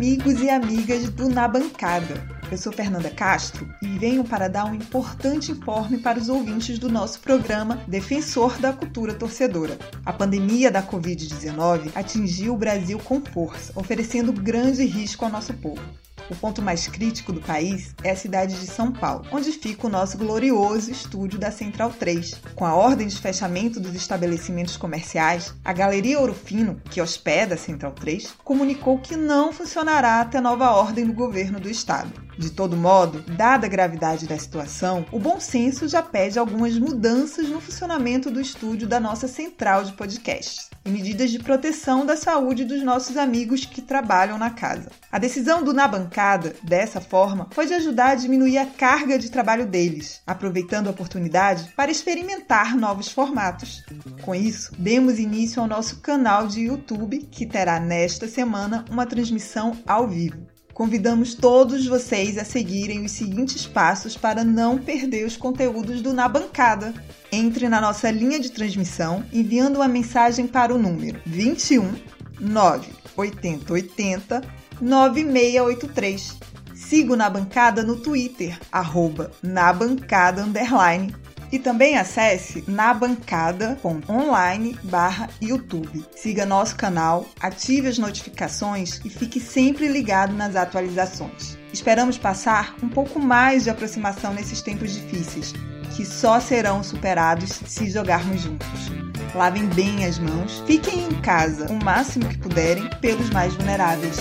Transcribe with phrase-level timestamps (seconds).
[0.00, 2.26] amigos e amigas do Na Bancada.
[2.50, 6.88] Eu sou Fernanda Castro e venho para dar um importante informe para os ouvintes do
[6.88, 9.78] nosso programa Defensor da Cultura Torcedora.
[10.06, 15.82] A pandemia da Covid-19 atingiu o Brasil com força, oferecendo grande risco ao nosso povo.
[16.30, 19.90] O ponto mais crítico do país é a cidade de São Paulo, onde fica o
[19.90, 22.40] nosso glorioso estúdio da Central 3.
[22.54, 27.58] Com a ordem de fechamento dos estabelecimentos comerciais, a Galeria Ouro Fino, que hospeda a
[27.58, 32.29] Central 3, comunicou que não funcionará até nova ordem do governo do estado.
[32.40, 37.46] De todo modo, dada a gravidade da situação, o bom senso já pede algumas mudanças
[37.50, 42.64] no funcionamento do estúdio da nossa central de podcasts e medidas de proteção da saúde
[42.64, 44.90] dos nossos amigos que trabalham na casa.
[45.12, 49.30] A decisão do Na Bancada, dessa forma, foi de ajudar a diminuir a carga de
[49.30, 53.84] trabalho deles, aproveitando a oportunidade para experimentar novos formatos.
[54.22, 59.76] Com isso, demos início ao nosso canal de YouTube, que terá nesta semana uma transmissão
[59.86, 60.49] ao vivo.
[60.80, 66.26] Convidamos todos vocês a seguirem os seguintes passos para não perder os conteúdos do Na
[66.26, 66.94] Bancada.
[67.30, 71.92] Entre na nossa linha de transmissão enviando uma mensagem para o número 21
[72.40, 74.40] 98080
[74.80, 76.38] 9683.
[76.74, 81.14] Siga o Na Bancada no Twitter, arroba na bancada underline
[81.52, 86.04] e também acesse nabancada.online barra YouTube.
[86.14, 91.58] Siga nosso canal, ative as notificações e fique sempre ligado nas atualizações.
[91.72, 95.54] Esperamos passar um pouco mais de aproximação nesses tempos difíceis,
[95.96, 98.90] que só serão superados se jogarmos juntos.
[99.34, 104.18] Lavem bem as mãos, fiquem em casa o máximo que puderem pelos mais vulneráveis.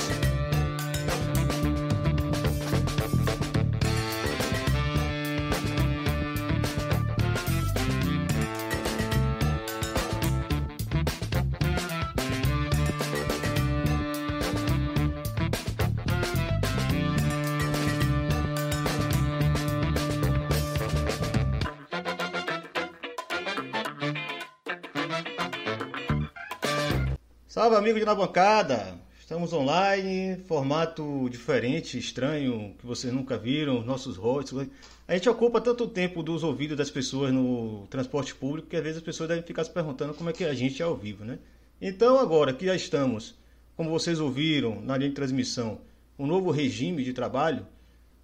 [27.80, 29.00] Salve amigo de Na Bancada!
[29.22, 34.68] Estamos online, formato diferente, estranho, que vocês nunca viram, nossos rostos.
[35.08, 38.98] A gente ocupa tanto tempo dos ouvidos das pessoas no transporte público que às vezes
[38.98, 41.40] as pessoas devem ficar se perguntando como é que a gente é ao vivo, né?
[41.82, 43.34] Então agora que já estamos,
[43.78, 45.80] como vocês ouviram na linha de transmissão,
[46.18, 47.66] um novo regime de trabalho,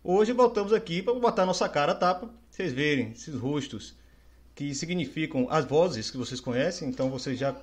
[0.03, 3.95] hoje voltamos aqui para botar nossa cara a tapa, vocês verem esses rostos
[4.53, 7.55] que significam as vozes que vocês conhecem, então vocês já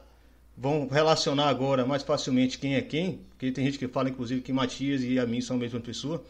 [0.56, 4.52] vão relacionar agora mais facilmente quem é quem, porque tem gente que fala, inclusive, que
[4.52, 6.22] Matias e a mim são a mesma pessoa,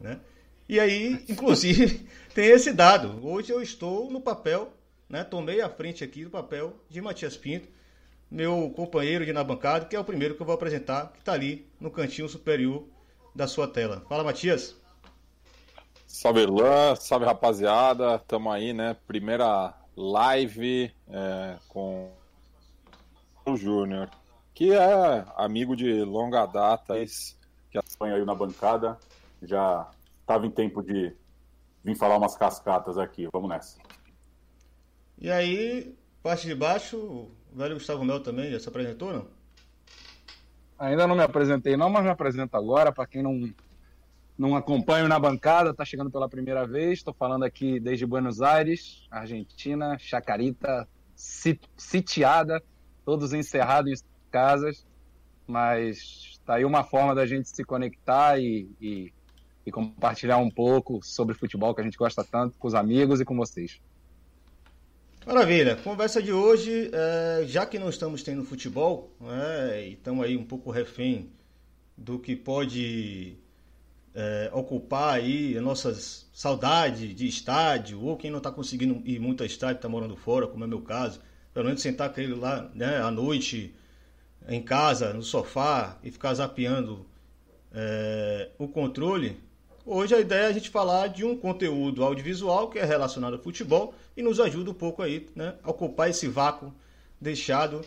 [0.00, 0.18] né?
[0.68, 3.18] E aí, inclusive, tem esse dado.
[3.26, 4.72] Hoje eu estou no papel,
[5.08, 5.24] né?
[5.24, 7.68] Tomei a frente aqui do papel de Matias Pinto,
[8.30, 11.32] meu companheiro de na bancada, que é o primeiro que eu vou apresentar, que está
[11.32, 12.84] ali no cantinho superior
[13.34, 14.04] da sua tela.
[14.08, 14.76] Fala, Matias.
[16.06, 18.18] Salve, Lan, salve, rapaziada.
[18.20, 18.96] Tamo aí, né?
[19.06, 22.10] Primeira live é, com
[23.56, 24.08] Júnior,
[24.54, 26.94] que é amigo de longa data,
[27.70, 28.98] que acompanha aí na bancada,
[29.42, 29.88] já
[30.20, 31.14] estava em tempo de
[31.84, 33.28] vir falar umas cascatas aqui.
[33.32, 33.78] Vamos nessa.
[35.18, 39.26] E aí, parte de baixo, o velho Gustavo Mel também já se apresentou, não?
[40.78, 43.52] Ainda não me apresentei não, mas me apresento agora, para quem não,
[44.36, 49.06] não acompanha na bancada, está chegando pela primeira vez, estou falando aqui desde Buenos Aires,
[49.10, 52.60] Argentina, Chacarita, sitiada,
[53.04, 54.84] todos encerrados em casas,
[55.46, 59.12] mas tá aí uma forma da gente se conectar e, e,
[59.66, 63.24] e, compartilhar um pouco sobre futebol que a gente gosta tanto com os amigos e
[63.24, 63.80] com vocês.
[65.24, 70.36] Maravilha, conversa de hoje, é, já que não estamos tendo futebol, né, e estamos aí
[70.36, 71.30] um pouco refém
[71.96, 73.36] do que pode
[74.14, 79.44] é, ocupar aí as nossas saudades de estádio, ou quem não está conseguindo ir muito
[79.44, 81.20] a estádio, está morando fora, como é meu caso,
[81.52, 83.74] pelo menos sentar com ele lá né, à noite,
[84.48, 87.06] em casa, no sofá, e ficar zapeando
[87.72, 89.38] é, o controle.
[89.84, 93.42] Hoje a ideia é a gente falar de um conteúdo audiovisual que é relacionado ao
[93.42, 96.72] futebol e nos ajuda um pouco aí né, a ocupar esse vácuo
[97.20, 97.84] deixado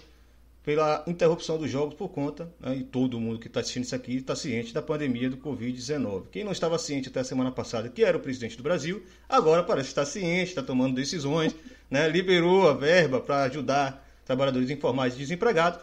[0.66, 4.16] pela interrupção dos jogos por conta, né, e todo mundo que está assistindo isso aqui
[4.16, 6.24] está ciente da pandemia do Covid-19.
[6.32, 9.64] Quem não estava ciente até a semana passada, que era o presidente do Brasil, agora
[9.64, 11.56] parece estar ciente, está tomando decisões,
[11.90, 15.80] né, liberou a verba para ajudar trabalhadores informais e desempregados.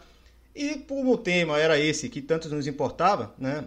[0.54, 3.64] E como o tema era esse que tanto nos importava, né,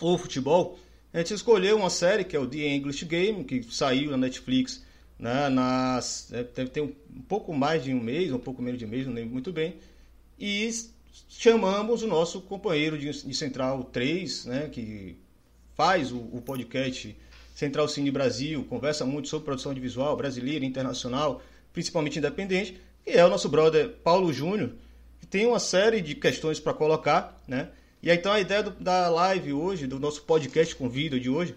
[0.00, 0.78] o futebol,
[1.12, 4.84] a gente escolheu uma série que é o The English Game, que saiu na Netflix
[5.18, 6.92] né, nas, deve ter um
[7.28, 9.76] pouco mais de um mês, um pouco menos de um mês, não lembro muito bem,
[10.38, 10.70] e
[11.28, 15.16] chamamos o nosso companheiro de, de Central 3, né, que
[15.74, 17.16] faz o, o, podcast
[17.54, 21.42] Central Cine Brasil, conversa muito sobre produção de visual brasileira, internacional,
[21.76, 24.70] principalmente independente, e é o nosso brother Paulo Júnior,
[25.20, 27.68] que tem uma série de questões para colocar, né?
[28.02, 31.54] E então a ideia do, da live hoje, do nosso podcast com vídeo de hoje,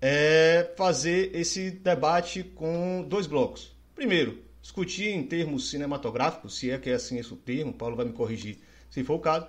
[0.00, 3.72] é fazer esse debate com dois blocos.
[3.92, 8.06] Primeiro, discutir em termos cinematográficos, se é que é assim esse o termo, Paulo vai
[8.06, 8.58] me corrigir
[8.88, 9.48] se for o caso.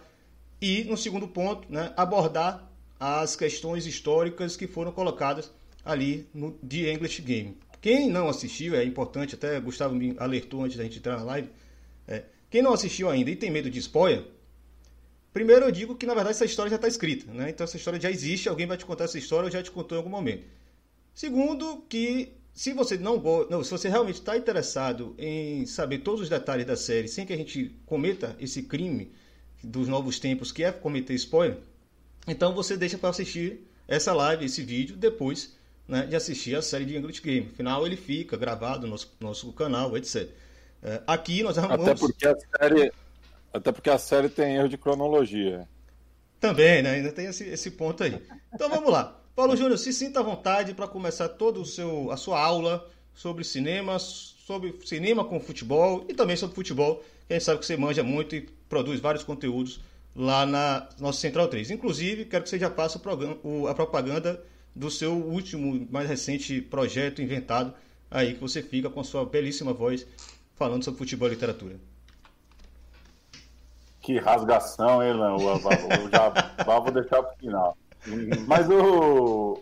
[0.59, 2.67] E, no segundo ponto, né, abordar
[2.99, 5.51] as questões históricas que foram colocadas
[5.85, 7.55] ali no The English Game.
[7.81, 11.49] Quem não assistiu, é importante, até Gustavo me alertou antes da gente entrar na live,
[12.07, 14.25] é, quem não assistiu ainda e tem medo de spoiler,
[15.31, 17.49] primeiro eu digo que na verdade essa história já está escrita, né?
[17.49, 19.95] então essa história já existe, alguém vai te contar essa história ou já te contou
[19.95, 20.43] em algum momento.
[21.13, 26.29] Segundo, que se você não, não se você realmente está interessado em saber todos os
[26.29, 29.11] detalhes da série sem que a gente cometa esse crime
[29.63, 31.59] dos novos tempos, que é cometer spoiler,
[32.27, 35.56] então você deixa para assistir essa live, esse vídeo, depois
[35.87, 37.49] né, de assistir a série de English Game.
[37.53, 40.29] Afinal, ele fica gravado no nosso, nosso canal, etc.
[40.83, 41.87] É, aqui nós arrumamos...
[41.87, 42.93] Até porque, a série,
[43.53, 45.67] até porque a série tem erro de cronologia.
[46.39, 46.91] Também, né?
[46.91, 48.21] Ainda tem esse, esse ponto aí.
[48.53, 49.19] Então vamos lá.
[49.35, 53.43] Paulo Júnior, se sinta à vontade para começar todo o seu, a sua aula sobre
[53.43, 57.03] cinema, sobre cinema com futebol e também sobre futebol.
[57.29, 59.79] A gente sabe que você manja muito e produz vários conteúdos
[60.15, 61.71] lá na nossa Central 3.
[61.71, 64.43] Inclusive, quero que você já passe o programa, o, a propaganda
[64.77, 67.73] do seu último, mais recente projeto inventado
[68.11, 70.05] aí, que você fica com a sua belíssima voz
[70.55, 71.75] falando sobre futebol e literatura.
[74.01, 75.37] Que rasgação, hein, Lan?
[75.39, 77.77] Já vou deixar para o final.
[78.47, 79.61] Mas o,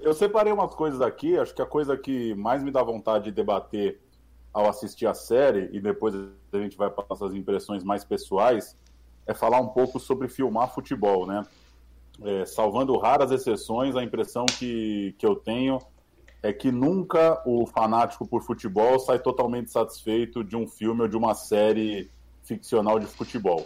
[0.00, 3.32] eu separei umas coisas aqui, acho que a coisa que mais me dá vontade de
[3.32, 4.00] debater
[4.52, 8.76] ao assistir a série, e depois a gente vai para nossas impressões mais pessoais,
[9.26, 11.44] é falar um pouco sobre filmar futebol, né?
[12.22, 15.78] É, salvando raras exceções, a impressão que, que eu tenho
[16.42, 21.16] é que nunca o fanático por futebol sai totalmente satisfeito de um filme ou de
[21.16, 22.10] uma série
[22.42, 23.64] ficcional de futebol.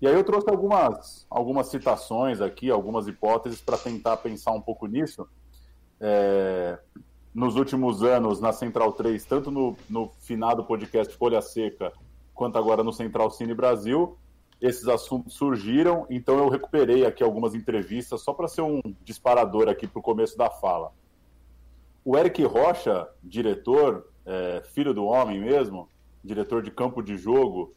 [0.00, 4.86] E aí eu trouxe algumas, algumas citações aqui, algumas hipóteses para tentar pensar um pouco
[4.86, 5.28] nisso.
[6.00, 6.78] É,
[7.34, 11.92] nos últimos anos na Central 3, tanto no, no finado podcast Folha Seca,
[12.32, 14.16] quanto agora no Central Cine Brasil,
[14.60, 19.86] esses assuntos surgiram, então eu recuperei aqui algumas entrevistas, só para ser um disparador aqui
[19.86, 20.92] para o começo da fala.
[22.04, 25.88] O Eric Rocha, diretor, é, filho do homem mesmo,
[26.22, 27.72] diretor de Campo de Jogo,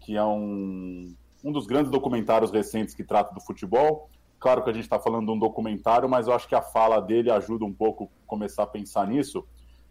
[0.00, 4.08] que é um, um dos grandes documentários recentes que trata do futebol,
[4.38, 7.00] Claro que a gente está falando de um documentário, mas eu acho que a fala
[7.00, 9.44] dele ajuda um pouco começar a pensar nisso.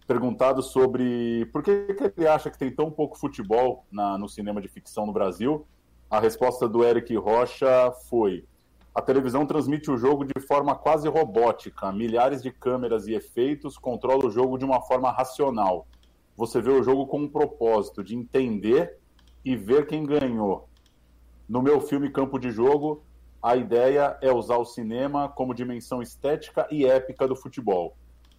[0.08, 4.62] Perguntado sobre por que, que ele acha que tem tão pouco futebol na, no cinema
[4.62, 5.68] de ficção no Brasil,
[6.10, 8.46] a resposta do Eric Rocha foi:
[8.96, 14.26] a televisão transmite o jogo de forma quase robótica, milhares de câmeras e efeitos controla
[14.26, 15.86] o jogo de uma forma racional.
[16.36, 18.98] Você vê o jogo com um propósito de entender
[19.44, 20.68] e ver quem ganhou.
[21.48, 23.04] No meu filme Campo de Jogo,
[23.42, 27.96] a ideia é usar o cinema como dimensão estética e épica do futebol.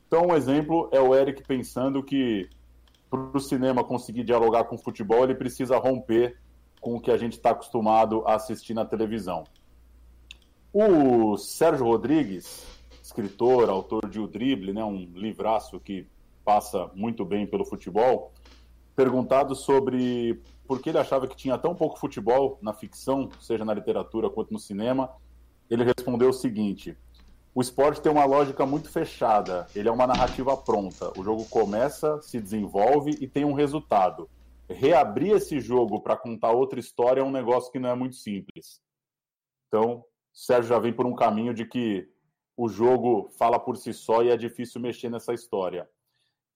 [0.07, 2.49] Então, um exemplo é o Eric pensando que
[3.11, 6.37] para o cinema conseguir dialogar com o futebol, ele precisa romper
[6.81, 9.45] com o que a gente está acostumado a assistir na televisão.
[10.73, 12.67] O Sérgio Rodrigues,
[13.03, 16.07] escritor, autor de O Drible, né, um livraço que
[16.45, 18.33] passa muito bem pelo futebol,
[18.95, 23.73] perguntado sobre por que ele achava que tinha tão pouco futebol na ficção, seja na
[23.73, 25.11] literatura quanto no cinema,
[25.71, 26.97] ele respondeu o seguinte:
[27.55, 31.13] o esporte tem uma lógica muito fechada, ele é uma narrativa pronta.
[31.19, 34.29] O jogo começa, se desenvolve e tem um resultado.
[34.71, 38.81] Reabrir esse jogo para contar outra história é um negócio que não é muito simples.
[39.67, 42.09] Então, Sérgio já vem por um caminho de que
[42.57, 45.89] o jogo fala por si só e é difícil mexer nessa história.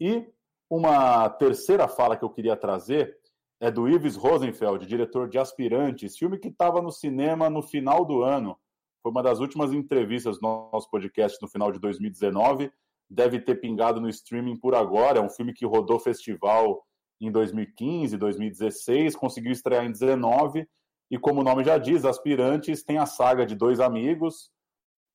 [0.01, 0.27] E
[0.69, 3.17] uma terceira fala que eu queria trazer
[3.61, 8.23] é do Ives Rosenfeld, diretor de Aspirantes, filme que estava no cinema no final do
[8.23, 8.59] ano.
[9.03, 12.73] Foi uma das últimas entrevistas do nosso podcast no final de 2019.
[13.09, 15.19] Deve ter pingado no streaming por agora.
[15.19, 16.85] É um filme que rodou festival
[17.27, 20.67] em 2015, 2016, conseguiu estrear em 19
[21.13, 24.51] e como o nome já diz, Aspirantes tem a saga de dois amigos.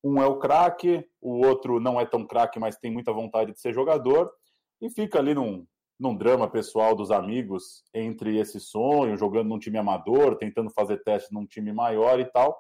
[0.04, 3.60] Um é o craque, o outro não é tão craque, mas tem muita vontade de
[3.60, 4.32] ser jogador
[4.80, 5.66] e fica ali num,
[6.00, 11.34] num drama pessoal dos amigos entre esse sonho, jogando num time amador, tentando fazer teste
[11.34, 12.56] num time maior e tal.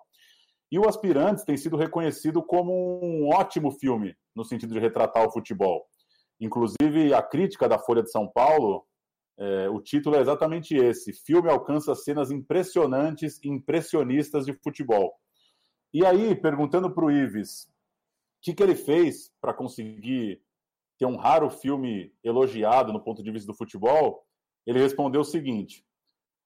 [0.71, 5.31] E o Aspirantes tem sido reconhecido como um ótimo filme no sentido de retratar o
[5.31, 5.85] futebol.
[6.41, 8.83] Inclusive, a crítica da Folha de São Paulo
[9.37, 15.13] É, o título é exatamente esse: Filme alcança cenas impressionantes impressionistas de futebol.
[15.93, 20.41] E aí, perguntando para o Ives o que, que ele fez para conseguir
[20.97, 24.25] ter um raro filme elogiado no ponto de vista do futebol,
[24.65, 25.85] ele respondeu o seguinte: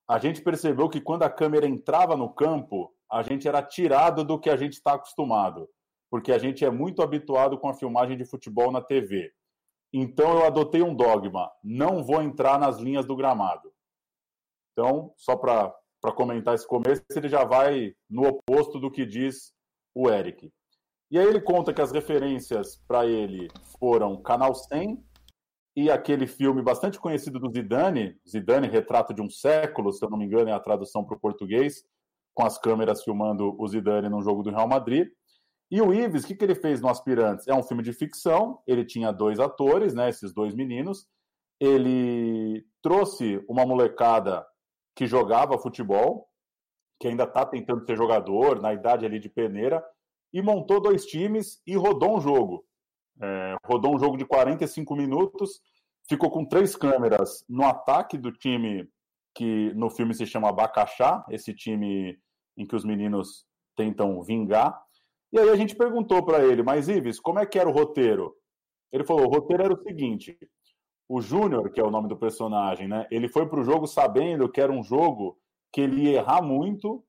[0.07, 4.39] a gente percebeu que quando a câmera entrava no campo, a gente era tirado do
[4.39, 5.69] que a gente está acostumado,
[6.10, 9.31] porque a gente é muito habituado com a filmagem de futebol na TV.
[9.93, 13.71] Então eu adotei um dogma: não vou entrar nas linhas do gramado.
[14.71, 15.74] Então, só para
[16.15, 19.53] comentar esse começo, ele já vai no oposto do que diz
[19.93, 20.51] o Eric.
[21.10, 24.98] E aí ele conta que as referências para ele foram Canal 100
[25.75, 30.17] e aquele filme bastante conhecido do Zidane, Zidane, Retrato de um Século, se eu não
[30.17, 31.83] me engano é a tradução para o português,
[32.33, 35.10] com as câmeras filmando o Zidane num jogo do Real Madrid.
[35.72, 37.48] E o Ives, o que, que ele fez no Aspirantes?
[37.48, 41.08] É um filme de ficção, ele tinha dois atores, né, esses dois meninos.
[41.62, 44.46] Ele trouxe uma molecada
[44.94, 46.28] que jogava futebol,
[47.00, 49.82] que ainda está tentando ser jogador, na idade ali de peneira,
[50.34, 52.66] e montou dois times e rodou um jogo.
[53.22, 55.62] É, rodou um jogo de 45 minutos,
[56.10, 58.90] ficou com três câmeras no ataque do time
[59.34, 62.20] que no filme se chama Abacaxá, esse time
[62.58, 64.78] em que os meninos tentam vingar.
[65.32, 68.36] E aí a gente perguntou para ele, mas Ives, como é que era o roteiro?
[68.92, 70.38] Ele falou, o roteiro era o seguinte,
[71.08, 73.08] o Júnior, que é o nome do personagem, né?
[73.10, 75.38] Ele foi para o jogo sabendo que era um jogo
[75.72, 77.04] que ele ia errar muito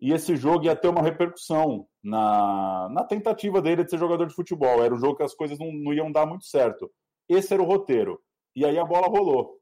[0.00, 4.34] e esse jogo ia ter uma repercussão na, na tentativa dele de ser jogador de
[4.34, 4.82] futebol.
[4.82, 6.90] Era um jogo que as coisas não, não iam dar muito certo.
[7.28, 8.20] Esse era o roteiro.
[8.54, 9.58] E aí a bola rolou.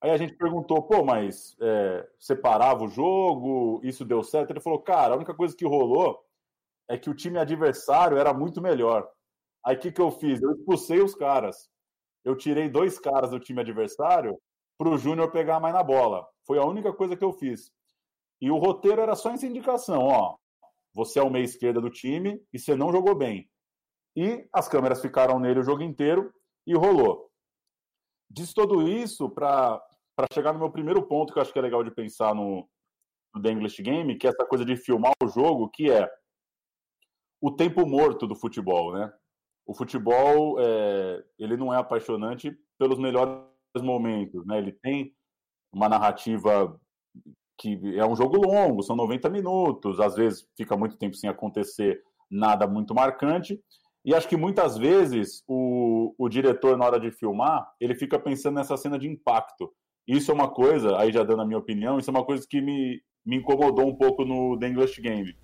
[0.00, 4.50] Aí a gente perguntou, pô, mas é, separava o jogo, isso deu certo?
[4.50, 6.18] Ele falou, cara, a única coisa que rolou
[6.88, 9.08] é que o time adversário era muito melhor.
[9.64, 10.42] Aí o que, que eu fiz?
[10.42, 11.68] Eu expulsei os caras.
[12.24, 14.38] Eu tirei dois caras do time adversário
[14.78, 16.26] para o Júnior pegar mais na bola.
[16.46, 17.70] Foi a única coisa que eu fiz.
[18.40, 20.36] E o roteiro era só essa indicação, ó.
[20.94, 23.48] Você é o meia esquerda do time e você não jogou bem.
[24.16, 26.32] E as câmeras ficaram nele o jogo inteiro
[26.66, 27.30] e rolou.
[28.28, 29.80] Diz tudo isso para
[30.32, 32.68] chegar no meu primeiro ponto que eu acho que é legal de pensar no,
[33.34, 36.08] no The English Game, que é essa coisa de filmar o jogo, que é
[37.42, 39.12] o tempo morto do futebol, né?
[39.66, 43.42] O futebol, é, ele não é apaixonante pelos melhores
[43.82, 44.58] momentos, né?
[44.58, 45.12] Ele tem
[45.72, 46.78] uma narrativa
[47.58, 52.00] que é um jogo longo, são 90 minutos, às vezes fica muito tempo sem acontecer
[52.30, 53.60] nada muito marcante.
[54.04, 58.54] E acho que muitas vezes o, o diretor, na hora de filmar, ele fica pensando
[58.54, 59.72] nessa cena de impacto.
[60.06, 62.60] Isso é uma coisa, aí já dando a minha opinião, isso é uma coisa que
[62.60, 65.36] me, me incomodou um pouco no The English Game.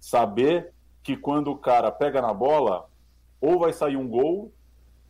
[0.00, 2.88] Saber que quando o cara pega na bola,
[3.40, 4.52] ou vai sair um gol,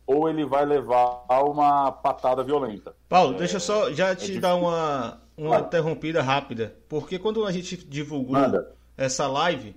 [0.05, 2.93] ou ele vai levar uma patada violenta.
[3.07, 7.45] Paulo, é, deixa eu só já te é dar uma, uma interrompida rápida, porque quando
[7.45, 8.71] a gente divulgou Manda.
[8.97, 9.75] essa live,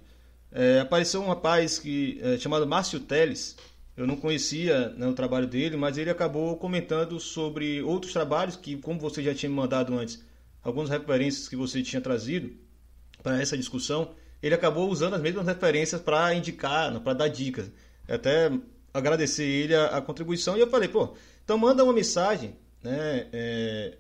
[0.51, 3.57] é, apareceu um rapaz que é, chamado Márcio Teles.
[3.97, 8.77] Eu não conhecia né, o trabalho dele, mas ele acabou comentando sobre outros trabalhos que,
[8.77, 10.23] como você já tinha me mandado antes,
[10.63, 12.53] algumas referências que você tinha trazido
[13.23, 14.11] para essa discussão,
[14.47, 17.71] ele acabou usando as mesmas referências para indicar, para dar dicas.
[18.09, 18.51] Até
[18.95, 23.99] agradecer ele a, a, contribuição e eu falei, pô, então manda uma mensagem, né, é,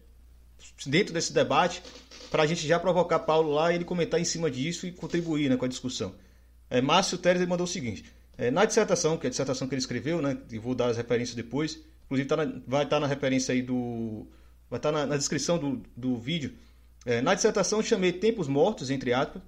[0.87, 1.83] dentro desse debate
[2.31, 5.49] para a gente já provocar Paulo lá e ele comentar em cima disso e contribuir
[5.50, 6.15] né, com a discussão.
[6.69, 8.05] É, Márcio Teres mandou o seguinte:
[8.38, 10.97] é, na dissertação, que é a dissertação que ele escreveu, né, e vou dar as
[10.97, 14.26] referências depois, inclusive tá na, vai estar tá na referência aí do.
[14.71, 16.55] vai estar tá na, na, descrição do, do vídeo.
[17.05, 19.43] É, na dissertação chamei tempos mortos, entre aspas,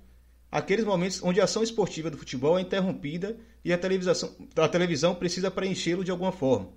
[0.51, 5.15] aqueles momentos onde a ação esportiva do futebol é interrompida e a televisão, a televisão
[5.15, 6.69] precisa preenchê-lo de alguma forma.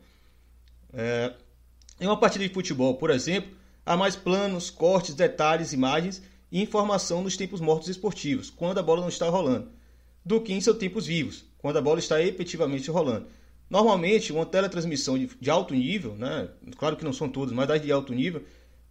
[0.93, 1.33] É,
[1.99, 3.51] em uma partida de futebol, por exemplo,
[3.85, 9.01] Há mais planos, cortes, detalhes, imagens e informação nos tempos mortos esportivos, quando a bola
[9.01, 9.69] não está rolando,
[10.23, 13.27] do que em seus tempos vivos, quando a bola está efetivamente rolando.
[13.67, 17.91] Normalmente, uma teletransmissão de alto nível, né, claro que não são todas, mas das de
[17.91, 18.43] alto nível,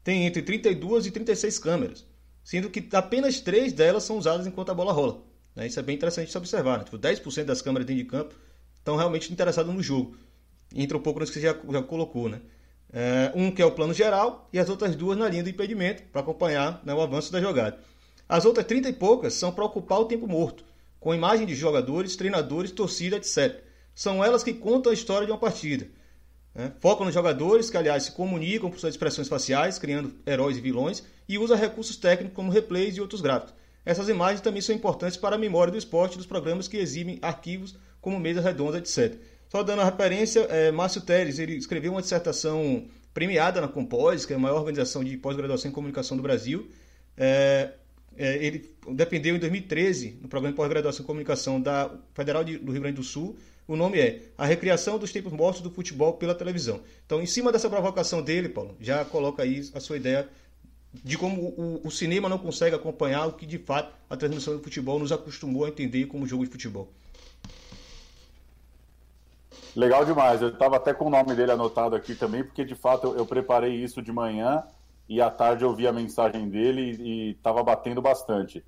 [0.03, 2.05] tem entre 32 e 36 câmeras,
[2.43, 5.23] sendo que apenas 3 delas são usadas enquanto a bola rola.
[5.55, 5.67] Né?
[5.67, 6.79] Isso é bem interessante de observar.
[6.79, 6.85] Né?
[6.85, 8.35] Tipo, 10% das câmeras dentro de campo
[8.77, 10.17] estão realmente interessadas no jogo.
[10.75, 12.41] Entra um pouco no que você já, já colocou, né?
[12.93, 16.03] É, um que é o plano geral e as outras duas na linha do impedimento
[16.11, 17.79] para acompanhar né, o avanço da jogada.
[18.29, 20.65] As outras 30 e poucas são para ocupar o tempo morto,
[20.99, 23.63] com imagem de jogadores, treinadores, torcida, etc.
[23.95, 25.87] São elas que contam a história de uma partida.
[26.55, 26.73] Né?
[26.81, 31.03] Focam nos jogadores, que aliás se comunicam por suas expressões faciais, criando heróis e vilões,
[31.29, 33.55] e usa recursos técnicos como replays e outros gráficos.
[33.85, 37.77] Essas imagens também são importantes para a memória do esporte dos programas que exibem arquivos
[38.01, 39.19] como mesas redondas, etc.
[39.49, 44.33] Só dando a referência, é, Márcio Teres, ele escreveu uma dissertação premiada na Compós, que
[44.33, 46.71] é a maior organização de pós-graduação em comunicação do Brasil.
[47.17, 47.73] É,
[48.17, 52.83] ele dependeu em 2013 no programa de pós-graduação em comunicação da Federal de, do Rio
[52.83, 53.37] Grande do Sul.
[53.67, 56.81] O nome é A Recriação dos Tempos Mortos do Futebol pela Televisão.
[57.07, 60.29] Então, em cima dessa provocação dele, Paulo, já coloca aí a sua ideia
[60.93, 64.63] de como o, o cinema não consegue acompanhar o que de fato a transmissão do
[64.63, 66.93] futebol nos acostumou a entender como jogo de futebol.
[69.77, 70.43] Legal demais.
[70.43, 73.27] Eu estava até com o nome dele anotado aqui também, porque de fato eu, eu
[73.27, 74.65] preparei isso de manhã
[75.11, 78.65] e à tarde eu vi a mensagem dele e estava batendo bastante.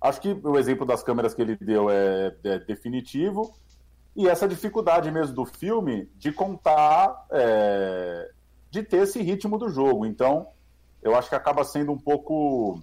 [0.00, 3.54] Acho que o exemplo das câmeras que ele deu é, é definitivo
[4.16, 8.28] e essa dificuldade mesmo do filme de contar, é,
[8.72, 10.04] de ter esse ritmo do jogo.
[10.04, 10.48] Então,
[11.00, 12.82] eu acho que acaba sendo um pouco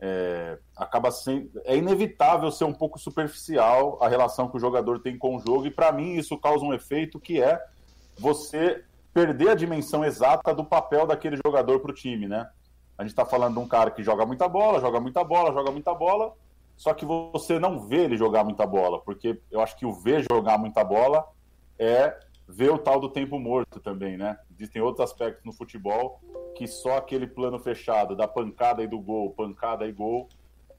[0.00, 5.18] é, acaba sendo é inevitável ser um pouco superficial a relação que o jogador tem
[5.18, 7.62] com o jogo e para mim isso causa um efeito que é
[8.18, 8.82] você
[9.12, 12.48] perder a dimensão exata do papel daquele jogador para o time, né?
[12.96, 15.70] A gente está falando de um cara que joga muita bola, joga muita bola, joga
[15.70, 16.34] muita bola,
[16.76, 20.24] só que você não vê ele jogar muita bola, porque eu acho que o ver
[20.30, 21.26] jogar muita bola
[21.78, 24.38] é ver o tal do tempo morto também, né?
[24.50, 26.20] Existem outros aspectos no futebol
[26.54, 30.28] que só aquele plano fechado da pancada e do gol, pancada e gol,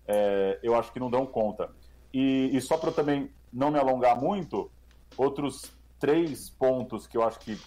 [0.08, 1.70] é, eu acho que não dão conta.
[2.14, 4.70] E, e só para também não me alongar muito,
[5.18, 7.58] outros três pontos que eu acho que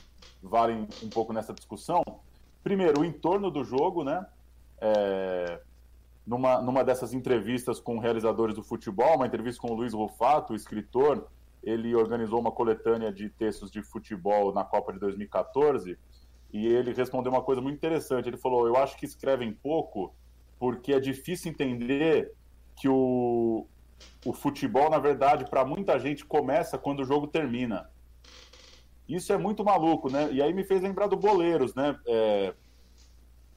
[0.48, 2.02] valem um pouco nessa discussão.
[2.62, 4.26] Primeiro, o entorno do jogo, né?
[4.80, 5.60] É,
[6.26, 11.28] numa, numa dessas entrevistas com realizadores do futebol, uma entrevista com o Luiz Rufato, escritor,
[11.62, 15.98] ele organizou uma coletânea de textos de futebol na Copa de 2014
[16.52, 18.28] e ele respondeu uma coisa muito interessante.
[18.28, 20.14] Ele falou: Eu acho que escrevem pouco
[20.58, 22.32] porque é difícil entender
[22.76, 23.66] que o,
[24.24, 27.90] o futebol, na verdade, para muita gente começa quando o jogo termina.
[29.08, 30.28] Isso é muito maluco, né?
[30.32, 31.98] E aí me fez lembrar do Boleiros, né?
[32.06, 32.54] É,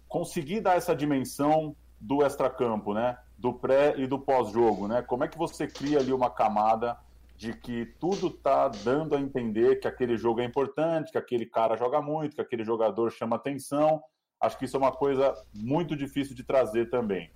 [0.07, 3.17] conseguir dar essa dimensão do extracampo, né?
[3.37, 5.01] Do pré e do pós-jogo, né?
[5.01, 6.97] Como é que você cria ali uma camada
[7.39, 11.77] de que tudo está dando a entender que aquele jogo é importante, que aquele cara
[11.77, 14.03] joga muito, que aquele jogador chama atenção.
[14.41, 17.31] Acho que isso é uma coisa muito difícil de trazer também.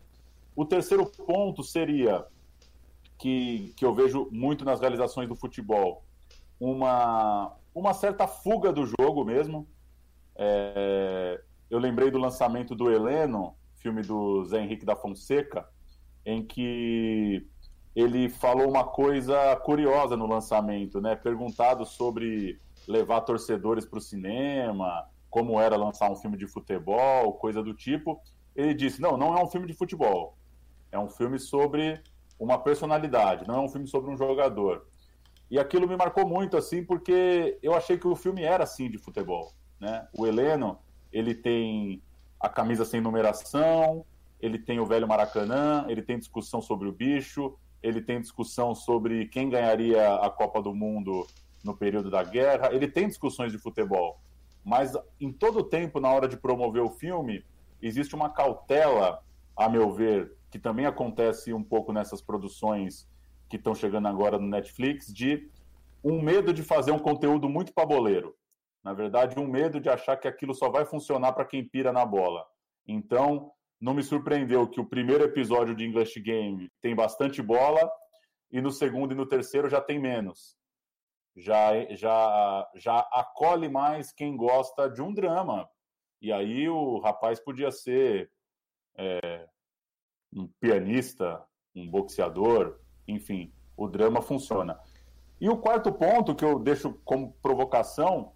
[0.55, 2.25] O terceiro ponto seria
[3.17, 6.03] que, que eu vejo muito nas realizações do futebol
[6.59, 9.67] uma, uma certa fuga do jogo mesmo.
[10.35, 15.67] É, eu lembrei do lançamento do Heleno, filme do Zé Henrique da Fonseca,
[16.25, 17.45] em que
[17.95, 21.15] ele falou uma coisa curiosa no lançamento, né?
[21.15, 27.61] Perguntado sobre levar torcedores para o cinema, como era lançar um filme de futebol, coisa
[27.61, 28.19] do tipo.
[28.55, 30.37] Ele disse: não, não é um filme de futebol.
[30.91, 32.01] É um filme sobre
[32.39, 34.87] uma personalidade, não é um filme sobre um jogador.
[35.49, 38.97] E aquilo me marcou muito, assim, porque eu achei que o filme era assim de
[38.97, 39.53] futebol.
[39.79, 40.07] Né?
[40.17, 40.79] O Heleno,
[41.11, 42.01] ele tem
[42.39, 44.05] a camisa sem numeração,
[44.41, 49.27] ele tem o velho Maracanã, ele tem discussão sobre o bicho, ele tem discussão sobre
[49.27, 51.25] quem ganharia a Copa do Mundo
[51.63, 54.19] no período da guerra, ele tem discussões de futebol.
[54.63, 57.45] Mas em todo tempo, na hora de promover o filme,
[57.81, 59.23] existe uma cautela,
[59.55, 63.07] a meu ver, que também acontece um pouco nessas produções
[63.49, 65.49] que estão chegando agora no Netflix, de
[66.03, 68.35] um medo de fazer um conteúdo muito paboleiro.
[68.83, 72.05] Na verdade, um medo de achar que aquilo só vai funcionar para quem pira na
[72.05, 72.45] bola.
[72.85, 77.89] Então, não me surpreendeu que o primeiro episódio de English Game tem bastante bola
[78.51, 80.57] e no segundo e no terceiro já tem menos.
[81.35, 85.69] Já, já, já acolhe mais quem gosta de um drama.
[86.21, 88.31] E aí o rapaz podia ser
[88.97, 89.47] é,
[90.31, 91.43] um pianista,
[91.75, 94.79] um boxeador, enfim, o drama funciona.
[95.39, 98.31] E o quarto ponto que eu deixo como provocação,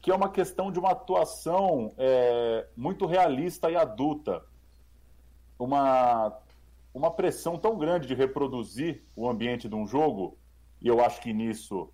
[0.00, 4.42] que é uma questão de uma atuação é, muito realista e adulta
[5.58, 6.38] uma,
[6.94, 10.38] uma pressão tão grande de reproduzir o ambiente de um jogo,
[10.80, 11.92] e eu acho que nisso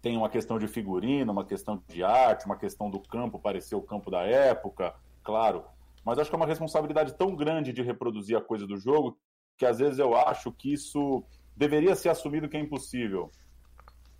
[0.00, 3.82] tem uma questão de figurino, uma questão de arte, uma questão do campo parecer o
[3.82, 5.64] campo da época, claro,
[6.04, 9.18] mas acho que é uma responsabilidade tão grande de reproduzir a coisa do jogo
[9.58, 11.22] que às vezes eu acho que isso
[11.56, 13.30] deveria ser assumido que é impossível.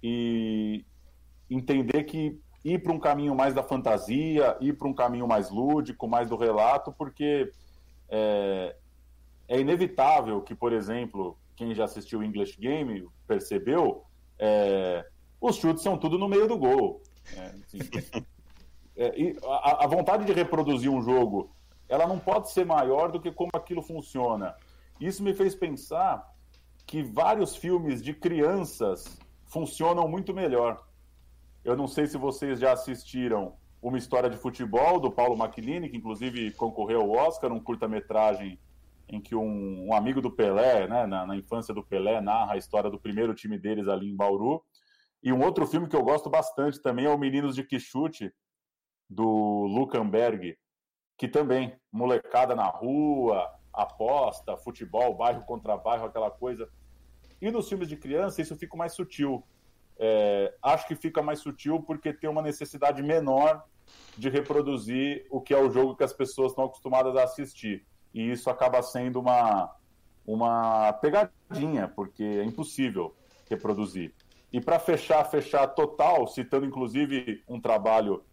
[0.03, 0.85] E
[1.49, 6.09] entender que ir para um caminho mais da fantasia, ir para um caminho mais lúdico,
[6.09, 7.51] mais do relato, porque
[8.09, 8.75] é,
[9.47, 14.05] é inevitável que, por exemplo, quem já assistiu o English Game percebeu,
[14.39, 15.07] é,
[15.41, 17.01] os chutes são tudo no meio do gol.
[17.37, 17.79] É, assim,
[18.97, 21.51] é, a, a, vontade de reproduzir um jogo,
[21.89, 24.55] ela não pode ser maior do que como aquilo funciona.
[25.01, 26.27] Isso me fez pensar
[26.87, 30.85] que vários filmes de crianças funcionam muito melhor.
[31.65, 35.97] Eu não sei se vocês já assistiram Uma História de Futebol, do Paulo Macchini, que
[35.97, 38.59] inclusive concorreu ao Oscar, um curta-metragem
[39.09, 42.57] em que um, um, amigo do Pelé, né, na, na, infância do Pelé, narra a
[42.59, 44.63] história do primeiro time deles ali em Bauru.
[45.23, 48.33] E um outro filme que eu gosto bastante também é o Meninos de Quixute,
[49.09, 50.59] do Lucanberg,
[51.17, 56.69] que também, molecada na rua, aposta, futebol, bairro contra bairro, aquela coisa.
[57.41, 59.45] E nos filmes de criança isso fica mais sutil.
[59.99, 63.65] É, acho que fica mais sutil porque tem uma necessidade menor
[64.17, 68.31] de reproduzir o que é o jogo que as pessoas estão acostumadas a assistir e
[68.31, 69.75] isso acaba sendo uma,
[70.27, 73.15] uma pegadinha, porque é impossível
[73.49, 74.15] reproduzir.
[74.53, 78.25] E para fechar, fechar total, citando inclusive um trabalho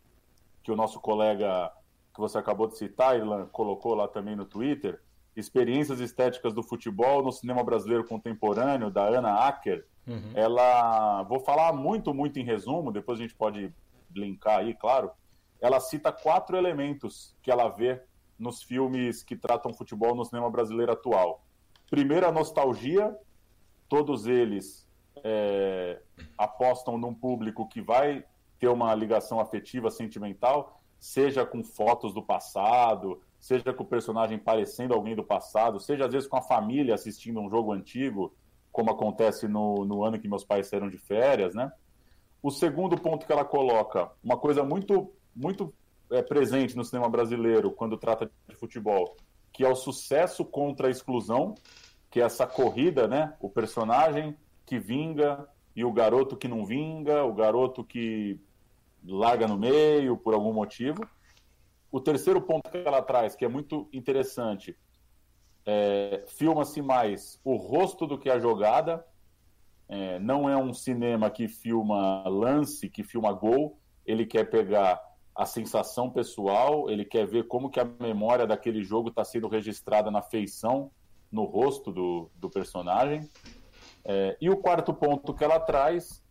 [0.64, 1.72] que o nosso colega
[2.14, 5.02] que você acabou de citar, Irlan, colocou lá também no Twitter,
[5.36, 9.86] Experiências Estéticas do Futebol no Cinema Brasileiro Contemporâneo, da Ana Acker.
[10.08, 10.32] Uhum.
[10.34, 13.74] Ela, vou falar muito, muito em resumo, depois a gente pode
[14.16, 15.12] linkar aí, claro.
[15.60, 18.02] Ela cita quatro elementos que ela vê
[18.38, 21.44] nos filmes que tratam futebol no cinema brasileiro atual.
[21.90, 23.16] Primeiro, a nostalgia,
[23.88, 24.88] todos eles
[25.24, 26.02] é,
[26.38, 28.26] apostam num público que vai
[28.60, 34.96] ter uma ligação afetiva, sentimental, seja com fotos do passado, seja com o personagem parecendo
[34.96, 38.36] alguém do passado, seja às vezes com a família assistindo um jogo antigo,
[38.72, 41.72] como acontece no, no ano que meus pais saíram de férias, né?
[42.42, 45.72] O segundo ponto que ela coloca, uma coisa muito, muito
[46.12, 49.16] é, presente no cinema brasileiro quando trata de futebol,
[49.54, 51.54] que é o sucesso contra a exclusão,
[52.10, 53.36] que é essa corrida, né?
[53.40, 58.40] O personagem que vinga e o garoto que não vinga, o garoto que
[59.06, 61.08] larga no meio por algum motivo.
[61.96, 64.78] O terceiro ponto que ela traz, que é muito interessante,
[65.66, 69.06] é, filma-se mais o rosto do que a jogada.
[69.88, 73.80] É, não é um cinema que filma lance, que filma gol.
[74.06, 75.02] Ele quer pegar
[75.34, 80.12] a sensação pessoal, ele quer ver como que a memória daquele jogo está sendo registrada
[80.12, 80.92] na feição,
[81.32, 83.22] no rosto do, do personagem.
[84.04, 86.22] É, e o quarto ponto que ela traz,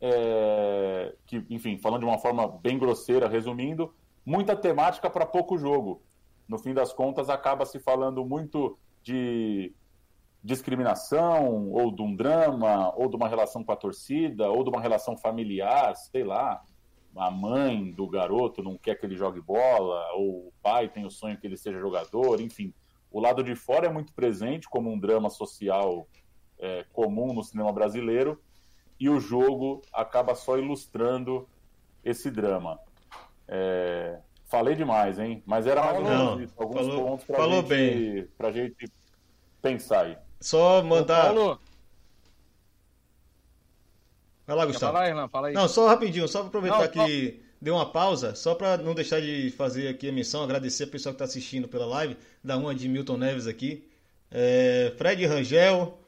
[0.00, 3.92] é, que, enfim, falando de uma forma bem grosseira, resumindo,
[4.28, 6.02] muita temática para pouco jogo.
[6.46, 9.72] No fim das contas, acaba se falando muito de
[10.42, 14.80] discriminação, ou de um drama, ou de uma relação com a torcida, ou de uma
[14.80, 16.62] relação familiar, sei lá
[17.16, 21.10] a mãe do garoto não quer que ele jogue bola, ou o pai tem o
[21.10, 22.72] sonho que ele seja jogador, enfim.
[23.10, 26.06] O lado de fora é muito presente como um drama social
[26.58, 28.40] é, comum no cinema brasileiro,
[29.00, 31.48] e o jogo acaba só ilustrando
[32.04, 32.78] esse drama.
[33.48, 35.42] É, falei demais, hein?
[35.46, 38.28] Mas era mais ou menos isso, alguns falou, pontos para gente, bem.
[38.36, 38.92] Pra gente
[39.62, 40.18] pensar aí.
[40.40, 41.34] Só mandar.
[41.34, 41.58] Paulo,
[44.48, 44.94] Vai lá, Gustavo.
[44.94, 45.54] Fala aí, Irlan, fala aí.
[45.54, 47.36] Não, só rapidinho, só aproveitar não, que só...
[47.60, 51.12] deu uma pausa, só para não deixar de fazer aqui a menção, agradecer a pessoa
[51.12, 53.86] que está assistindo pela live, da uma de Milton Neves aqui.
[54.30, 55.98] É, Fred Rangel,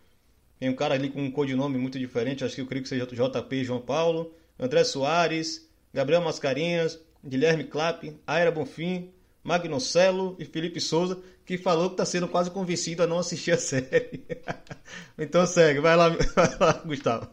[0.58, 3.06] tem um cara ali com um codinome muito diferente, acho que eu creio que seja
[3.06, 4.34] JP João Paulo.
[4.58, 11.94] André Soares, Gabriel Mascarinhas, Guilherme Clapp, Aira Bonfim, Magnocelo e Felipe Souza, que falou que
[11.94, 14.24] está sendo quase convencido a não assistir a série.
[15.18, 17.28] então segue, vai lá, vai lá Gustavo.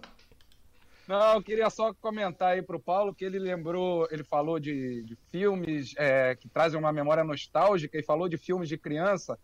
[1.08, 5.04] Não, eu queria só comentar aí para o Paulo que ele lembrou, ele falou de,
[5.04, 9.40] de filmes é, que trazem uma memória nostálgica e falou de filmes de criança.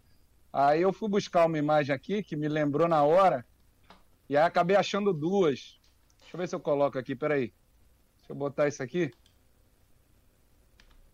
[0.51, 3.45] Aí eu fui buscar uma imagem aqui que me lembrou na hora
[4.29, 5.79] e aí acabei achando duas.
[6.19, 7.53] Deixa eu ver se eu coloco aqui, peraí.
[8.17, 9.11] Deixa eu botar isso aqui.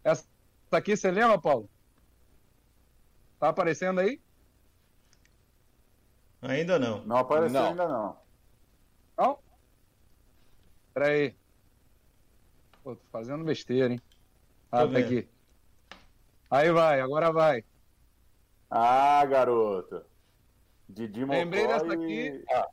[0.09, 0.27] Essa
[0.71, 1.69] aqui você lembra, Paulo?
[3.39, 4.21] Tá aparecendo aí?
[6.41, 7.05] Ainda não.
[7.05, 7.69] Não apareceu não.
[7.69, 8.17] ainda não.
[9.17, 9.39] Não?
[10.93, 11.35] Pera aí.
[12.83, 14.01] Pô, tô fazendo besteira, hein?
[14.71, 15.27] Ah, tá aqui.
[16.49, 17.63] Aí vai, agora vai.
[18.69, 20.03] Ah, garoto.
[20.87, 22.43] Didi Lembrei dessa aqui.
[22.51, 22.67] Ah.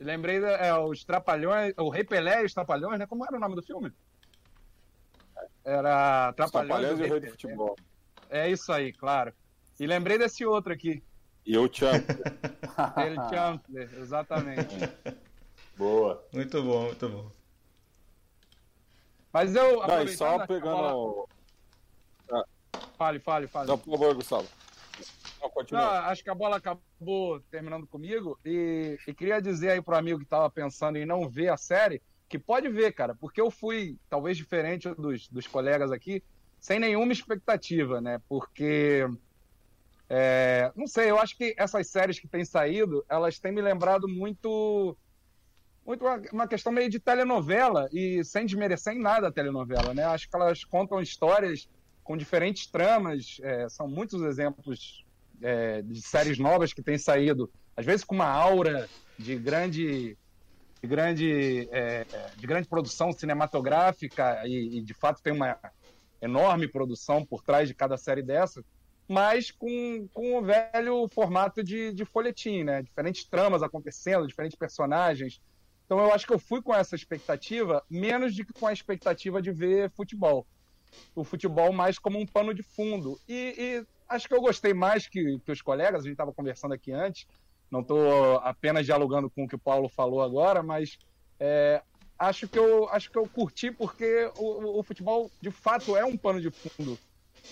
[0.00, 3.06] Lembrei da, é, os Trapalhões, o Rei Pelé e os Trapalhões, né?
[3.06, 3.92] Como era o nome do filme?
[5.68, 7.76] Era Trapalhões, e o Rei do Futebol.
[8.30, 9.34] É isso aí, claro.
[9.78, 11.02] E lembrei desse outro aqui.
[11.44, 12.08] E o Champ.
[13.04, 13.62] Ele Champ,
[13.98, 14.76] exatamente.
[15.76, 16.26] Boa.
[16.32, 17.30] Muito bom, muito bom.
[19.30, 19.86] Mas eu.
[19.86, 20.76] Não, só pegando.
[20.76, 21.26] Bola...
[22.32, 22.44] Ah.
[22.96, 23.68] Fale, fale, fale.
[23.68, 24.48] Não, por favor, Gustavo.
[25.42, 25.82] Não, continua.
[25.82, 30.18] Não, acho que a bola acabou terminando comigo e, e queria dizer aí pro amigo
[30.18, 33.96] que estava pensando em não ver a série que pode ver, cara, porque eu fui,
[34.08, 36.22] talvez diferente dos, dos colegas aqui,
[36.60, 38.20] sem nenhuma expectativa, né?
[38.28, 39.06] Porque.
[40.10, 44.08] É, não sei, eu acho que essas séries que têm saído, elas têm me lembrado
[44.08, 44.96] muito
[45.84, 50.04] muito uma, questão meio de telenovela e sem desmerecer em nada a telenovela, né?
[50.04, 51.66] Acho que elas contam histórias
[52.04, 55.04] com diferentes tramas, é, são muitos exemplos
[55.40, 58.86] é, de séries novas que têm saído, às vezes com uma aura
[59.18, 60.16] de grande
[60.82, 65.58] de grande, é, de grande produção cinematográfica e, e, de fato tem uma
[66.20, 68.64] enorme produção por trás de cada série dessa,
[69.08, 72.82] mas com, com o velho formato de, de folhetim, né?
[72.82, 75.40] Diferentes tramas acontecendo, diferentes personagens,
[75.88, 79.40] então eu acho que eu fui com essa expectativa, menos do que com a expectativa
[79.40, 80.46] de ver futebol.
[81.14, 83.18] O futebol mais como um pano de fundo.
[83.26, 86.74] E, e acho que eu gostei mais que, que os colegas, a gente estava conversando
[86.74, 87.26] aqui antes,
[87.70, 90.98] não estou apenas dialogando com o que o Paulo falou agora, mas
[91.40, 91.82] é,
[92.18, 96.18] acho, que eu, acho que eu curti porque o, o futebol de fato é um
[96.18, 97.00] pano de fundo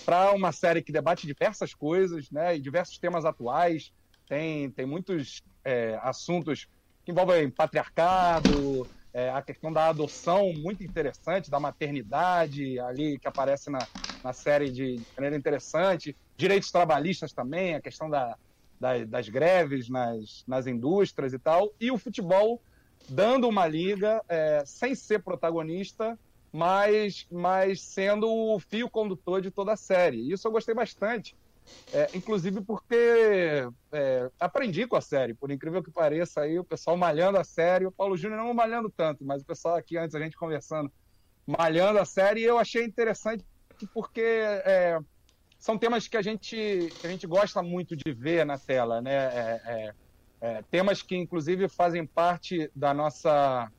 [0.05, 3.91] para uma série que debate diversas coisas, né, e diversos temas atuais.
[4.29, 6.67] Tem, tem muitos é, assuntos
[7.05, 13.71] que envolvem patriarcado, é, a questão da adoção muito interessante, da maternidade ali que aparece
[13.71, 13.89] na,
[14.23, 18.37] na série de, de maneira interessante, direitos trabalhistas também, a questão da,
[18.81, 22.61] da, das greves nas, nas indústrias e tal, e o futebol
[23.09, 26.19] dando uma liga é, sem ser protagonista,
[26.53, 30.31] mas, mas sendo o fio condutor de toda a série.
[30.31, 31.37] Isso eu gostei bastante.
[31.93, 36.97] É, inclusive porque é, aprendi com a série, por incrível que pareça, aí o pessoal
[36.97, 40.21] malhando a série, o Paulo Júnior não malhando tanto, mas o pessoal aqui antes a
[40.21, 40.91] gente conversando,
[41.47, 43.45] malhando a série, eu achei interessante
[43.93, 44.99] porque é,
[45.59, 49.15] são temas que a gente a gente gosta muito de ver na tela, né?
[49.15, 49.95] É, é,
[50.41, 53.71] é, temas que inclusive fazem parte da nossa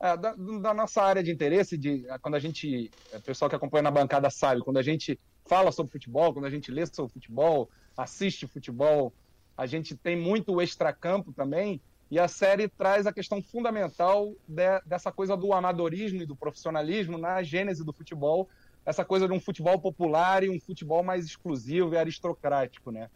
[0.00, 3.90] da, da, nossa área de interesse, de quando a gente, o pessoal que acompanha na
[3.90, 8.46] bancada sabe, quando a gente fala sobre futebol, quando a gente lê sobre futebol, assiste
[8.46, 9.14] futebol,
[9.56, 14.80] a gente tem muito o extracampo também, e a série traz a questão fundamental de,
[14.86, 18.48] dessa coisa do amadorismo e do profissionalismo na gênese do futebol,
[18.84, 23.10] essa coisa de um futebol popular e um futebol mais exclusivo e aristocrático, né?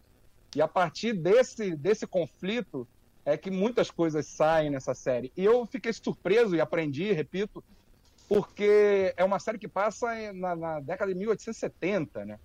[0.54, 2.86] E a partir desse, desse conflito
[3.24, 5.32] é que muitas coisas saem nessa série.
[5.36, 7.64] E eu fiquei surpreso e aprendi, repito,
[8.28, 12.38] porque é uma série que passa na, na década de 1870, né?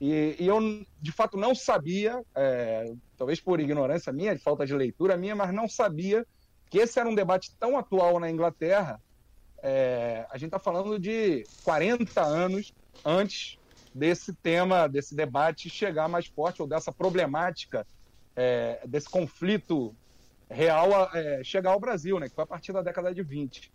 [0.00, 0.58] E, e, eu,
[1.00, 5.52] de fato, não sabia, é, talvez por ignorância minha, de falta de leitura minha, mas
[5.52, 6.26] não sabia
[6.70, 8.98] que esse era um debate tão atual na Inglaterra.
[9.62, 12.72] É, a gente está falando de 40 anos
[13.04, 13.58] antes
[13.94, 17.86] desse tema, desse debate chegar mais forte, ou dessa problemática,
[18.36, 19.94] é, desse conflito
[20.48, 23.70] real é, chegar ao Brasil, né, que foi a partir da década de 20.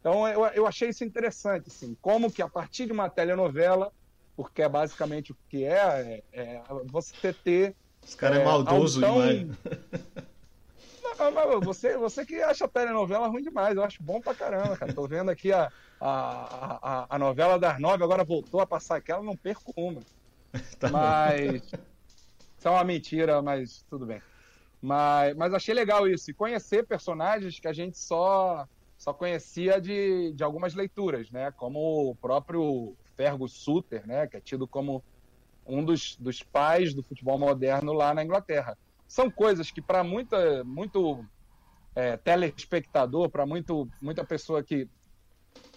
[0.00, 3.92] Então eu, eu achei isso interessante, assim, como que a partir de uma telenovela,
[4.36, 7.76] porque é basicamente o que é, é, é você ter.
[8.02, 9.14] Esse cara é, é maldoso tão...
[9.14, 9.58] demais.
[11.64, 14.92] Você, você que acha a telenovela ruim demais, eu acho bom pra caramba, cara.
[14.92, 19.22] Tô vendo aqui a, a, a, a novela das nove, agora voltou a passar aquela,
[19.22, 20.00] não perco uma.
[20.78, 21.62] Tá mas.
[21.62, 24.20] Isso é uma mentira, mas tudo bem.
[24.82, 26.30] Mas, mas achei legal isso.
[26.30, 28.66] E conhecer personagens que a gente só
[29.02, 31.50] só conhecia de, de algumas leituras, né?
[31.52, 34.28] Como o próprio Fergus Suter, né?
[34.28, 35.02] Que é tido como
[35.66, 38.78] um dos, dos pais do futebol moderno lá na Inglaterra.
[39.12, 41.22] São coisas que para muita muito
[41.94, 44.88] é, telespectador, para muito muita pessoa que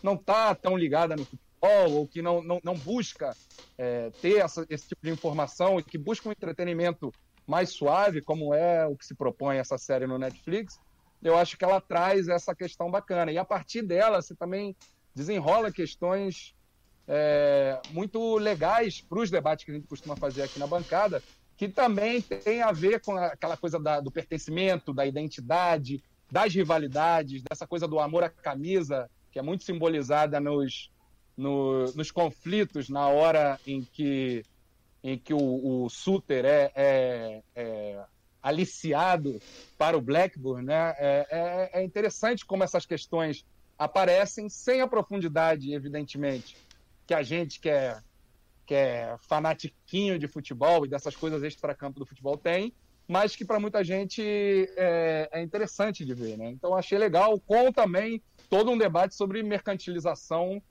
[0.01, 3.35] não está tão ligada no futebol ou que não, não, não busca
[3.77, 7.11] é, ter essa, esse tipo de informação e que busca um entretenimento
[7.45, 10.79] mais suave, como é o que se propõe essa série no Netflix,
[11.21, 13.33] eu acho que ela traz essa questão bacana.
[13.33, 14.77] E a partir dela, você também
[15.13, 16.55] desenrola questões
[17.05, 21.21] é, muito legais para os debates que a gente costuma fazer aqui na bancada,
[21.57, 27.43] que também tem a ver com aquela coisa da, do pertencimento, da identidade, das rivalidades,
[27.43, 30.91] dessa coisa do amor à camisa, que é muito simbolizada nos,
[31.37, 34.43] no, nos conflitos na hora em que,
[35.03, 38.03] em que o, o Suter é, é, é
[38.41, 39.41] aliciado
[39.77, 40.93] para o Blackburn, né?
[40.97, 43.45] É, é, é, interessante como essas questões
[43.77, 46.55] aparecem sem a profundidade, evidentemente,
[47.07, 47.97] que a gente que é,
[48.65, 52.73] que é fanatiquinho de futebol e dessas coisas extra-campo do futebol tem,
[53.07, 54.21] mas que para muita gente
[54.75, 56.49] é, é, interessante de ver, né?
[56.49, 60.61] Então achei legal, com também todo um debate sobre mercantilização,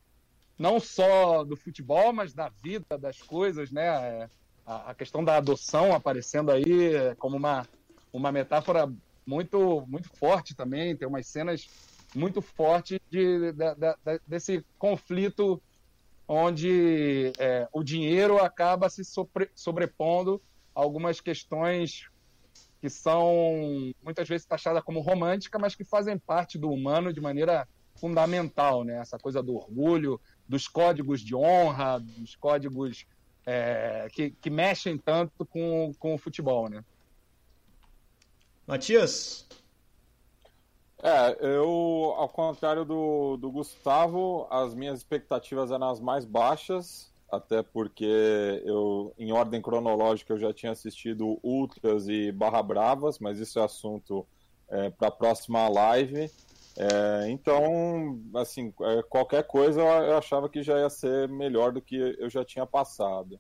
[0.59, 3.87] não só do futebol, mas da vida, das coisas, né?
[3.87, 4.31] É,
[4.67, 7.67] a, a questão da adoção aparecendo aí como uma,
[8.13, 8.93] uma metáfora
[9.27, 11.69] muito, muito forte também, tem umas cenas
[12.15, 15.61] muito fortes de, de, de, desse conflito
[16.27, 20.41] onde é, o dinheiro acaba se sobre, sobrepondo
[20.75, 22.09] a algumas questões
[22.81, 27.67] que são muitas vezes taxadas como romântica, mas que fazem parte do humano de maneira
[27.95, 28.99] fundamental, né?
[28.99, 33.07] Essa coisa do orgulho, dos códigos de honra, dos códigos
[33.47, 36.85] é, que, que, mexem tanto com, com o futebol, né?
[38.67, 39.47] Matias?
[41.07, 47.62] É, eu, ao contrário do, do Gustavo, as minhas expectativas eram as mais baixas, até
[47.62, 53.59] porque eu, em ordem cronológica, eu já tinha assistido Ultras e Barra Bravas, mas isso
[53.59, 54.27] é assunto
[54.67, 56.31] é, para a próxima live.
[56.75, 61.97] É, então, assim, é, qualquer coisa eu achava que já ia ser melhor do que
[62.19, 63.38] eu já tinha passado.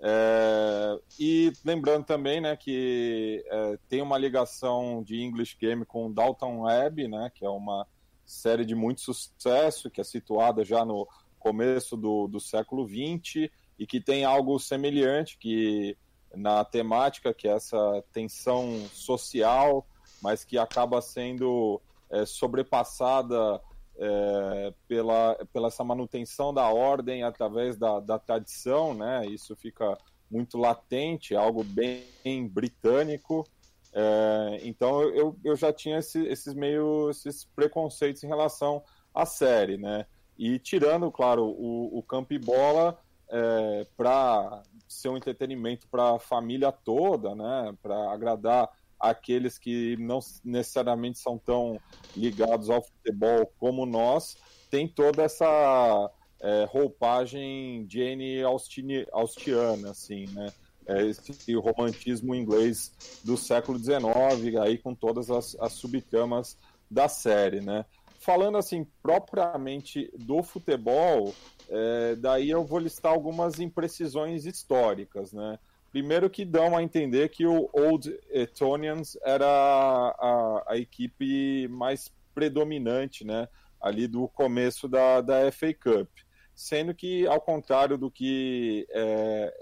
[0.00, 6.60] É, e lembrando também, né, que é, tem uma ligação de English Game com Dalton
[6.60, 7.86] Web, né, que é uma
[8.24, 11.08] série de muito sucesso, que é situada já no
[11.38, 15.96] começo do, do século XX e que tem algo semelhante que
[16.34, 19.86] na temática, que é essa tensão social,
[20.22, 21.80] mas que acaba sendo
[22.10, 23.60] é, sobrepassada
[23.98, 29.26] é, pela, pela essa manutenção da ordem através da, da tradição, né?
[29.26, 29.98] Isso fica
[30.30, 32.04] muito latente, algo bem
[32.48, 33.44] britânico.
[33.92, 38.82] É, então eu, eu já tinha esse, esses meio esses preconceitos em relação
[39.12, 40.06] à série, né?
[40.38, 42.96] E tirando, claro, o, o campo e bola
[43.28, 47.74] é, para ser um entretenimento para a família toda, né?
[47.82, 51.80] Para agradar aqueles que não necessariamente são tão
[52.16, 54.36] ligados ao futebol como nós,
[54.70, 60.52] tem toda essa é, roupagem Jane Austini, Austiana, assim, né?
[60.86, 66.56] É esse romantismo inglês do século XIX, aí com todas as, as subtramas
[66.90, 67.84] da série, né?
[68.20, 71.34] Falando assim propriamente do futebol,
[71.68, 75.58] é, daí eu vou listar algumas imprecisões históricas, né?
[75.90, 83.24] Primeiro que dão a entender que o Old Etonians era a, a equipe mais predominante,
[83.24, 83.48] né,
[83.80, 86.08] ali do começo da, da FA Cup.
[86.54, 89.54] Sendo que, ao contrário do que é,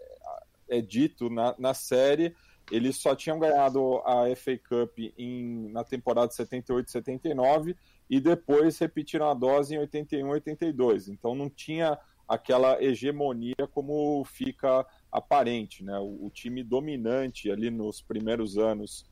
[0.69, 2.35] é dito na, na série,
[2.71, 7.77] eles só tinham ganhado a FA Cup em, na temporada 78-79
[8.11, 11.09] e depois repetiram a dose em 81-82.
[11.09, 15.99] Então não tinha aquela hegemonia como fica aparente, né?
[15.99, 19.07] O, o time dominante ali nos primeiros anos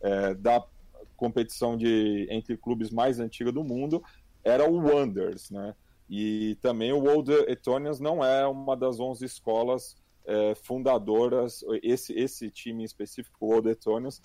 [0.00, 0.64] é, da
[1.16, 4.02] competição de entre clubes mais antiga do mundo
[4.42, 5.74] era o Wonders, né?
[6.08, 12.50] E também o Old Etonians não é uma das 11 escolas é, fundadoras, esse, esse
[12.50, 14.20] time específico, o Old Etonians,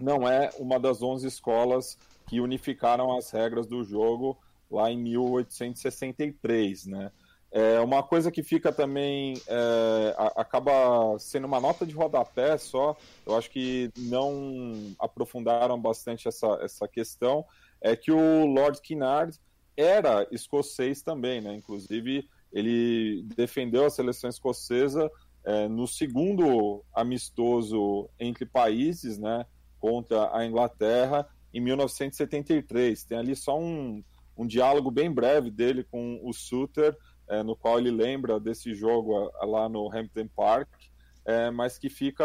[0.00, 4.38] não é uma das 11 escolas que unificaram as regras do jogo
[4.70, 7.12] lá em 1863, né?
[7.56, 12.96] É uma coisa que fica também é, acaba sendo uma nota de rodapé só.
[13.24, 17.46] Eu acho que não aprofundaram bastante essa, essa questão.
[17.80, 19.38] É que o Lord Kinnard
[19.76, 21.54] era escocês também, né?
[21.54, 25.08] Inclusive ele defendeu a seleção escocesa
[25.44, 29.46] é, no segundo amistoso entre países, né?
[29.78, 33.04] Contra a Inglaterra em 1973.
[33.04, 34.02] Tem ali só um,
[34.36, 36.96] um diálogo bem breve dele com o Suter
[37.28, 40.68] é, no qual ele lembra desse jogo lá no Hampton Park,
[41.24, 42.24] é, mas que fica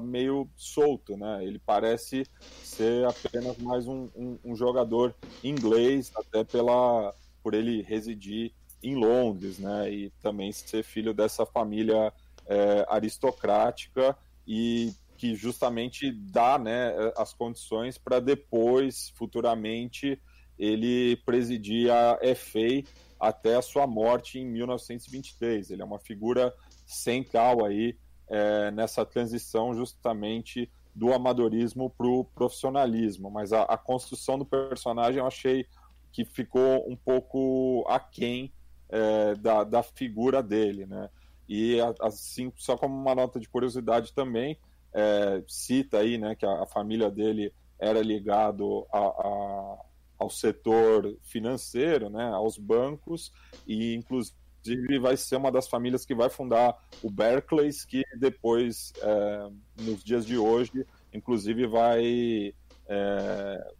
[0.00, 1.42] meio solto, né?
[1.44, 2.26] Ele parece
[2.62, 8.52] ser apenas mais um, um, um, jogador inglês, até pela por ele residir
[8.82, 9.90] em Londres, né?
[9.90, 12.12] E também ser filho dessa família
[12.46, 20.20] é, aristocrática e que justamente dá, né, as condições para depois, futuramente,
[20.58, 22.82] ele presidir a FA
[23.18, 25.70] até a sua morte em 1923.
[25.70, 26.54] Ele é uma figura
[26.86, 27.96] central aí
[28.28, 33.30] é, nessa transição justamente do amadorismo para o profissionalismo.
[33.30, 35.66] Mas a, a, construção do personagem eu achei
[36.12, 38.52] que ficou um pouco aquém
[38.88, 41.10] é, da, da figura dele, né?
[41.48, 44.58] E assim, só como uma nota de curiosidade também,
[44.94, 49.84] é, cita aí, né, que a, a família dele era ligado a, a
[50.24, 53.30] ao setor financeiro, né, aos bancos,
[53.66, 59.50] e inclusive vai ser uma das famílias que vai fundar o Barclays, que depois, é,
[59.82, 62.54] nos dias de hoje, inclusive vai
[62.88, 63.72] é,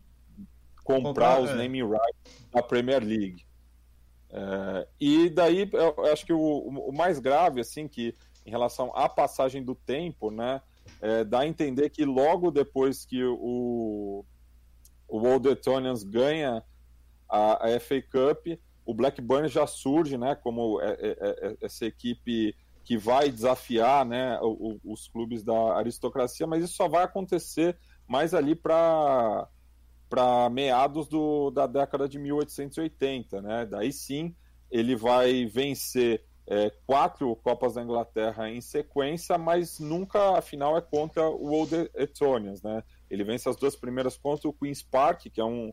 [0.84, 1.55] comprar, comprar, os é.
[1.55, 3.47] naming rights da Premier League.
[4.30, 8.14] É, e daí, eu acho que o, o, mais grave, assim, que
[8.45, 10.61] em relação à passagem do tempo, né,
[11.01, 14.24] é, dá a entender que logo depois que o,
[15.14, 16.60] o Old Etonians ganha
[17.28, 22.52] a, a FA Cup, o Blackburn já surge né, como é, é, é, essa equipe
[22.82, 28.56] que vai desafiar né, os clubes da aristocracia, mas isso só vai acontecer mais ali
[28.56, 29.48] para
[30.06, 33.66] para meados do, da década de 1880, né?
[33.66, 34.36] Daí sim
[34.70, 40.80] ele vai vencer é, quatro Copas da Inglaterra em sequência, mas nunca a final é
[40.80, 42.84] contra o Old Etonians, né?
[43.14, 45.72] Ele vence as duas primeiras contra o Queen's Park, que é um,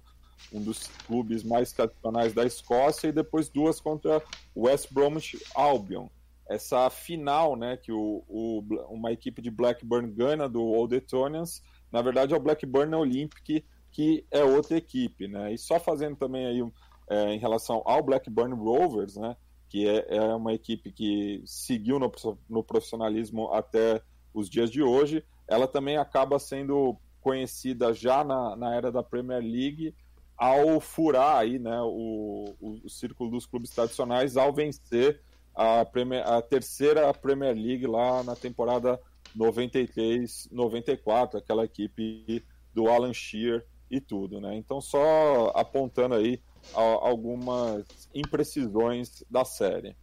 [0.53, 4.21] um dos clubes mais tradicionais da Escócia, e depois duas contra
[4.55, 6.07] o West Bromwich Albion.
[6.47, 12.01] Essa final, né, que o, o, uma equipe de Blackburn ganha do Old Etonians, na
[12.01, 15.53] verdade é o Blackburn Olympic, que é outra equipe, né?
[15.53, 16.71] E só fazendo também aí
[17.09, 19.35] é, em relação ao Blackburn Rovers, né?
[19.69, 22.11] Que é, é uma equipe que seguiu no,
[22.49, 24.01] no profissionalismo até
[24.33, 29.41] os dias de hoje, ela também acaba sendo conhecida já na, na era da Premier
[29.41, 29.95] League
[30.38, 35.22] ao furar aí, né, o, o, o círculo dos clubes tradicionais ao vencer
[35.53, 38.99] a, Premier, a terceira Premier League lá na temporada
[39.38, 42.43] 93-94, aquela equipe
[42.74, 44.55] do Alan Shearer e tudo, né?
[44.55, 46.41] Então só apontando aí
[46.74, 49.95] algumas imprecisões da série.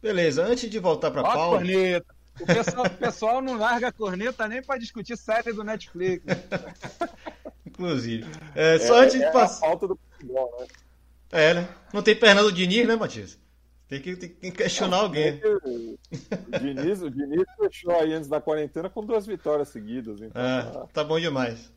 [0.00, 1.56] Beleza, antes de voltar para Paulo.
[1.56, 2.15] Corneta.
[2.40, 6.24] O pessoal, o pessoal não larga a corneta nem para discutir série do Netflix.
[7.66, 8.26] Inclusive.
[8.54, 9.60] É, só é, antes de é passar.
[9.60, 10.66] falta do futebol, né?
[11.32, 11.68] É, né?
[11.92, 13.38] Não tem Fernando Diniz, né, Matias?
[13.88, 15.40] Tem que, tem que questionar alguém.
[15.42, 20.20] O Diniz, o Diniz fechou aí antes da quarentena com duas vitórias seguidas.
[20.20, 21.70] Então, é, tá bom demais.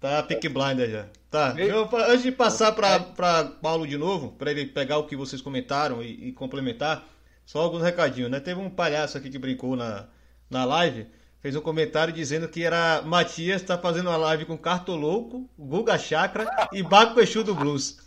[0.00, 1.06] Tá pick blinder já.
[1.30, 1.54] Tá.
[1.58, 6.02] Eu, antes de passar para Paulo de novo, para ele pegar o que vocês comentaram
[6.02, 7.06] e, e, complementar,
[7.46, 8.40] só alguns recadinhos, né?
[8.40, 10.08] Teve um palhaço aqui que brincou na,
[10.50, 11.06] na live,
[11.40, 16.46] fez um comentário dizendo que era Matias tá fazendo uma live com Cartolouco, Guga Chakra
[16.72, 17.98] e Baco Exu do Blues.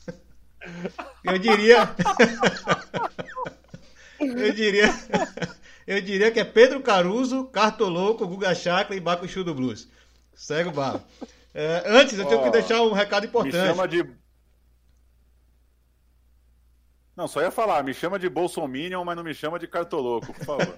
[1.24, 1.90] Eu diria.
[4.20, 4.94] eu diria.
[5.88, 9.88] Eu diria que é Pedro Caruso, Cartolouco, Guga Chakra e Baco Exu do Blues.
[10.36, 11.02] Segue o barro.
[11.54, 13.58] É, antes, eu tenho que deixar um recado importante.
[13.58, 14.06] Me chama de.
[17.20, 20.46] Não, só ia falar, me chama de Bolsominion, mas não me chama de cartoloco, por
[20.46, 20.74] favor.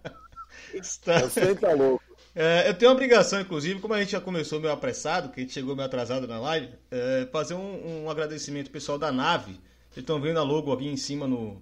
[0.72, 1.20] Está...
[1.60, 2.02] Tá louco.
[2.34, 5.42] É, eu tenho uma obrigação, inclusive, como a gente já começou meio apressado, que a
[5.42, 9.60] gente chegou meio atrasado na live, é, fazer um, um agradecimento pessoal da nave.
[9.90, 11.60] Vocês estão vendo a logo aqui em cima no,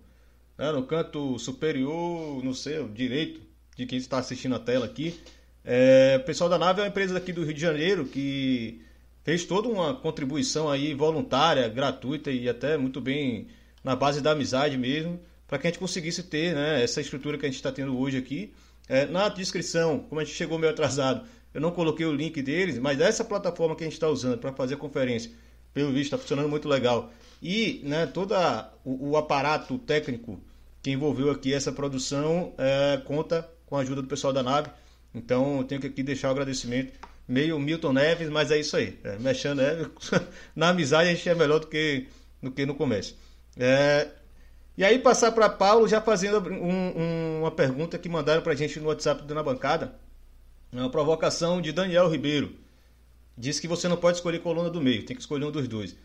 [0.56, 3.40] né, no canto superior, não sei, direito
[3.76, 5.20] de quem está assistindo a tela aqui.
[5.64, 8.80] É, o pessoal da nave é uma empresa daqui do Rio de Janeiro que
[9.24, 13.48] fez toda uma contribuição aí voluntária, gratuita e até muito bem
[13.84, 17.44] na base da amizade mesmo, para que a gente conseguisse ter né, essa estrutura que
[17.44, 18.52] a gente está tendo hoje aqui.
[18.88, 22.78] É, na descrição, como a gente chegou meio atrasado, eu não coloquei o link deles,
[22.78, 25.30] mas essa plataforma que a gente está usando para fazer a conferência,
[25.72, 27.12] pelo visto, está funcionando muito legal.
[27.40, 28.34] E né, todo
[28.84, 30.40] o, o, aparato técnico
[30.82, 34.68] que envolveu aqui essa produção é, conta com a ajuda do pessoal da nave.
[35.14, 36.98] Então eu tenho que aqui deixar o agradecimento.
[37.26, 38.98] Meio Milton Neves, mas é isso aí.
[39.04, 39.88] É, mexendo Neves,
[40.56, 42.06] na amizade a gente é melhor do que,
[42.42, 43.14] do que no comércio.
[43.56, 44.10] É,
[44.76, 48.56] e aí passar para Paulo, já fazendo um, um, uma pergunta que mandaram para a
[48.56, 49.94] gente no WhatsApp do Na Bancada.
[50.72, 52.56] É uma provocação de Daniel Ribeiro.
[53.38, 55.96] Diz que você não pode escolher coluna do meio, tem que escolher um dos dois.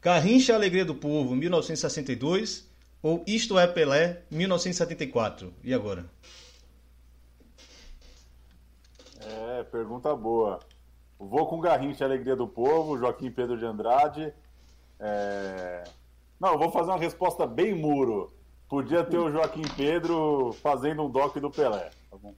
[0.00, 2.70] Carrincha Alegria do Povo, 1962
[3.02, 5.52] ou Isto é Pelé, 1974?
[5.64, 6.04] E agora?
[9.20, 10.60] É, pergunta boa.
[11.18, 14.32] Vou com Garrincha, Alegria do Povo, Joaquim Pedro de Andrade.
[14.98, 15.84] É...
[16.40, 18.32] Não, vou fazer uma resposta bem muro.
[18.66, 21.90] Podia ter o Joaquim Pedro fazendo um doc do Pelé.
[22.10, 22.34] Tá bom?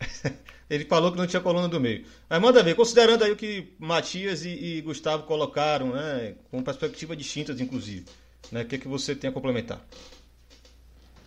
[0.68, 2.04] Ele falou que não tinha coluna do meio.
[2.28, 7.16] Mas manda ver, considerando aí o que Matias e, e Gustavo colocaram, né, com perspectivas
[7.16, 8.06] distintas, inclusive,
[8.50, 9.80] né, o que, é que você tem a complementar?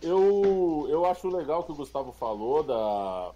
[0.02, 3.32] Eu, eu acho legal o que o Gustavo falou da,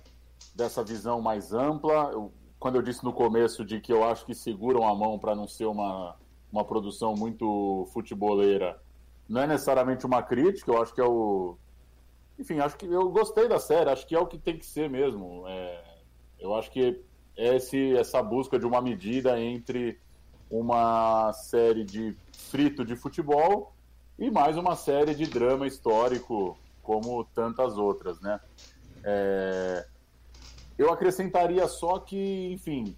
[0.55, 2.11] dessa visão mais ampla.
[2.12, 5.34] Eu, quando eu disse no começo de que eu acho que seguram a mão para
[5.34, 6.16] não ser uma,
[6.53, 8.78] uma produção muito futeboleira,
[9.28, 11.57] não é necessariamente uma crítica, eu acho que é o.
[12.38, 14.90] Enfim, acho que eu gostei da série, acho que é o que tem que ser
[14.90, 15.44] mesmo.
[15.48, 15.84] É,
[16.38, 17.03] eu acho que
[17.36, 19.98] é esse, essa busca de uma medida entre
[20.50, 23.72] uma série de frito de futebol
[24.18, 28.38] e mais uma série de drama histórico, como tantas outras, né?
[29.03, 29.86] É,
[30.76, 32.94] eu acrescentaria só que, enfim,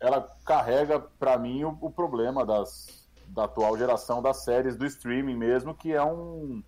[0.00, 5.36] ela carrega para mim o, o, problema das, da atual geração das séries do streaming
[5.36, 6.62] mesmo, que é um,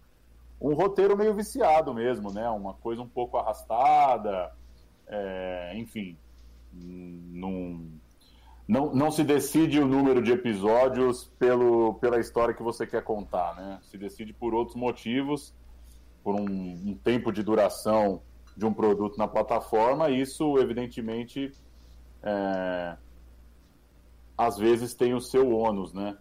[0.60, 2.48] um roteiro meio viciado mesmo, né?
[2.48, 4.52] Uma coisa um pouco arrastada,
[5.06, 6.16] é, enfim,
[6.72, 7.86] não,
[8.66, 13.54] não, não se decide o número de episódios pelo, pela história que você quer contar,
[13.56, 13.78] né?
[13.82, 15.54] Se decide por outros motivos
[16.22, 18.20] por um, um tempo de duração
[18.56, 21.52] de um produto na plataforma, isso evidentemente
[22.22, 22.96] é,
[24.41, 26.16] às vezes tem o seu ônus, né?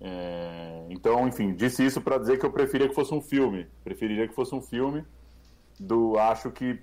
[0.00, 3.68] É, então, enfim, disse isso para dizer que eu preferia que fosse um filme.
[3.84, 5.04] Preferiria que fosse um filme.
[5.78, 6.80] Do, acho que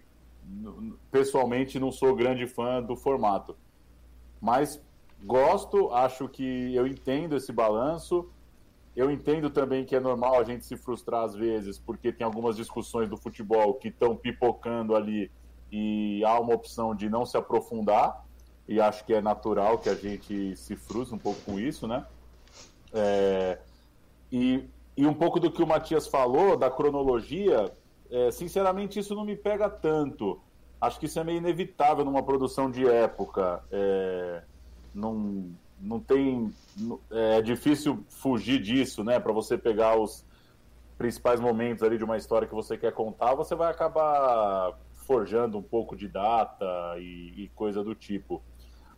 [1.11, 3.57] pessoalmente não sou grande fã do formato,
[4.39, 4.81] mas
[5.21, 5.91] gosto.
[5.91, 8.29] Acho que eu entendo esse balanço.
[8.95, 12.55] Eu entendo também que é normal a gente se frustrar às vezes, porque tem algumas
[12.55, 15.29] discussões do futebol que estão pipocando ali
[15.69, 18.28] e há uma opção de não se aprofundar.
[18.69, 22.05] E acho que é natural que a gente se frustre um pouco com isso, né?
[22.93, 23.57] É,
[24.31, 24.63] e,
[24.95, 27.73] e um pouco do que o Matias falou, da cronologia,
[28.11, 30.39] é, sinceramente isso não me pega tanto.
[30.79, 33.63] Acho que isso é meio inevitável numa produção de época.
[33.71, 34.43] É,
[34.93, 35.49] não,
[35.81, 36.53] não tem.
[37.09, 39.19] É difícil fugir disso, né?
[39.19, 40.23] Para você pegar os
[40.95, 45.63] principais momentos ali de uma história que você quer contar, você vai acabar forjando um
[45.63, 46.65] pouco de data
[46.99, 48.43] e, e coisa do tipo.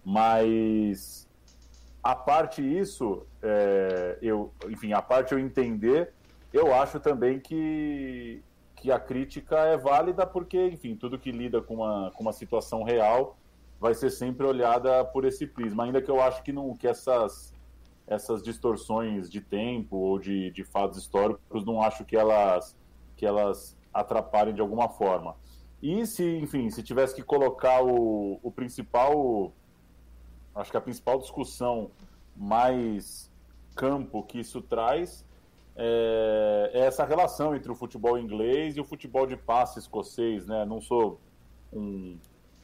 [0.04, 1.28] Mas
[2.04, 6.14] a parte isso, é, eu, enfim, a parte eu entender,
[6.52, 8.44] eu acho também que,
[8.76, 12.84] que a crítica é válida porque, enfim, tudo que lida com uma, com uma situação
[12.84, 13.38] real
[13.80, 17.54] vai ser sempre olhada por esse prisma, ainda que eu acho que não que essas
[18.08, 22.78] essas distorções de tempo ou de, de fatos históricos não acho que elas
[23.16, 25.36] que elas atrapalhem de alguma forma.
[25.82, 29.54] E se, enfim, se tivesse que colocar o, o principal
[30.56, 31.92] acho que a principal discussão
[32.36, 33.30] mais
[33.76, 35.26] campo que isso traz
[35.76, 40.66] é, é, essa relação entre o futebol inglês e o futebol de passe escocês, né?
[40.66, 41.20] Não sou
[41.72, 42.18] um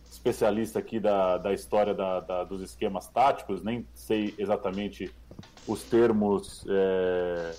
[0.09, 5.13] especialista aqui da, da história da, da, dos esquemas táticos, nem sei exatamente
[5.67, 7.55] os termos é,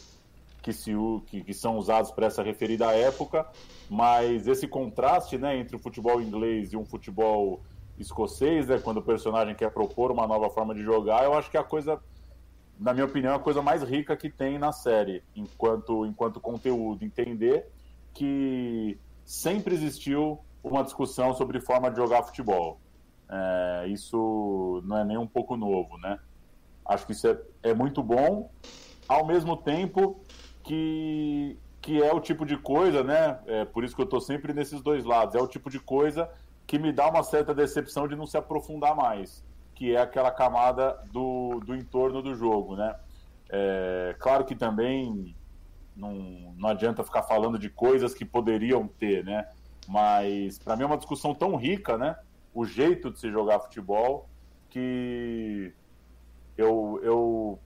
[0.63, 0.93] que, se,
[1.27, 3.47] que, que são usados para essa referida época,
[3.89, 7.61] mas esse contraste né, entre o futebol inglês e um futebol
[7.99, 11.57] escocês, né, quando o personagem quer propor uma nova forma de jogar, eu acho que
[11.57, 12.01] é a coisa,
[12.79, 17.05] na minha opinião, é a coisa mais rica que tem na série, enquanto, enquanto conteúdo.
[17.05, 17.69] Entender
[18.15, 22.81] que sempre existiu uma discussão sobre forma de jogar futebol.
[23.29, 26.19] É, isso não é nem um pouco novo, né?
[26.85, 28.51] Acho que isso é, é muito bom,
[29.07, 30.21] ao mesmo tempo
[30.63, 33.39] que, que é o tipo de coisa, né?
[33.47, 35.35] É por isso que eu estou sempre nesses dois lados.
[35.35, 36.31] É o tipo de coisa
[36.69, 39.43] que me dá uma certa decepção de não se aprofundar mais,
[39.75, 42.95] que é aquela camada do, do entorno do jogo, né?
[43.49, 45.35] É, claro que também
[45.97, 49.49] não, não adianta ficar falando de coisas que poderiam ter, né?
[49.89, 52.17] Mas para mim é uma discussão tão rica, né?
[52.53, 54.29] O jeito de se jogar futebol
[54.69, 55.73] que
[56.55, 57.59] eu, eu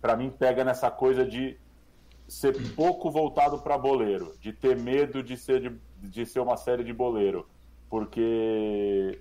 [0.00, 1.58] para mim pega nessa coisa de
[2.26, 6.82] ser pouco voltado para boleiro, de ter medo de ser de, de ser uma série
[6.82, 7.46] de boleiro
[7.94, 9.20] porque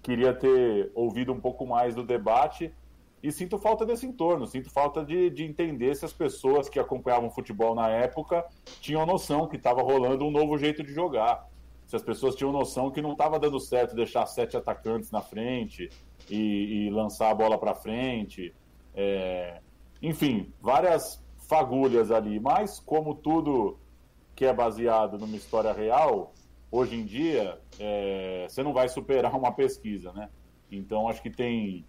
[0.00, 2.72] queria ter ouvido um pouco mais do debate
[3.20, 7.28] e sinto falta desse entorno, sinto falta de, de entender se as pessoas que acompanhavam
[7.28, 8.46] futebol na época
[8.80, 11.48] tinham noção que estava rolando um novo jeito de jogar.
[11.84, 15.90] Se as pessoas tinham noção que não estava dando certo deixar sete atacantes na frente
[16.30, 18.54] e, e lançar a bola para frente.
[18.94, 19.60] É...
[20.00, 23.80] Enfim, várias fagulhas ali, mas como tudo
[24.36, 26.32] que é baseado numa história real,
[26.76, 30.28] hoje em dia, é, você não vai superar uma pesquisa, né?
[30.70, 31.84] Então, acho que tem,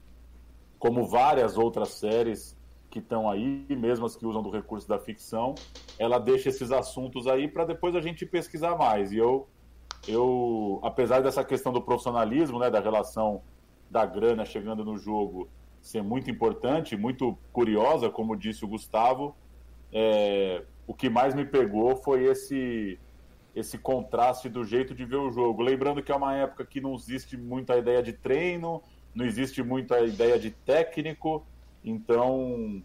[0.80, 2.58] como várias outras séries
[2.90, 5.56] que estão aí, mesmo as que usam do recurso da ficção,
[6.00, 9.12] ela deixa esses assuntos aí para depois a gente pesquisar mais.
[9.12, 9.48] E eu,
[10.08, 13.42] eu, apesar dessa questão do profissionalismo, né, da relação
[13.90, 15.50] da grana chegando no jogo
[15.82, 19.36] ser muito importante, muito curiosa, como disse o Gustavo,
[19.92, 23.00] é, o que mais me pegou foi esse
[23.58, 25.64] esse contraste do jeito de ver o jogo.
[25.64, 28.84] Lembrando que é uma época que não existe muita ideia de treino,
[29.16, 31.44] não existe muita ideia de técnico,
[31.84, 32.84] então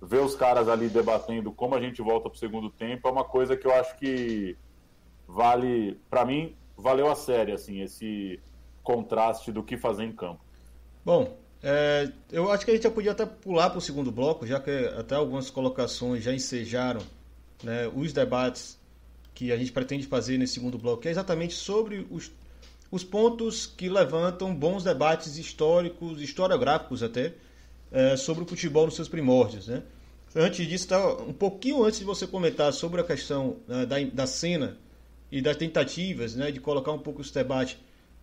[0.00, 3.24] ver os caras ali debatendo como a gente volta para o segundo tempo é uma
[3.24, 4.56] coisa que eu acho que
[5.28, 8.40] vale, para mim, valeu a sério, assim, esse
[8.82, 10.40] contraste do que fazer em campo.
[11.04, 14.46] Bom, é, eu acho que a gente já podia até pular para o segundo bloco,
[14.46, 17.02] já que até algumas colocações já ensejaram
[17.62, 18.78] né, os debates
[19.36, 22.32] que a gente pretende fazer nesse segundo bloco, é exatamente sobre os,
[22.90, 27.34] os pontos que levantam bons debates históricos, historiográficos até,
[27.92, 29.68] é, sobre o futebol nos seus primórdios.
[29.68, 29.82] Né?
[30.34, 34.26] Antes disso, tá, um pouquinho antes de você comentar sobre a questão uh, da, da
[34.26, 34.78] cena
[35.30, 37.78] e das tentativas né, de colocar um pouco esse debate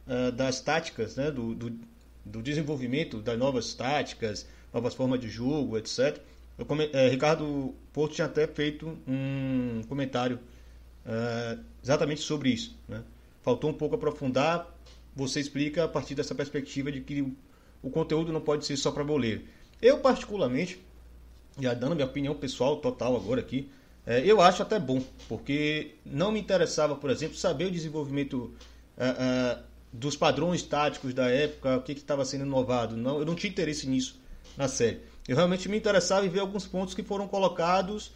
[0.07, 1.79] uh, das táticas, né, do, do,
[2.25, 6.19] do, desenvolvimento das novas táticas, novas formas de jogo, etc.
[6.57, 10.39] Eu, é, Ricardo Porto tinha até feito um comentário
[11.05, 12.77] uh, exatamente sobre isso.
[12.87, 13.03] Né?
[13.41, 14.73] Faltou um pouco aprofundar.
[15.15, 17.21] Você explica a partir dessa perspectiva de que
[17.81, 19.43] o, conteúdo não pode ser só para boleiro.
[19.81, 20.79] Eu, particularmente,
[21.59, 23.69] já dando minha opinião pessoal total agora aqui,
[24.05, 28.53] é, eu acho até bom, porque não me interessava, por exemplo, saber o desenvolvimento
[28.97, 32.97] uh, dos padrões táticos da época, o que estava sendo inovado.
[32.97, 34.19] Não, eu não tinha interesse nisso
[34.57, 35.01] na série.
[35.27, 38.11] Eu realmente me interessava em ver alguns pontos que foram colocados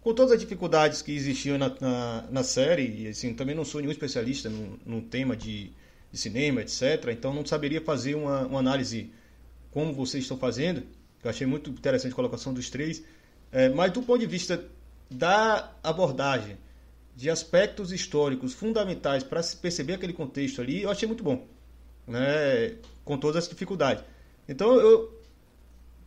[0.00, 3.04] com todas as dificuldades que existiam na, na, na série.
[3.04, 5.72] E assim, também não sou nenhum especialista no, no tema de,
[6.10, 7.08] de, cinema, etc.
[7.10, 9.10] Então não saberia fazer uma, uma análise
[9.70, 10.82] como vocês estão fazendo.
[11.22, 13.02] Eu achei muito interessante a colocação dos três.
[13.50, 14.64] É, mas do ponto de vista
[15.10, 16.56] da abordagem
[17.16, 21.46] de aspectos históricos fundamentais para se perceber aquele contexto ali, eu achei muito bom,
[22.06, 22.76] né?
[23.04, 24.04] com todas as dificuldades.
[24.48, 25.18] Então eu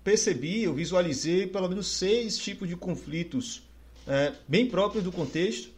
[0.04, 3.64] percebi, eu visualizei pelo menos seis tipos de conflitos
[4.12, 5.70] é, bem próprios do contexto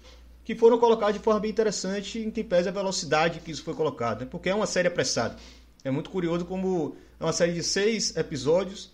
[0.44, 3.74] que foram colocados de forma bem interessante em que pese a velocidade que isso foi
[3.74, 4.28] colocado, né?
[4.30, 5.38] porque é uma série apressada.
[5.84, 8.92] É muito curioso como é uma série de seis episódios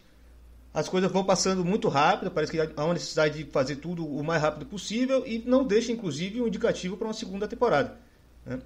[0.73, 4.23] as coisas vão passando muito rápido, parece que há uma necessidade de fazer tudo o
[4.23, 7.97] mais rápido possível e não deixa, inclusive, um indicativo para uma segunda temporada.
[8.45, 8.59] Né?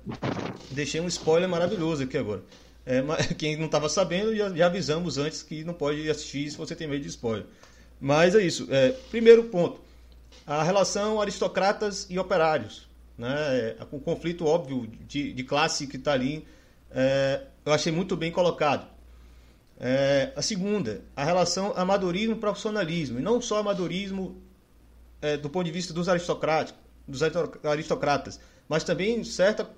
[0.71, 2.43] Deixei um spoiler maravilhoso aqui agora.
[2.85, 3.01] É,
[3.37, 6.87] quem não estava sabendo, já, já, avisamos antes que não pode assistir se você tem
[6.87, 7.45] medo de spoiler.
[8.01, 8.67] Mas é isso.
[8.69, 9.79] É, primeiro ponto:
[10.45, 12.87] a relação aristocratas e operários.
[13.17, 13.29] Né?
[13.29, 16.47] É, o conflito óbvio de, de classe que está ali,
[16.91, 18.87] é, eu achei muito bem colocado.
[19.79, 24.41] É, a segunda, a relação amadorismo profissionalismo, e não só amadorismo
[25.21, 26.07] é, do ponto de vista dos
[27.07, 27.21] dos
[27.65, 29.69] aristocratas, mas também certa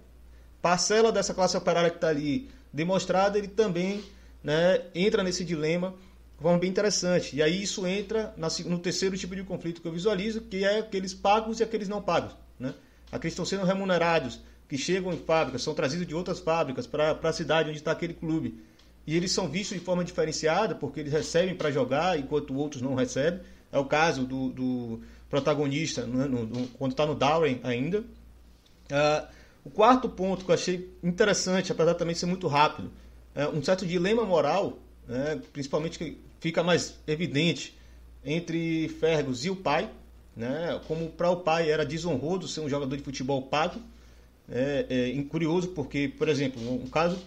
[0.62, 4.04] parcela dessa classe operária que está ali demonstrada, ele também
[4.44, 5.94] né, entra nesse dilema
[6.38, 7.36] de forma bem interessante.
[7.36, 8.34] E aí isso entra
[8.66, 12.02] no terceiro tipo de conflito que eu visualizo, que é aqueles pagos e aqueles não
[12.02, 12.36] pagos.
[12.60, 12.74] Né?
[13.08, 17.12] Aqueles que estão sendo remunerados, que chegam em fábricas, são trazidos de outras fábricas para
[17.12, 18.60] a cidade onde está aquele clube
[19.08, 22.96] e eles são vistos de forma diferenciada porque eles recebem para jogar enquanto outros não
[22.96, 23.40] recebem.
[23.72, 28.00] É o caso do, do protagonista né, no, quando está no Darwin ainda.
[28.00, 29.28] Uh,
[29.64, 32.92] o quarto ponto que eu achei interessante, apesar de também ser muito rápido,
[33.34, 37.76] é um certo dilema moral, né, principalmente fica mais evidente
[38.24, 39.90] entre Fergus e o pai,
[40.36, 43.82] né, como para o pai era desonroso ser um jogador de futebol pago.
[44.48, 44.86] É,
[45.18, 47.18] é curioso porque, por exemplo, um caso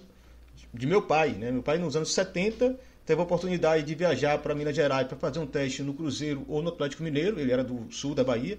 [0.73, 1.31] de meu pai.
[1.31, 1.51] Né?
[1.51, 5.41] Meu pai, nos anos 70, teve a oportunidade de viajar para Minas Gerais para fazer
[5.41, 7.41] um teste no Cruzeiro ou no Atlético Mineiro.
[7.41, 8.57] Ele era do sul da Bahia.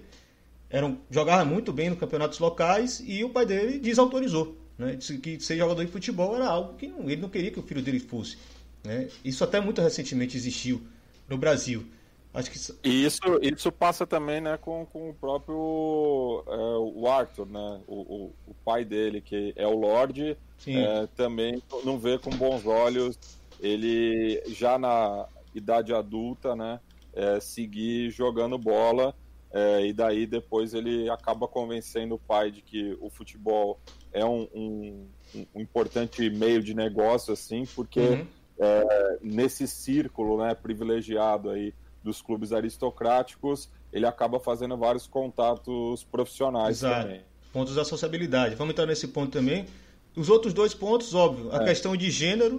[0.68, 4.58] Era um, jogava muito bem nos campeonatos locais e o pai dele desautorizou.
[4.76, 4.96] Né?
[4.96, 7.62] Disse que ser jogador de futebol era algo que não, ele não queria que o
[7.62, 8.36] filho dele fosse.
[8.84, 9.08] Né?
[9.24, 10.82] Isso até muito recentemente existiu
[11.28, 11.86] no Brasil.
[12.32, 12.58] Acho que
[12.88, 17.80] e isso, isso passa também né, com, com o próprio é, o Arthur, né?
[17.88, 22.64] O, o, o, pai dele, que é o Lorde, é, também não vê com bons
[22.64, 23.18] olhos
[23.60, 26.80] ele já na idade adulta, né?
[27.12, 29.14] É, seguir jogando bola.
[29.52, 33.80] É, e daí depois ele acaba convencendo o pai de que o futebol
[34.12, 35.06] é um, um,
[35.52, 38.26] um importante meio de negócio, assim, porque uhum.
[38.62, 41.72] É, nesse círculo né, privilegiado aí
[42.04, 47.02] dos clubes aristocráticos, ele acaba fazendo vários contatos profissionais Exato.
[47.02, 47.22] também.
[47.52, 48.54] Pontos da sociabilidade.
[48.54, 49.66] Vamos entrar nesse ponto também.
[50.14, 51.64] Os outros dois pontos, óbvio, a é.
[51.64, 52.56] questão de gênero,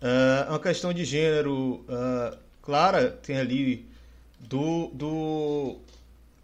[0.00, 3.86] uh, uma questão de gênero uh, clara, tem ali
[4.40, 4.88] do.
[4.88, 5.76] do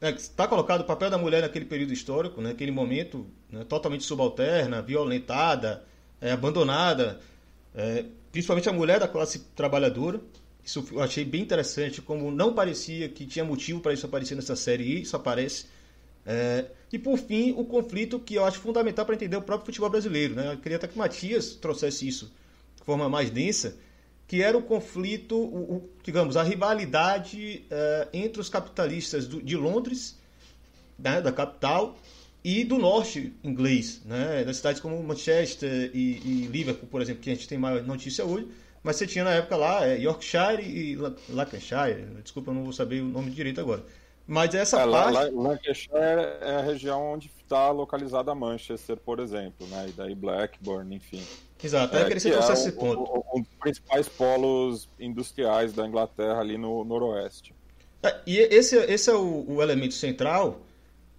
[0.01, 4.81] Está né, colocado o papel da mulher naquele período histórico, naquele momento, né, totalmente subalterna,
[4.81, 5.85] violentada,
[6.21, 7.19] é, abandonada,
[7.75, 10.21] é, principalmente a mulher da classe trabalhadora.
[10.65, 14.55] Isso eu achei bem interessante, como não parecia que tinha motivo para isso aparecer nessa
[14.55, 15.67] série e isso aparece.
[16.27, 19.89] É, e por fim, o conflito que eu acho fundamental para entender o próprio futebol
[19.89, 20.35] brasileiro.
[20.35, 20.53] Né?
[20.53, 22.31] Eu queria até que o Matias trouxesse isso
[22.77, 23.77] de forma mais densa,
[24.27, 29.57] que era o conflito, o, o digamos, a rivalidade é, entre os capitalistas do, de
[29.57, 30.19] Londres,
[30.99, 31.97] né, da capital,
[32.45, 37.31] e do norte inglês, né, das cidades como Manchester e, e Liverpool, por exemplo, que
[37.31, 38.49] a gente tem mais notícia hoje,
[38.83, 40.97] mas você tinha na época lá é, Yorkshire e
[41.29, 42.07] Lancashire.
[42.23, 43.85] Desculpa, eu não vou saber o nome direito agora.
[44.27, 45.33] Mas essa é, parte.
[45.33, 45.93] Lancashire
[46.41, 49.87] é a região onde está localizada Manchester, por exemplo, né?
[49.89, 51.23] E daí Blackburn, enfim.
[51.63, 53.25] Exato, é, queria que é esse ponto.
[53.35, 57.55] Um dos principais polos industriais da Inglaterra ali no noroeste.
[58.03, 60.61] É, e esse, esse é o, o elemento central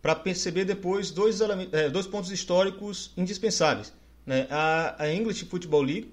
[0.02, 1.40] para perceber depois dois,
[1.72, 3.94] é, dois pontos históricos indispensáveis.
[4.26, 4.48] Né?
[4.50, 6.12] A, a English Football League,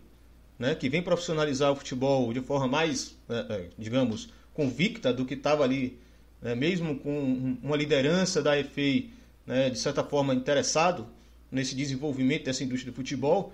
[0.59, 5.35] né, que vem profissionalizar o futebol de forma mais, né, é, digamos, convicta do que
[5.35, 5.99] estava ali,
[6.41, 9.17] né, mesmo com uma liderança da FA
[9.47, 11.07] né, de certa forma, interessado
[11.51, 13.53] nesse desenvolvimento dessa indústria do futebol.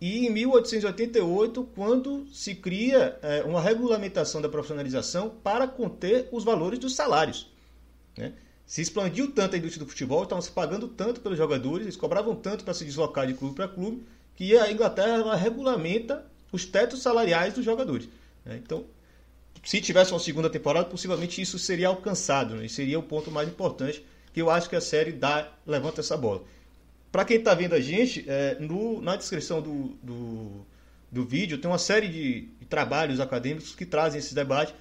[0.00, 6.78] E em 1888, quando se cria é, uma regulamentação da profissionalização para conter os valores
[6.78, 7.50] dos salários.
[8.16, 8.32] Né?
[8.66, 12.34] Se expandiu tanto a indústria do futebol, estavam se pagando tanto pelos jogadores, eles cobravam
[12.34, 14.02] tanto para se deslocar de clube para clube,
[14.34, 18.08] que a Inglaterra regulamenta os tetos salariais dos jogadores.
[18.44, 18.60] Né?
[18.62, 18.84] Então,
[19.62, 22.66] se tivesse uma segunda temporada, possivelmente isso seria alcançado, né?
[22.66, 26.16] e seria o ponto mais importante que eu acho que a série dá, levanta essa
[26.16, 26.44] bola.
[27.10, 30.66] Para quem está vendo a gente, é, no, na descrição do, do,
[31.10, 34.74] do, vídeo tem uma série de, de, trabalhos acadêmicos que trazem esse debate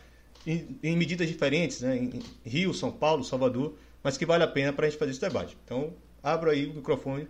[0.46, 1.98] em, em medidas diferentes, né?
[1.98, 3.74] em Rio, São Paulo, Salvador,
[4.04, 5.58] mas que vale a pena para a gente fazer esse debate.
[5.66, 7.28] Então, abro aí o microfone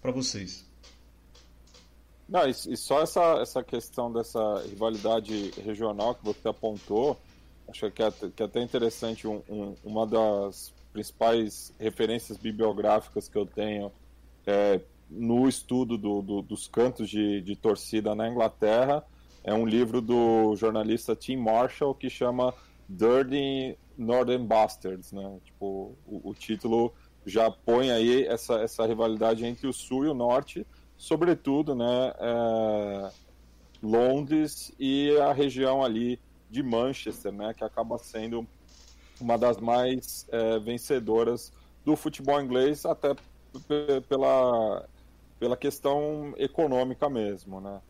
[0.00, 0.66] para vocês.
[2.28, 7.16] Não, e, e, só essa, essa questão dessa rivalidade regional que você apontou,
[7.68, 9.26] acho que é, que é até interessante.
[9.26, 13.92] Um, um, uma das principais referências bibliográficas que eu tenho
[14.46, 19.04] é, no estudo do, do, dos cantos de, de torcida na Inglaterra
[19.44, 22.54] é um livro do jornalista Tim Marshall que chama
[22.88, 25.38] Dirty Northern Bastards, né?
[25.44, 26.92] Tipo, o, o título
[27.26, 30.66] já põe aí essa, essa rivalidade entre o sul e o norte
[30.98, 33.10] sobretudo, né, é,
[33.80, 36.20] Londres e a região ali
[36.50, 38.46] de Manchester, né, que acaba sendo
[39.20, 41.52] uma das mais é, vencedoras
[41.84, 43.14] do futebol inglês, até
[44.08, 44.84] pela,
[45.38, 47.80] pela questão econômica mesmo, né.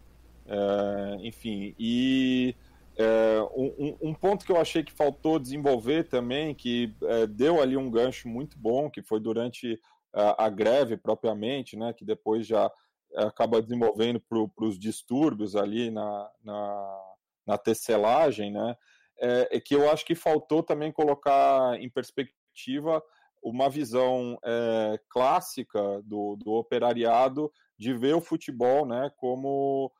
[0.48, 2.56] É, enfim, e
[2.96, 7.76] é, um, um, ponto que eu achei que faltou desenvolver também, que é, deu ali
[7.76, 9.78] um gancho muito bom, que foi durante
[10.12, 12.70] a, a greve propriamente, né, que depois já
[13.16, 17.00] acaba desenvolvendo para os distúrbios ali na, na,
[17.46, 18.76] na tecelagem, né?
[19.20, 23.02] É, que eu acho que faltou também colocar em perspectiva
[23.42, 29.90] uma visão é, clássica do, do operariado de ver o futebol né, como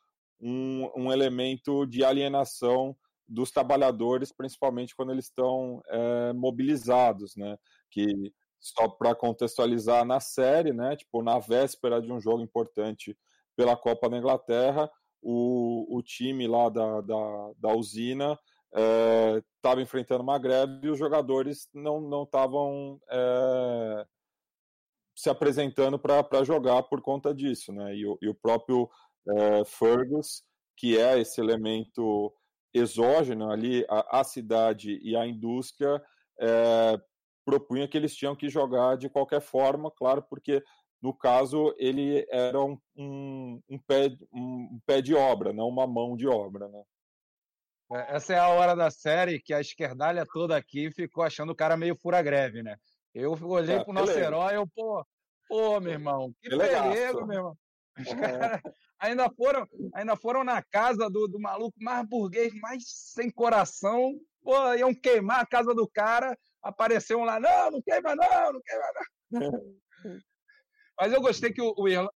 [0.41, 2.97] um, um elemento de alienação
[3.29, 7.59] dos trabalhadores, principalmente quando eles estão é, mobilizados, né?
[7.91, 10.97] Que só para contextualizar na série, né?
[10.97, 13.17] Tipo, na véspera de um jogo importante
[13.55, 18.39] pela Copa da Inglaterra, o, o time lá da, da, da usina
[18.71, 24.07] estava é, enfrentando uma greve e os jogadores não estavam é,
[25.15, 27.95] se apresentando para jogar por conta disso, né?
[27.95, 28.89] E, e o próprio
[29.31, 30.43] é, Fergus,
[30.77, 32.33] que é esse elemento
[32.73, 36.03] exógeno ali, a, a cidade e a indústria,
[36.41, 37.01] é,
[37.45, 40.63] propunha que eles tinham que jogar de qualquer forma, claro, porque
[41.01, 46.17] no caso ele era um, um, um, pé, um pé de obra, não uma mão
[46.17, 46.83] de obra, né?
[47.93, 51.57] É, essa é a hora da série que a esquerdalha toda aqui ficou achando o
[51.57, 52.77] cara meio fura-greve, né?
[53.15, 55.05] Eu olhei é, pro nosso herói, eu, pô,
[55.49, 57.57] pô, meu irmão, que perigo, meu irmão.
[57.99, 58.15] Os é.
[58.15, 58.61] caras
[58.99, 64.75] ainda foram, ainda foram na casa do, do maluco mais burguês, mais sem coração, pô,
[64.75, 68.93] iam queimar a casa do cara, apareceu um lá, não, não queima não, não queima
[69.31, 69.31] não.
[70.99, 72.13] mas eu gostei que o, o Irlanda...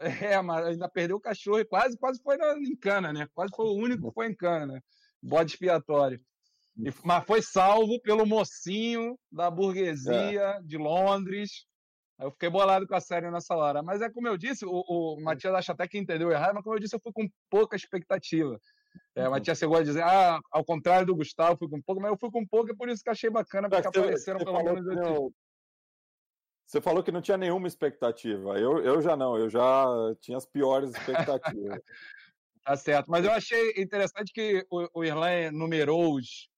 [0.32, 3.28] É, mas ainda perdeu o cachorro e quase, quase foi na, em cana, né?
[3.34, 4.80] Quase foi o único que foi em cana, né?
[5.22, 6.18] Bode expiatório.
[6.78, 10.62] E, mas foi salvo pelo mocinho da burguesia é.
[10.62, 11.66] de Londres.
[12.20, 13.82] Eu fiquei bolado com a série nessa hora.
[13.82, 16.76] Mas é como eu disse, o, o Matias acha até que entendeu errado, mas como
[16.76, 18.60] eu disse, eu fui com pouca expectativa.
[19.14, 22.10] É, a Matias chegou a dizer, ah, ao contrário do Gustavo, fui com pouco, mas
[22.10, 24.62] eu fui com pouco e por isso que achei bacana, porque você, apareceram você pelo
[24.62, 24.86] menos.
[24.86, 25.32] Não...
[26.66, 28.58] Você falou que não tinha nenhuma expectativa.
[28.58, 29.86] Eu, eu já não, eu já
[30.20, 31.80] tinha as piores expectativas.
[32.64, 33.10] tá certo.
[33.10, 36.48] Mas eu achei interessante que o, o Irlan numerou os,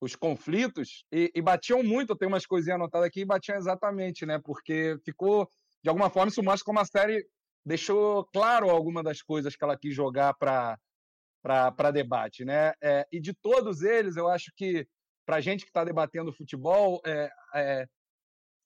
[0.00, 2.10] os conflitos e, e, batiam muito.
[2.10, 4.40] Eu tenho umas coisinhas anotadas aqui e batiam exatamente, né?
[4.42, 5.50] Porque ficou,
[5.82, 7.24] de alguma forma, isso mostra como a série
[7.64, 12.44] deixou claro alguma das coisas que ela quis jogar para debate.
[12.44, 12.72] Né?
[12.82, 14.86] É, e de todos eles, eu acho que,
[15.26, 17.86] para a gente que está debatendo futebol, é, é,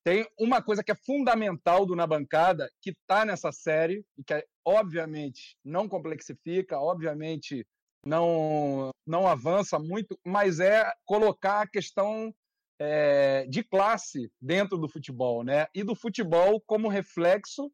[0.05, 4.47] tem uma coisa que é fundamental do Na Bancada, que está nessa série, e que,
[4.65, 7.67] obviamente, não complexifica, obviamente,
[8.05, 12.35] não, não avança muito, mas é colocar a questão
[12.79, 15.67] é, de classe dentro do futebol, né?
[15.75, 17.71] E do futebol como reflexo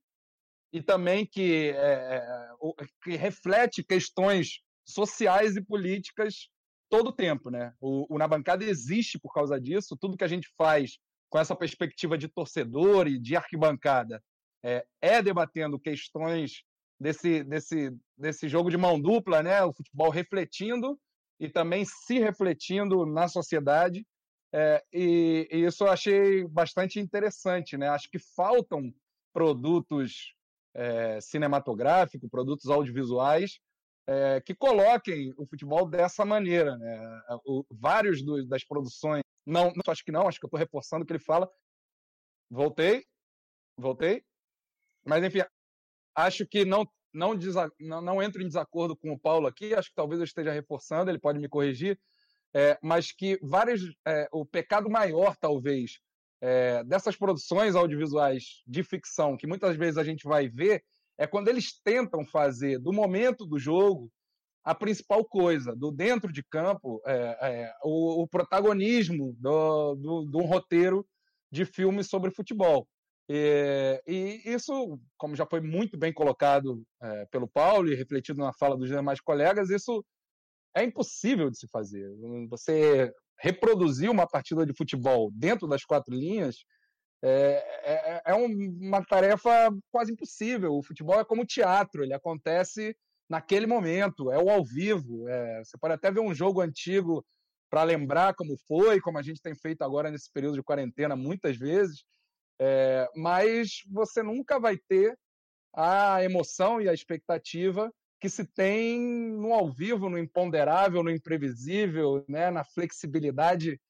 [0.72, 2.48] e também que, é,
[3.02, 6.48] que reflete questões sociais e políticas
[6.88, 7.72] todo o tempo, né?
[7.80, 9.96] O, o Na Bancada existe por causa disso.
[9.96, 14.22] Tudo que a gente faz com essa perspectiva de torcedor e de arquibancada
[14.62, 16.64] é, é debatendo questões
[17.00, 19.64] desse, desse, desse jogo de mão dupla, né?
[19.64, 21.00] O futebol refletindo
[21.38, 24.06] e também se refletindo na sociedade.
[24.52, 27.88] É, e, e, isso eu achei bastante interessante, né?
[27.88, 28.92] Acho que faltam
[29.32, 30.34] produtos
[30.74, 33.58] é, cinematográficos, produtos audiovisuais
[34.06, 37.22] é, que coloquem o futebol dessa maneira, né?
[37.46, 41.04] O, vários dos, das produções, não, não, acho que não, acho que eu estou reforçando
[41.04, 41.48] o que ele fala.
[42.50, 43.04] Voltei,
[43.78, 44.24] voltei,
[45.06, 45.42] mas enfim,
[46.14, 47.34] acho que não não,
[47.80, 51.10] não, não entro em desacordo com o Paulo aqui, acho que talvez eu esteja reforçando,
[51.10, 51.98] ele pode me corrigir,
[52.54, 55.98] é, mas que vários, é, o pecado maior, talvez,
[56.40, 60.82] é, dessas produções audiovisuais de ficção, que muitas vezes a gente vai ver,
[61.18, 64.10] é quando eles tentam fazer do momento do jogo
[64.64, 70.38] a principal coisa, do dentro de campo, é, é, o, o, protagonismo do, do, do
[70.40, 71.06] roteiro
[71.50, 72.86] de filme sobre futebol.
[73.32, 78.52] E, e, isso, como já foi muito bem colocado é, pelo Paulo e refletido na
[78.52, 80.04] fala dos demais colegas, isso
[80.74, 82.10] é impossível de se fazer.
[82.48, 86.56] Você reproduzir uma partida de futebol dentro das quatro linhas
[87.22, 90.74] é, é, é uma tarefa quase impossível.
[90.74, 92.96] O futebol é como teatro, ele acontece
[93.28, 95.28] naquele momento, é o ao vivo.
[95.28, 97.24] É, você pode até ver um jogo antigo
[97.70, 101.56] para lembrar como foi, como a gente tem feito agora nesse período de quarentena muitas
[101.56, 102.02] vezes
[102.60, 105.18] é, mas você nunca vai ter
[105.74, 107.90] a emoção e a expectativa
[108.20, 113.80] que se tem no ao vivo, no imponderável, no imprevisível, né, na flexibilidade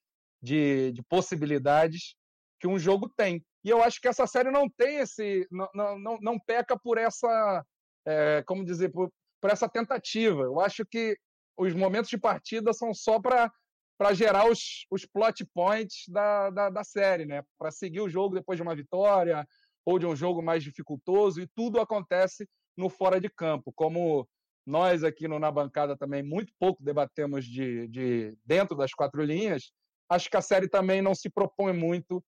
[0.41, 2.15] de, de possibilidades
[2.61, 3.45] que um jogo tem.
[3.65, 5.47] E eu acho que essa série não tem esse.
[5.51, 7.65] não, não, não peca por essa.
[8.07, 9.11] É, como dizer, por,
[9.41, 10.43] por essa tentativa.
[10.43, 11.17] Eu acho que
[11.59, 13.53] os momentos de partida são só para
[14.01, 17.43] para gerar os, os plot points da, da, da série, né?
[17.59, 19.47] Para seguir o jogo depois de uma vitória
[19.85, 23.71] ou de um jogo mais dificultoso, e tudo acontece no fora de campo.
[23.75, 24.27] Como
[24.65, 29.71] nós aqui no, na bancada também muito pouco debatemos de, de dentro das quatro linhas,
[30.09, 32.25] acho que a série também não se propõe muito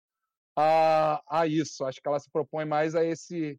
[0.55, 1.87] a, a isso.
[1.87, 3.59] Acho que ela se propõe mais a esse,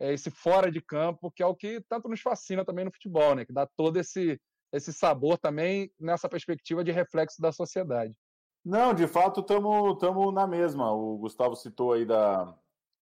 [0.00, 3.34] a esse fora de campo, que é o que tanto nos fascina também no futebol,
[3.34, 3.44] né?
[3.44, 4.40] Que dá todo esse
[4.72, 8.14] esse sabor também nessa perspectiva de reflexo da sociedade.
[8.64, 10.92] Não, de fato, estamos na mesma.
[10.92, 12.54] O Gustavo citou aí da,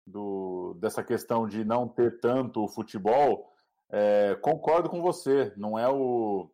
[0.06, 3.52] do, dessa questão de não ter tanto futebol.
[3.90, 5.52] É, concordo com você.
[5.56, 6.50] Não é o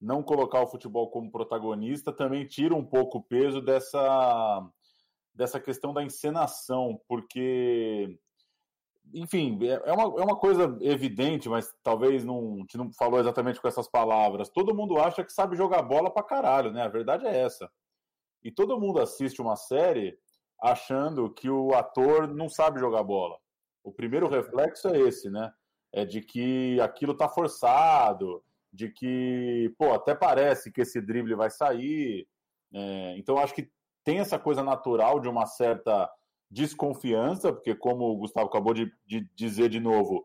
[0.00, 4.70] não colocar o futebol como protagonista também tira um pouco o peso dessa
[5.34, 8.18] dessa questão da encenação, porque
[9.12, 13.20] enfim, é, é uma, é uma coisa evidente, mas talvez não, a gente não falou
[13.20, 14.48] exatamente com essas palavras.
[14.48, 16.82] Todo mundo acha que sabe jogar bola pra caralho, né?
[16.82, 17.70] A verdade é essa.
[18.42, 20.18] E todo mundo assiste uma série
[20.60, 23.38] achando que o ator não sabe jogar bola.
[23.82, 25.52] O primeiro reflexo é esse, né?
[25.92, 28.42] É de que aquilo tá forçado,
[28.72, 32.26] de que, pô, até parece que esse drible vai sair.
[32.72, 33.70] É, então, acho que
[34.02, 36.10] tem essa coisa natural de uma certa
[36.54, 40.24] desconfiança, porque, como o Gustavo acabou de, de dizer de novo,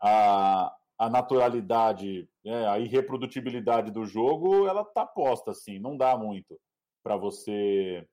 [0.00, 6.60] a, a naturalidade, né, a irreprodutibilidade do jogo, ela tá posta assim, não dá muito
[7.02, 8.06] para você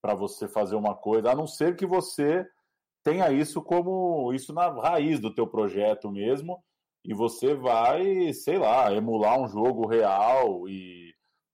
[0.00, 2.46] para você fazer uma coisa, a não ser que você
[3.02, 6.62] tenha isso como isso na raiz do teu projeto mesmo,
[7.04, 11.07] e você vai, sei lá, emular um jogo real e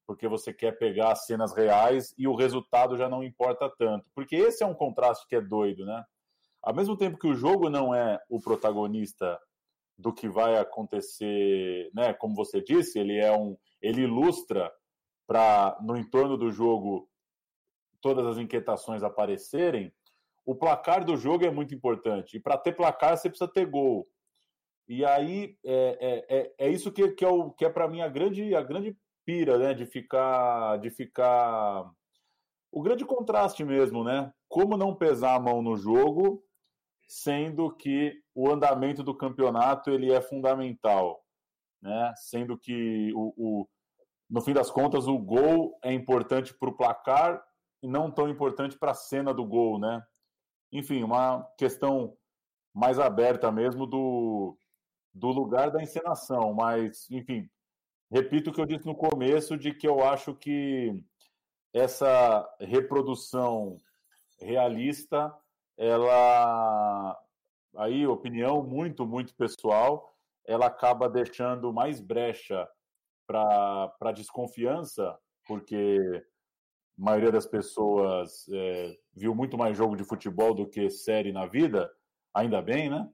[0.07, 4.07] porque você quer pegar as cenas reais e o resultado já não importa tanto.
[4.15, 6.05] Porque esse é um contraste que é doido, né?
[6.63, 9.39] Ao mesmo tempo que o jogo não é o protagonista
[9.97, 12.13] do que vai acontecer, né?
[12.15, 14.73] Como você disse, ele é um, ele ilustra
[15.27, 17.09] para no entorno do jogo
[18.01, 19.93] todas as inquietações aparecerem.
[20.45, 24.07] O placar do jogo é muito importante e para ter placar você precisa ter gol.
[24.87, 28.03] E aí é, é, é, é isso que, que é, o, que é para mim
[28.03, 28.95] a grande, a grande
[29.25, 31.91] pira, né, de ficar, de ficar
[32.75, 34.33] o grande contraste mesmo, né?
[34.49, 36.43] Como não pesar a mão no jogo,
[37.07, 41.25] sendo que o andamento do campeonato ele é fundamental,
[41.81, 42.13] né?
[42.17, 43.69] Sendo que o, o
[44.29, 47.41] no fim das contas o gol é importante para o placar
[47.81, 50.03] e não tão importante para a cena do gol, né?
[50.73, 52.17] Enfim, uma questão
[52.75, 54.59] mais aberta mesmo do,
[55.13, 57.49] do lugar da encenação, mas enfim,
[58.15, 61.03] repito o que eu disse no começo, de que eu acho que
[61.73, 63.77] essa reprodução
[64.41, 65.35] realista,
[65.77, 67.21] ela,
[67.77, 72.69] aí, opinião muito, muito pessoal, ela acaba deixando mais brecha
[73.27, 75.99] para desconfiança, porque
[76.97, 81.47] a maioria das pessoas é, viu muito mais jogo de futebol do que série na
[81.47, 81.91] vida,
[82.33, 83.11] ainda bem, né?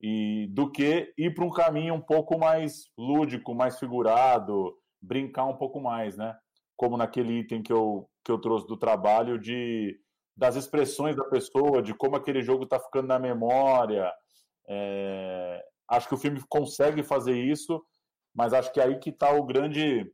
[0.00, 5.56] E do que ir para um caminho um pouco mais lúdico, mais figurado, brincar um
[5.56, 6.36] pouco mais, né?
[6.78, 10.00] como naquele item que eu, que eu trouxe do trabalho, de
[10.36, 14.12] das expressões da pessoa, de como aquele jogo está ficando na memória.
[14.68, 17.84] É, acho que o filme consegue fazer isso,
[18.32, 20.08] mas acho que é aí que está o grande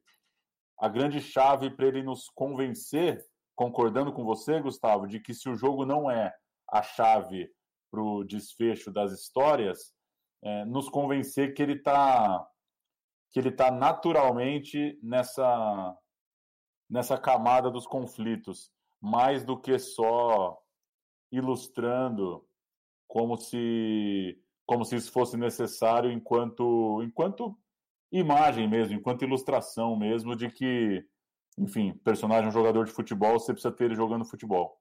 [0.80, 3.22] a grande chave para ele nos convencer,
[3.54, 6.32] concordando com você, Gustavo, de que se o jogo não é
[6.72, 7.50] a chave
[7.94, 9.94] para o desfecho das histórias,
[10.42, 12.44] é, nos convencer que ele está
[13.30, 15.96] que ele está naturalmente nessa
[16.90, 18.70] nessa camada dos conflitos,
[19.00, 20.58] mais do que só
[21.30, 22.44] ilustrando
[23.06, 27.56] como se como se isso fosse necessário enquanto enquanto
[28.10, 31.04] imagem mesmo, enquanto ilustração mesmo de que,
[31.56, 34.80] enfim, personagem um jogador de futebol, você precisa ter ele jogando futebol.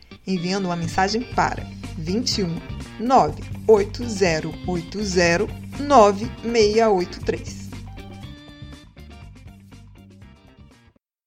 [0.25, 1.63] enviando uma mensagem para
[1.97, 2.59] 21
[2.99, 7.69] 98080 9683.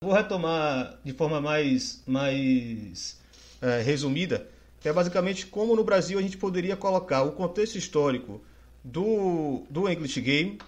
[0.03, 3.18] Vou retomar de forma mais, mais
[3.62, 4.47] é, resumida,
[4.80, 8.42] que é basicamente como no Brasil a gente poderia colocar o contexto histórico
[8.84, 10.59] do, do English Game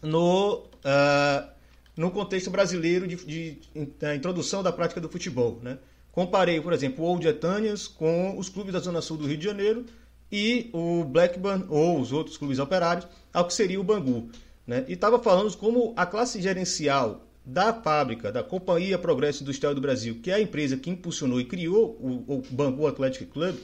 [0.00, 1.50] no, uh,
[1.96, 5.58] no contexto brasileiro de, de, de, introdução da prática do futebol.
[5.60, 5.76] Né?
[6.12, 9.44] Comparei, por exemplo, o Old Etanians com os clubes da Zona Sul do Rio de
[9.44, 9.84] Janeiro
[10.30, 14.28] e o Blackburn ou os outros clubes operários ao que seria o Bangu.
[14.66, 14.84] Né?
[14.88, 20.20] E estava falando como a classe gerencial da fábrica, da Companhia Progresso Industrial do Brasil,
[20.22, 23.56] que é a empresa que impulsionou e criou o, o Bangu Athletic Club,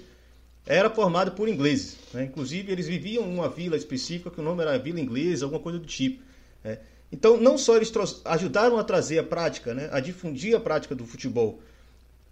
[0.65, 1.97] era formada por ingleses.
[2.13, 2.25] Né?
[2.25, 5.79] Inclusive, eles viviam em uma vila específica que o nome era Vila Inglesa, alguma coisa
[5.79, 6.23] do tipo.
[6.65, 6.79] Né?
[7.13, 7.93] Então, não só eles
[8.25, 9.89] ajudaram a trazer a prática, né?
[9.93, 11.61] a difundir a prática do futebol,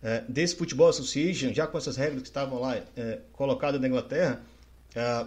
[0.05, 4.43] é, desse Football Association, já com essas regras que estavam lá é, colocadas na Inglaterra,
[4.95, 5.27] é,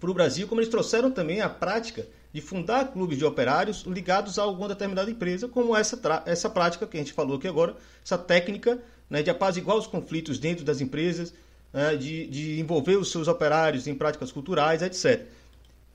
[0.00, 4.38] para o Brasil, como eles trouxeram também a prática de fundar clubes de operários ligados
[4.38, 8.18] a alguma determinada empresa, como essa, essa prática que a gente falou aqui agora, essa
[8.18, 11.32] técnica né, de apaziguar os conflitos dentro das empresas,
[11.72, 15.26] né, de, de envolver os seus operários em práticas culturais, etc.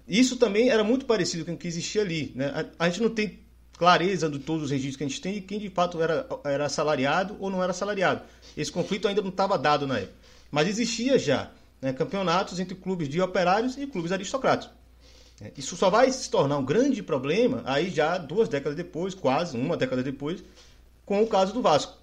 [0.08, 2.32] Isso também era muito parecido com o que existia ali.
[2.34, 2.54] Né?
[2.80, 3.40] A, a gente não tem
[3.78, 6.66] clareza de todos os registros que a gente tem e quem de fato era, era
[6.66, 8.22] assalariado ou não era assalariado.
[8.58, 10.16] Esse conflito ainda não estava dado na época.
[10.50, 11.52] Mas existia já
[11.82, 14.76] né, campeonatos entre clubes de operários e clubes aristocráticos.
[15.40, 19.56] É, isso só vai se tornar um grande problema aí já duas décadas depois, quase
[19.56, 20.44] uma década depois,
[21.06, 21.96] com o caso do Vasco,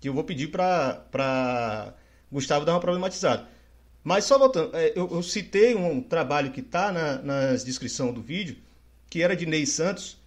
[0.00, 1.94] que eu vou pedir para
[2.32, 3.46] Gustavo dar uma problematizada.
[4.02, 8.20] Mas só voltando, é, eu, eu citei um trabalho que está na, na descrição do
[8.20, 8.56] vídeo,
[9.08, 10.19] que era de Ney Santos,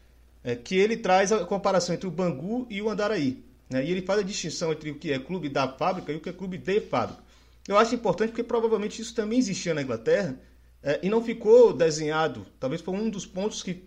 [0.44, 3.44] é, que ele traz a comparação entre o Bangu e o Andaraí.
[3.70, 3.86] Né?
[3.86, 6.30] E ele faz a distinção entre o que é clube da fábrica e o que
[6.30, 7.24] é clube de fábrica.
[7.68, 10.38] Eu acho importante porque provavelmente isso também existia na Inglaterra
[10.82, 12.46] é, e não ficou desenhado.
[12.60, 13.84] Talvez foi um dos pontos que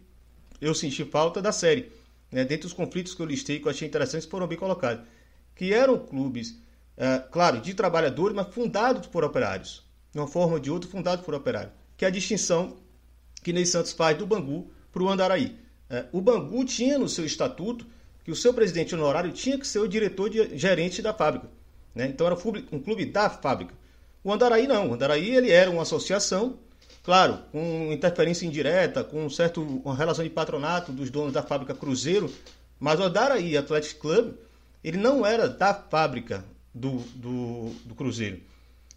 [0.61, 1.93] eu senti falta da série.
[2.33, 2.45] Né?
[2.45, 5.05] Dentre os conflitos que eu listei, que eu achei interessantes, foram bem colocados.
[5.55, 6.59] Que eram clubes,
[6.97, 9.85] é, claro, de trabalhadores, mas fundados por operários.
[10.11, 11.73] De uma forma ou de outra, fundados por operários.
[11.99, 12.79] Que é a distinção
[13.43, 15.66] que Ney Santos faz do Bangu para o Andaraí.
[15.89, 17.87] É, o Bangu tinha no seu estatuto
[18.25, 21.49] que o seu presidente honorário tinha que ser o diretor de, gerente da fábrica.
[21.95, 22.07] Né?
[22.09, 22.37] Então era
[22.73, 23.73] um clube da fábrica.
[24.23, 24.91] O Andaraí não.
[24.91, 26.59] O Andaraí ele era uma associação,
[27.05, 31.75] claro, com interferência indireta, com um certo, uma relação de patronato dos donos da fábrica
[31.75, 32.33] Cruzeiro,
[32.81, 34.35] mas o Andaraí Athletic Club
[34.83, 38.41] ele não era da fábrica do, do, do Cruzeiro,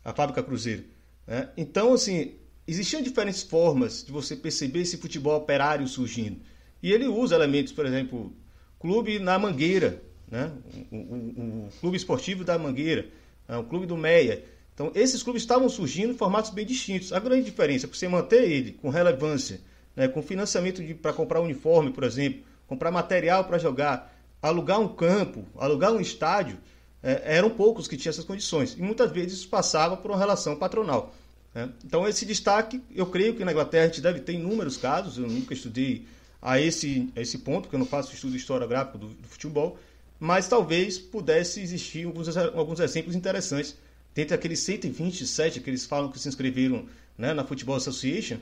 [0.03, 0.83] a fábrica Cruzeiro.
[1.25, 1.49] Né?
[1.55, 2.35] Então, assim,
[2.67, 6.41] existiam diferentes formas de você perceber esse futebol operário surgindo.
[6.81, 8.33] E ele usa elementos, por exemplo,
[8.79, 10.51] clube na Mangueira, né?
[10.91, 13.07] o, clube esportivo da Mangueira,
[13.47, 14.43] o clube do Meia.
[14.73, 17.11] Então, esses clubes estavam surgindo em formatos bem distintos.
[17.11, 19.59] A grande diferença é você manter ele com relevância,
[19.95, 20.07] né?
[20.07, 25.91] com financiamento para comprar uniforme, por exemplo, comprar material para jogar, alugar um campo, alugar
[25.91, 26.57] um estádio,
[27.01, 28.73] é, eram poucos que tinham essas condições.
[28.77, 31.13] E muitas vezes isso passava por uma relação patronal.
[31.53, 31.69] Né?
[31.83, 35.27] Então, esse destaque, eu creio que na Inglaterra a gente deve ter inúmeros casos, eu
[35.27, 36.05] nunca estudei
[36.41, 39.77] a esse, a esse ponto, porque eu não faço estudo historiográfico do, do futebol,
[40.19, 43.77] mas talvez pudesse existir alguns, alguns exemplos interessantes.
[44.13, 46.87] Dentre aqueles 127 que eles falam que se inscreveram
[47.17, 48.37] né, na Football Association,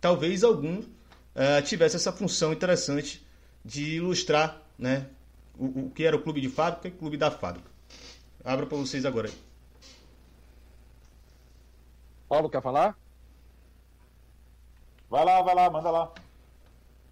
[0.00, 3.24] talvez algum uh, tivesse essa função interessante
[3.64, 5.06] de ilustrar né,
[5.58, 7.68] o, o que era o clube de fábrica e o clube da fábrica.
[8.44, 9.30] Abro para vocês agora.
[12.28, 12.96] Paulo, quer falar?
[15.10, 16.12] Vai lá, vai lá, manda lá.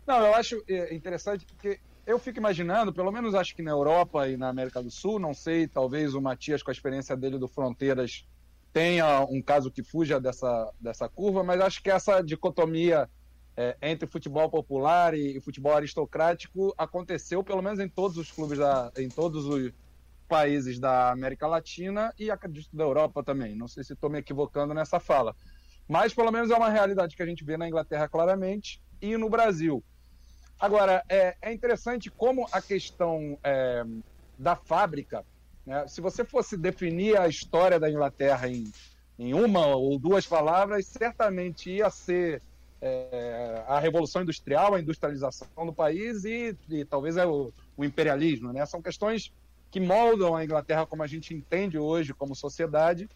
[0.09, 4.26] Não, eu acho é, interessante porque eu fico imaginando, pelo menos acho que na Europa
[4.26, 7.46] e na América do Sul, não sei, talvez o Matias, com a experiência dele do
[7.46, 8.26] Fronteiras,
[8.72, 13.06] tenha um caso que fuja dessa, dessa curva, mas acho que essa dicotomia
[13.54, 18.56] é, entre futebol popular e, e, futebol aristocrático aconteceu pelo menos em todos os clubes
[18.56, 19.70] da, em todos os
[20.26, 23.54] países da América Latina e acredito da Europa também.
[23.54, 25.36] Não sei se estou me equivocando nessa fala,
[25.86, 29.28] mas pelo menos é uma realidade que a gente vê na Inglaterra claramente e no
[29.28, 29.84] Brasil.
[30.59, 33.84] Agora é, é interessante como a questão é,
[34.38, 35.24] da fábrica
[35.68, 35.86] né?
[35.86, 38.64] Se você fosse definir a história da Inglaterra em,
[39.18, 42.40] em uma ou duas palavras, certamente ia ser
[42.80, 48.50] é, a Revolução Industrial, a industrialização do país e, e talvez é o, o, imperialismo.
[48.50, 48.64] Né?
[48.64, 49.30] São questões
[49.70, 53.06] que moldam a Inglaterra como a gente entende hoje como sociedade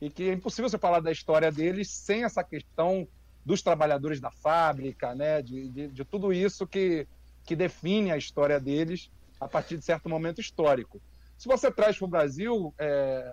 [0.00, 3.06] e que é impossível você falar da história deles sem essa questão
[3.48, 5.40] dos trabalhadores da fábrica, né?
[5.40, 7.08] de, de, de tudo isso que,
[7.46, 11.00] que define a história deles a partir de certo momento histórico.
[11.38, 13.32] Se você traz para o Brasil, é,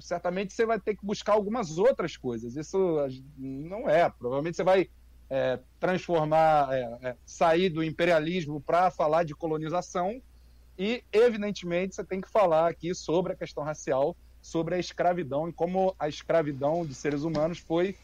[0.00, 2.56] certamente você vai ter que buscar algumas outras coisas.
[2.56, 2.96] Isso
[3.36, 4.08] não é.
[4.08, 4.88] Provavelmente você vai
[5.28, 10.22] é, transformar, é, é sair do imperialismo para falar de colonização
[10.78, 15.52] e, evidentemente, você tem que falar aqui sobre a questão racial, sobre a escravidão e
[15.52, 17.94] como a escravidão de seres humanos foi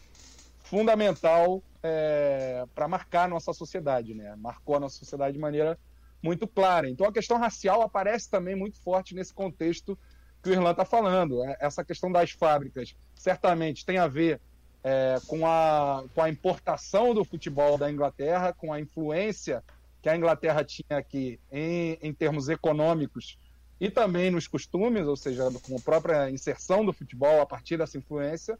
[0.70, 4.36] fundamental é, para marcar a nossa sociedade, né?
[4.36, 5.76] Marcou a nossa sociedade de maneira
[6.22, 6.88] muito clara.
[6.88, 9.98] Então a questão racial aparece também muito forte nesse contexto
[10.40, 11.44] que o Irlan está falando.
[11.44, 14.40] É, essa questão das fábricas certamente tem a ver
[14.84, 19.64] é, com, a, com a importação do futebol da Inglaterra, com a influência
[20.00, 23.38] que a Inglaterra tinha aqui em, em termos econômicos
[23.80, 27.98] e também nos costumes, ou seja, com a própria inserção do futebol a partir dessa
[27.98, 28.56] influência.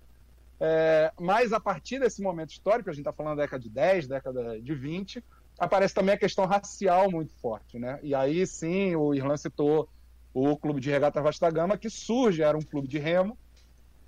[0.60, 4.06] É, mas a partir desse momento histórico, a gente está falando da década de 10,
[4.06, 5.24] década de 20,
[5.58, 7.98] aparece também a questão racial muito forte, né?
[8.02, 9.88] E aí sim, o Irlan citou
[10.34, 13.36] o Clube de Regata Vasta Gama, que surge, era um clube de remo,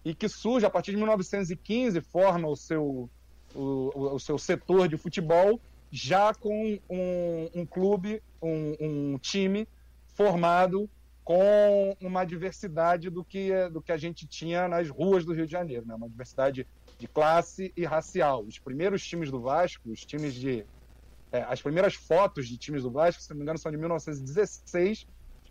[0.04, 3.08] e que surge a partir de 1915, forma o seu,
[3.54, 9.68] o, o seu setor de futebol, já com um, um clube, um, um, time
[10.14, 10.88] formado
[11.24, 15.52] com uma diversidade do que, do que a gente tinha nas ruas do Rio de
[15.52, 15.94] Janeiro, né?
[15.94, 16.66] uma diversidade
[16.98, 18.44] de classe e racial.
[18.44, 20.66] Os primeiros times do Vasco, os times de
[21.32, 25.06] é, as primeiras fotos de times do Vasco, se não me engano, são de 1916,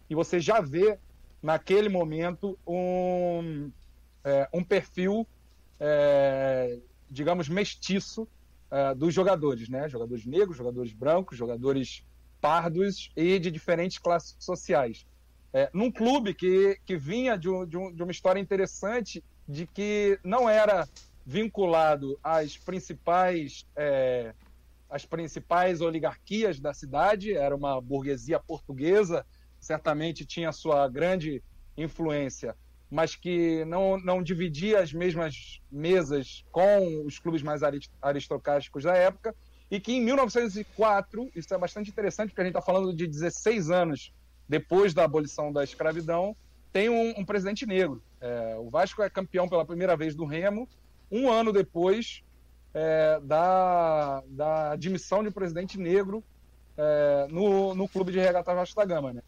[0.07, 0.99] e você já vê
[1.41, 3.71] naquele momento um,
[4.23, 5.27] é, um perfil,
[5.79, 8.27] é, digamos, mestiço
[8.69, 9.89] é, dos jogadores, né?
[9.89, 12.05] Jogadores negros, jogadores brancos, jogadores
[12.39, 15.07] pardos e de diferentes classes sociais.
[15.53, 19.67] É, num clube que, que vinha de, um, de, um, de uma história interessante de
[19.67, 20.87] que não era
[21.25, 24.33] vinculado às principais é,
[24.91, 29.25] as principais oligarquias da cidade, era uma burguesia portuguesa,
[29.57, 31.41] certamente tinha sua grande
[31.77, 32.57] influência,
[32.89, 37.61] mas que não, não dividia as mesmas mesas com os clubes mais
[38.01, 39.33] aristocráticos da época,
[39.71, 43.71] e que em 1904, isso é bastante interessante, porque a gente está falando de 16
[43.71, 44.13] anos
[44.51, 46.35] depois da abolição da escravidão,
[46.73, 48.03] tem um, um presidente negro.
[48.19, 50.67] É, o Vasco é campeão pela primeira vez do Remo,
[51.09, 52.21] um ano depois
[52.73, 56.21] é, da, da admissão de um presidente negro
[56.77, 59.21] é, no, no clube de regata Vasco da Gama, né?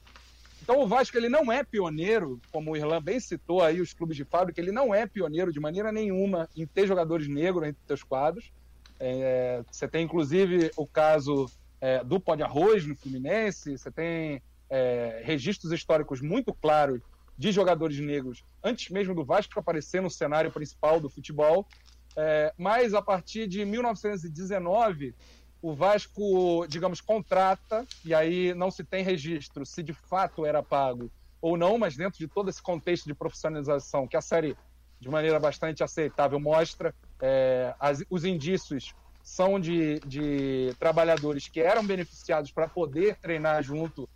[0.61, 4.17] Então o Vasco ele não é pioneiro, como o Irlan bem citou aí os clubes
[4.17, 8.03] de fábrica, ele não é pioneiro de maneira nenhuma em ter jogadores negros entre seus
[8.03, 8.51] quadros.
[8.99, 14.41] É, você tem inclusive o caso é, do pó de arroz no Fluminense, você tem
[14.69, 17.01] é, registros históricos muito claros
[17.37, 21.67] de jogadores negros antes mesmo do Vasco aparecer no cenário principal do futebol.
[22.15, 25.15] É, mas a partir de 1919,
[25.61, 31.09] o Vasco, digamos, contrata, e aí não se tem registro se de fato era pago
[31.41, 34.55] ou não, mas dentro de todo esse contexto de profissionalização que a série,
[34.99, 41.85] de maneira bastante aceitável, mostra, é, as, os indícios são de, de, trabalhadores que eram
[41.85, 44.07] beneficiados para poder treinar junto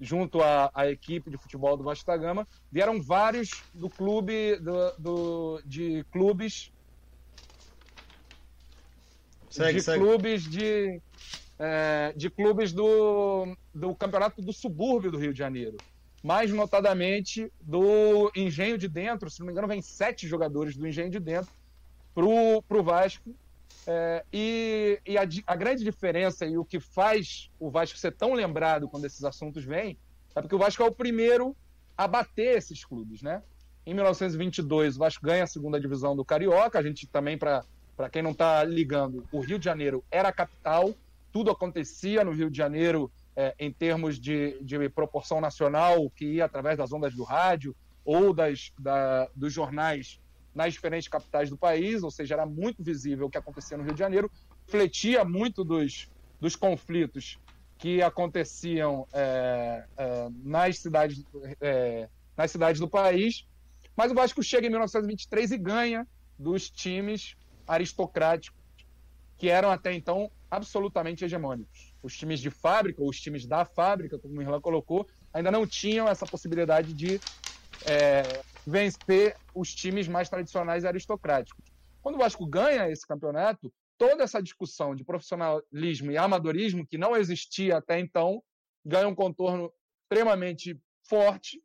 [0.00, 4.92] junto à, à, equipe de futebol do Vasco da Gama, vieram vários do clube do,
[4.98, 6.72] do de clubes
[9.50, 9.98] segue, de segue.
[9.98, 11.00] clubes de,
[11.58, 15.76] é, de clubes do, do campeonato do subúrbio do Rio de Janeiro.
[16.22, 21.10] Mais notadamente do Engenho de Dentro, se não me engano, vem sete jogadores do Engenho
[21.10, 21.50] de Dentro
[22.14, 23.34] para o Vasco.
[23.86, 28.34] É, e, e a, a, grande diferença e o que faz o Vasco ser tão
[28.34, 29.98] lembrado quando esses assuntos vêm
[30.34, 31.56] é porque o Vasco é o primeiro
[31.96, 33.42] a bater esses clubes, né?
[33.84, 36.78] Em 1922, o Vasco ganha a segunda divisão do Carioca.
[36.78, 37.64] A gente também, para
[38.10, 40.94] quem não está ligando, o Rio de Janeiro era a capital,
[41.32, 46.44] tudo acontecia no Rio de Janeiro é, em termos de, de proporção nacional, que ia
[46.44, 47.74] através das ondas do rádio
[48.04, 50.20] ou das, da, dos jornais
[50.54, 53.94] nas diferentes capitais do país, ou seja, era muito visível o que acontecia no Rio
[53.94, 54.30] de Janeiro,
[54.66, 56.08] refletia muito dos,
[56.40, 57.38] dos conflitos
[57.78, 61.24] que aconteciam é, é, nas, cidades,
[61.60, 63.46] é, nas cidades do país.
[63.96, 66.06] Mas o Vasco chega em 1923 e ganha
[66.38, 67.36] dos times
[67.66, 68.60] aristocráticos
[69.38, 71.94] que eram até então absolutamente hegemônicos.
[72.02, 75.66] Os times de fábrica, ou os times da fábrica, como o Irlan colocou, ainda não
[75.66, 77.20] tinham essa possibilidade de
[77.86, 81.64] é, vencer os times mais tradicionais e aristocráticos.
[82.02, 87.16] Quando o Vasco ganha esse campeonato, toda essa discussão de profissionalismo e amadorismo, que não
[87.16, 88.42] existia até então,
[88.84, 89.72] ganha um contorno
[90.02, 91.62] extremamente forte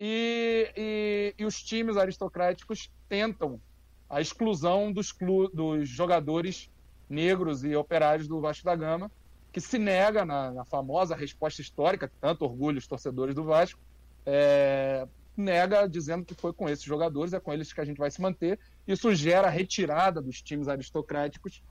[0.00, 3.60] e, e, e os times aristocráticos tentam
[4.08, 5.14] a exclusão dos,
[5.52, 6.70] dos jogadores
[7.08, 9.10] negros e operários do Vasco da Gama,
[9.52, 13.80] que se nega na, na famosa resposta histórica, que tanto orgulha os torcedores do Vasco,
[14.24, 15.06] é,
[15.40, 18.20] nega dizendo que foi com esses jogadores, é com eles que a gente vai se
[18.20, 18.58] manter.
[18.86, 21.62] Isso gera a retirada dos times aristocráticos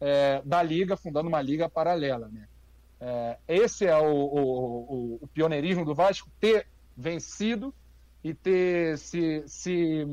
[0.00, 2.28] é, da liga, fundando uma liga paralela.
[2.28, 2.46] Né?
[3.00, 7.74] É, esse é o, o, o, pioneirismo do Vasco, ter vencido
[8.22, 10.06] e ter se, se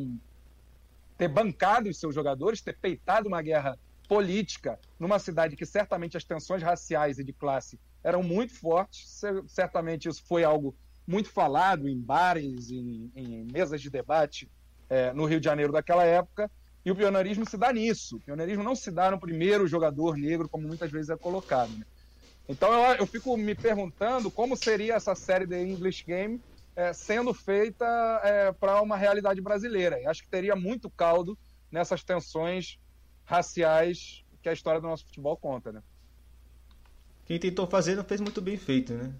[1.18, 3.78] ter bancado os seus jogadores, ter peitado uma guerra
[4.08, 9.22] política numa cidade que certamente as tensões raciais e de classe eram muito fortes.
[9.48, 10.76] Certamente isso foi algo
[11.08, 14.50] muito falado em bares, em, em mesas de debate
[14.90, 16.50] é, no Rio de Janeiro daquela época.
[16.84, 18.18] E o pioneirismo se dá nisso.
[18.18, 21.72] O pioneirismo não se dá no primeiro jogador negro, como muitas vezes é colocado.
[21.78, 21.86] Né?
[22.50, 26.42] Então eu, eu, fico me perguntando como seria essa série de English Game
[26.76, 27.86] é, sendo feita
[28.24, 30.00] é, para uma realidade brasileira.
[30.00, 31.38] E acho que teria muito caldo
[31.72, 32.80] nessas tensões
[33.24, 35.72] raciais que a história do nosso futebol conta.
[35.72, 35.84] Né?
[37.26, 39.14] Quem tentou fazer não fez muito bem feito, né?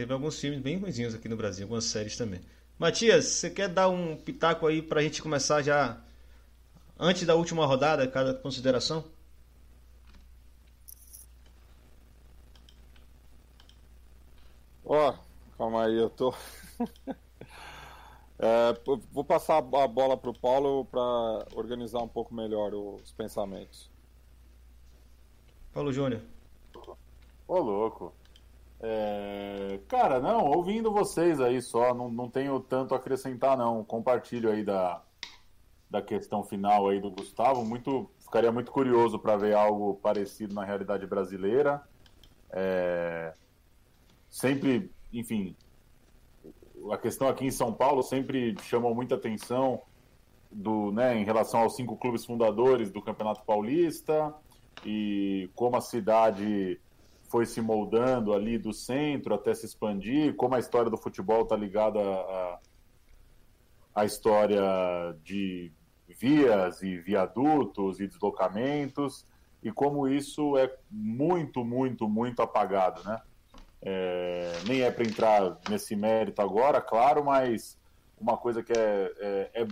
[0.00, 2.40] Teve alguns filmes bem ruins aqui no Brasil, algumas séries também.
[2.78, 6.02] Matias, você quer dar um pitaco aí para a gente começar já
[6.98, 9.04] antes da última rodada, cada consideração?
[14.86, 15.14] Ó, oh,
[15.58, 16.34] calma aí, eu tô.
[18.38, 18.74] é,
[19.12, 23.90] vou passar a bola para o Paulo para organizar um pouco melhor os pensamentos.
[25.74, 26.22] Paulo Júnior.
[27.46, 28.18] Ô, louco.
[28.80, 29.80] É...
[29.88, 33.84] Cara, não, ouvindo vocês aí só, não, não tenho tanto a acrescentar, não.
[33.84, 35.02] Compartilho aí da,
[35.90, 37.64] da questão final aí do Gustavo.
[37.64, 41.82] Muito, ficaria muito curioso para ver algo parecido na realidade brasileira.
[42.50, 43.34] É...
[44.28, 45.56] Sempre, enfim,
[46.90, 49.82] a questão aqui em São Paulo sempre chamou muita atenção
[50.50, 54.34] do, né, em relação aos cinco clubes fundadores do Campeonato Paulista
[54.84, 56.80] e como a cidade
[57.30, 61.56] foi se moldando ali do centro até se expandir, como a história do futebol está
[61.56, 62.00] ligada
[63.94, 64.60] à, história
[65.22, 65.72] de
[66.08, 69.24] vias e viadutos e deslocamentos,
[69.62, 73.20] e como isso é muito, muito, muito apagado, né?
[73.80, 77.78] É, nem é para entrar nesse mérito agora, claro, mas
[78.20, 79.68] uma coisa que é, é, é,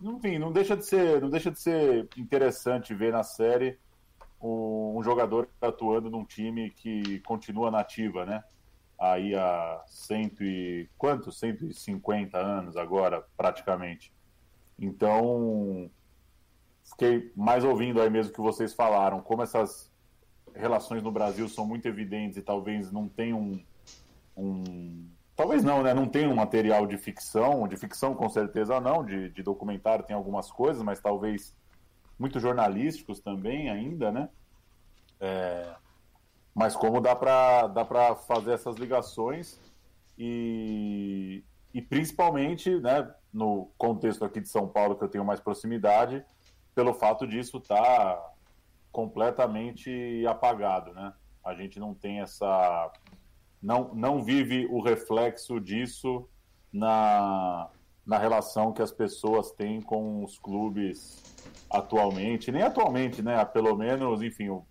[0.00, 3.78] enfim, não deixa de ser, não deixa de ser interessante ver na série
[4.42, 8.42] um, um jogador atuando num time que continua nativa, né?
[8.98, 11.32] Aí há cento e quanto?
[11.32, 14.12] 150 anos agora, praticamente.
[14.78, 15.90] Então,
[16.84, 19.92] fiquei mais ouvindo aí mesmo que vocês falaram, como essas
[20.54, 23.64] relações no Brasil são muito evidentes e talvez não tenham um,
[24.36, 25.94] um talvez não, né?
[25.94, 30.14] Não tem um material de ficção, de ficção com certeza não, de, de documentário tem
[30.14, 31.54] algumas coisas, mas talvez
[32.18, 34.28] muito jornalísticos também ainda, né?
[35.20, 35.74] É,
[36.54, 39.58] mas como dá para dá para fazer essas ligações
[40.18, 46.24] e, e principalmente, né, no contexto aqui de São Paulo que eu tenho mais proximidade,
[46.74, 48.30] pelo fato disso tá
[48.90, 51.14] completamente apagado, né?
[51.44, 52.92] A gente não tem essa
[53.60, 56.28] não não vive o reflexo disso
[56.72, 57.70] na
[58.04, 61.31] na relação que as pessoas têm com os clubes
[61.72, 63.44] atualmente, nem atualmente, né?
[63.46, 64.64] Pelo menos, enfim, o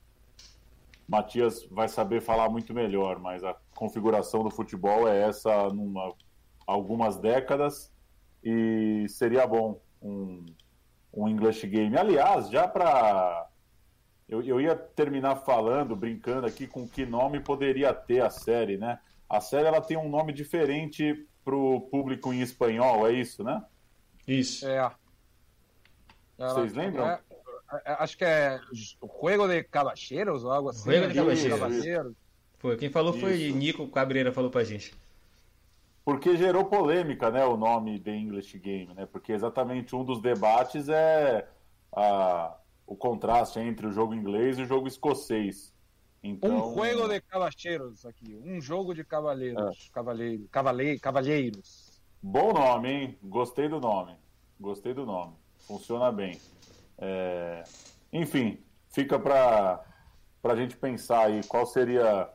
[1.07, 5.72] Matias vai saber falar muito melhor, mas a configuração do futebol é essa há
[6.65, 7.91] algumas décadas
[8.44, 10.45] e seria bom um,
[11.14, 11.98] um English Game.
[11.98, 13.48] Aliás, já para
[14.30, 18.99] eu, eu ia terminar falando, brincando aqui com que nome poderia ter a série, né?
[19.28, 23.61] A série ela tem um nome diferente para o público em espanhol, é isso, né?
[24.28, 24.65] Isso.
[24.68, 24.91] É.
[26.50, 27.08] Vocês lembram?
[27.08, 27.22] É,
[27.86, 30.84] é, acho que é Juego de Cavacheiros ou algo assim.
[30.84, 31.50] Juego de né?
[31.50, 32.14] Cavacheiros.
[32.60, 33.58] Foi, quem falou foi Isso.
[33.58, 34.94] Nico Cabreira, falou pra gente.
[36.04, 39.06] Porque gerou polêmica, né, o nome The English Game, né?
[39.06, 41.48] Porque exatamente um dos debates é
[41.92, 42.56] a,
[42.86, 45.74] o contraste entre o jogo inglês e o jogo escocês.
[46.24, 48.40] Então, Um Juego de Cavacheiros aqui.
[48.44, 49.90] Um jogo de cavaleiros.
[49.92, 52.00] Cavaleiro, cavale, cavalheiros.
[52.22, 53.18] Bom nome, hein?
[53.24, 54.16] Gostei do nome.
[54.60, 55.34] Gostei do nome.
[55.68, 56.40] Funciona bem.
[56.98, 57.64] É,
[58.12, 58.60] Enfim,
[58.90, 59.84] fica para
[60.44, 62.30] a gente pensar aí qual seria,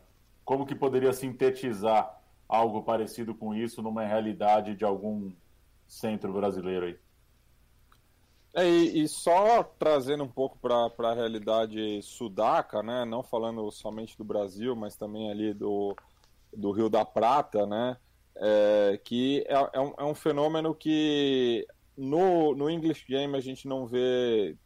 [0.44, 5.32] como que poderia sintetizar algo parecido com isso numa realidade de algum
[5.86, 6.98] centro brasileiro aí.
[8.55, 13.05] É, e, e só trazendo um pouco para a realidade sudaca, né?
[13.05, 15.94] Não falando somente do Brasil, mas também ali do,
[16.57, 17.98] do Rio da Prata, né?
[18.35, 21.66] É, que é, é, um, é um fenômeno que
[21.97, 24.56] no, no English Game a gente não vê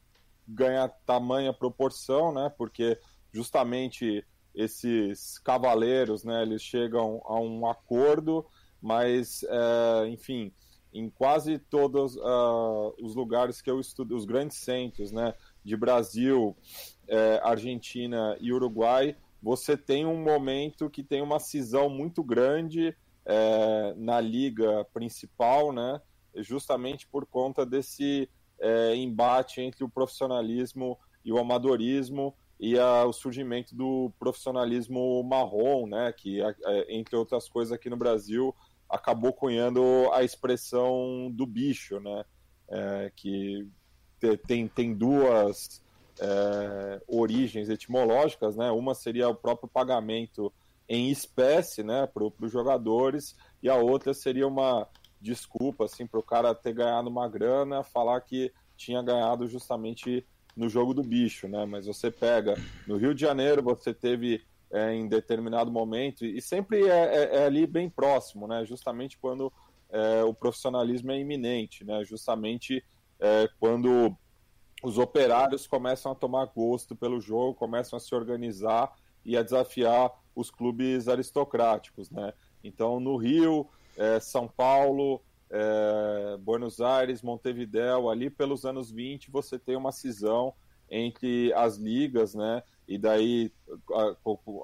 [0.47, 2.53] ganhar tamanha proporção, né?
[2.57, 2.99] Porque
[3.33, 4.25] justamente
[4.55, 6.43] esses cavaleiros, né?
[6.43, 8.47] Eles chegam a um acordo,
[8.83, 10.53] mas, é, enfim,
[10.93, 16.57] em quase todos uh, os lugares que eu estudo, os grandes centros, né, de Brasil,
[17.07, 22.97] eh, Argentina e Uruguai, você tem um momento que tem uma cisão muito grande
[23.27, 26.01] eh, na liga principal, né,
[26.37, 28.29] justamente por conta desse
[28.59, 35.87] eh, embate entre o profissionalismo e o amadorismo e a, o surgimento do profissionalismo marrom,
[35.87, 36.41] né, que
[36.89, 38.55] entre outras coisas aqui no Brasil
[38.91, 39.83] acabou cunhando
[40.13, 42.25] a expressão do bicho, né?
[42.69, 43.67] É, que
[44.47, 45.83] tem, tem duas
[46.21, 48.71] é, origens etimológicas, né?
[48.71, 50.53] Uma seria o próprio pagamento
[50.89, 54.89] em espécie, né, para os jogadores, e a outra seria uma
[55.21, 60.27] desculpa, assim, para o cara ter ganhado uma grana, falar que tinha ganhado justamente
[60.57, 61.65] no jogo do bicho, né?
[61.67, 62.55] Mas você pega
[62.87, 67.45] no Rio de Janeiro, você teve é, em determinado momento, e sempre é, é, é,
[67.47, 68.65] ali bem próximo, né?
[68.65, 69.53] justamente quando
[69.91, 72.05] é, o profissionalismo é iminente, né?
[72.05, 72.85] justamente
[73.19, 74.17] é, quando
[74.83, 78.95] os operários começam a tomar gosto pelo jogo, começam a se organizar
[79.25, 82.09] e a desafiar os clubes aristocráticos.
[82.11, 82.33] Né?
[82.63, 85.21] Então, no Rio, é, São Paulo,
[86.43, 90.55] Buenos Aires, Montevidéu, ali pelos anos 20, você tem uma cisão
[90.89, 92.63] entre as ligas, né?
[92.91, 93.53] e daí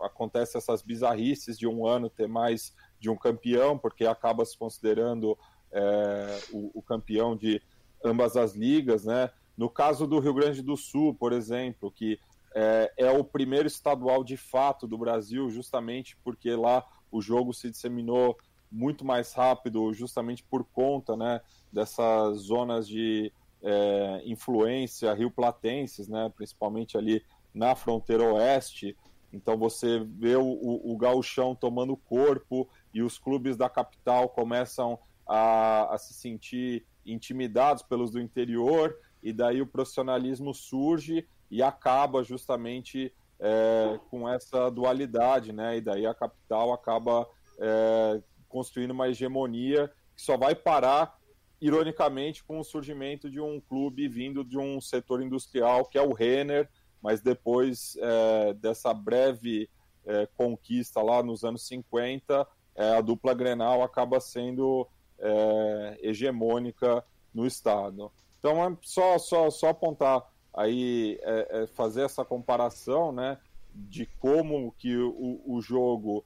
[0.02, 5.38] acontece essas bizarrices de um ano ter mais de um campeão, porque acaba se considerando
[5.70, 7.62] é, o, o, campeão de
[8.04, 9.30] ambas as ligas, né?
[9.56, 12.18] No caso do Rio Grande do Sul, por exemplo, que
[12.52, 17.70] é, é o primeiro estadual de fato do Brasil, justamente porque lá o jogo se
[17.70, 18.36] disseminou
[18.70, 21.40] muito mais rápido, justamente por conta, né,
[21.72, 23.32] dessas zonas de
[23.62, 27.22] é, influência rio-platenses, né, principalmente ali
[27.54, 28.96] na fronteira oeste.
[29.32, 34.98] Então você vê o, o, o gauchão tomando corpo e os clubes da capital começam
[35.26, 42.22] a, a se sentir intimidados pelos do interior e daí o profissionalismo surge e acaba
[42.22, 45.78] justamente é, com essa dualidade, né?
[45.78, 47.26] E daí a capital acaba
[47.58, 51.18] é, construindo uma hegemonia que só vai parar,
[51.60, 56.12] ironicamente, com o surgimento de um clube vindo de um setor industrial que é o
[56.12, 56.68] Renner,
[57.02, 59.68] mas depois é, dessa breve
[60.04, 64.86] é, conquista lá nos anos 50, é, a dupla Grenal acaba sendo
[65.18, 67.04] é, hegemônica
[67.34, 68.10] no estado.
[68.38, 70.24] Então é só, só, só apontar
[70.54, 73.38] aí, é, é, fazer essa comparação, né,
[73.74, 76.24] de como que o, o jogo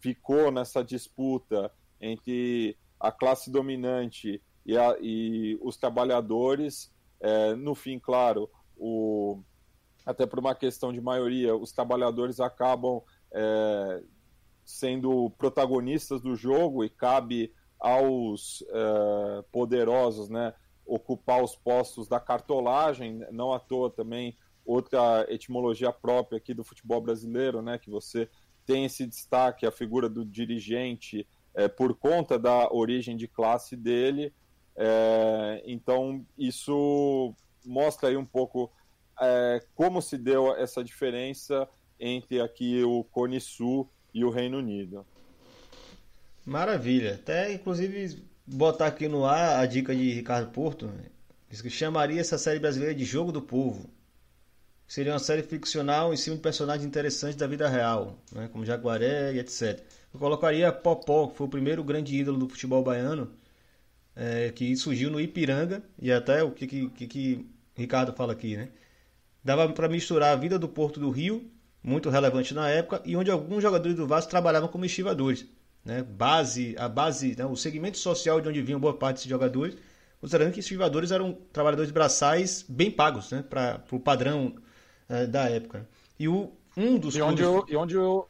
[0.00, 6.92] ficou nessa disputa entre a classe dominante e, a, e os trabalhadores,
[7.58, 9.42] no fim, claro, o,
[10.04, 13.02] até por uma questão de maioria, os trabalhadores acabam
[13.32, 14.02] é,
[14.64, 20.54] sendo protagonistas do jogo e cabe aos é, poderosos né,
[20.86, 27.00] ocupar os postos da cartolagem, não à toa também outra etimologia própria aqui do futebol
[27.00, 28.28] brasileiro, né, que você
[28.66, 34.32] tem esse destaque, a figura do dirigente, é, por conta da origem de classe dele,
[34.76, 37.34] é, então isso
[37.64, 38.70] mostra aí um pouco
[39.20, 41.68] é, como se deu essa diferença
[41.98, 45.06] entre aqui o Cone Sul e o Reino Unido.
[46.44, 47.14] Maravilha.
[47.14, 50.90] Até, inclusive, botar aqui no ar a dica de Ricardo Porto.
[51.48, 53.88] Que chamaria essa série brasileira de Jogo do Povo.
[54.94, 58.48] Seria uma série ficcional em cima de personagens interessantes da vida real, né?
[58.52, 59.82] como Jaguaré e etc.
[60.12, 63.28] Eu colocaria Popó, que foi o primeiro grande ídolo do futebol baiano,
[64.14, 67.44] é, que surgiu no Ipiranga, e até o que, que, que
[67.74, 68.68] Ricardo fala aqui, né?
[69.42, 71.50] Dava para misturar a vida do Porto do Rio,
[71.82, 75.44] muito relevante na época, e onde alguns jogadores do Vasco trabalhavam como estivadores.
[75.84, 76.04] Né?
[76.04, 77.44] Base, a base, né?
[77.44, 79.76] o segmento social de onde vinham boa parte desses jogadores,
[80.20, 83.42] considerando que estivadores eram trabalhadores braçais bem pagos, né?
[83.42, 84.54] Para o padrão
[85.08, 85.88] é, da época.
[86.18, 87.70] E o, um dos e onde, clubes...
[87.70, 88.28] eu, e onde eu,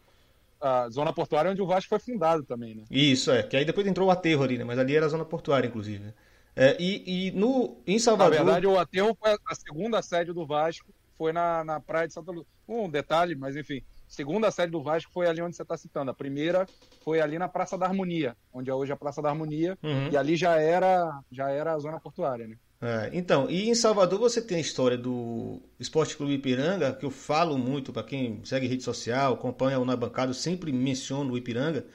[0.61, 2.85] a zona portuária onde o Vasco foi fundado também, né?
[2.91, 3.43] Isso, é.
[3.43, 4.65] Que aí depois entrou o aterro ali, né?
[4.65, 6.05] Mas ali era a zona portuária, inclusive.
[6.05, 6.15] Né?
[6.57, 8.39] É, e, e no, em Salvador...
[8.39, 10.87] Na verdade, o aterro foi a segunda sede do Vasco,
[11.19, 12.47] foi na, na praia de Santa Luzia.
[12.67, 13.83] Um detalhe, mas enfim.
[14.09, 16.11] Segunda sede do Vasco foi ali onde você está citando.
[16.11, 16.67] A primeira
[17.03, 19.77] foi ali na Praça da Harmonia, onde é hoje a Praça da Harmonia.
[19.83, 20.09] Uhum.
[20.11, 22.57] E ali já era, já era a zona portuária, né?
[22.81, 27.11] É, então, e em Salvador você tem a história do Esporte Clube Ipiranga, que eu
[27.11, 31.39] falo muito para quem segue rede social, acompanha o Na Bancada, eu sempre menciono o
[31.39, 31.87] Ipiranga,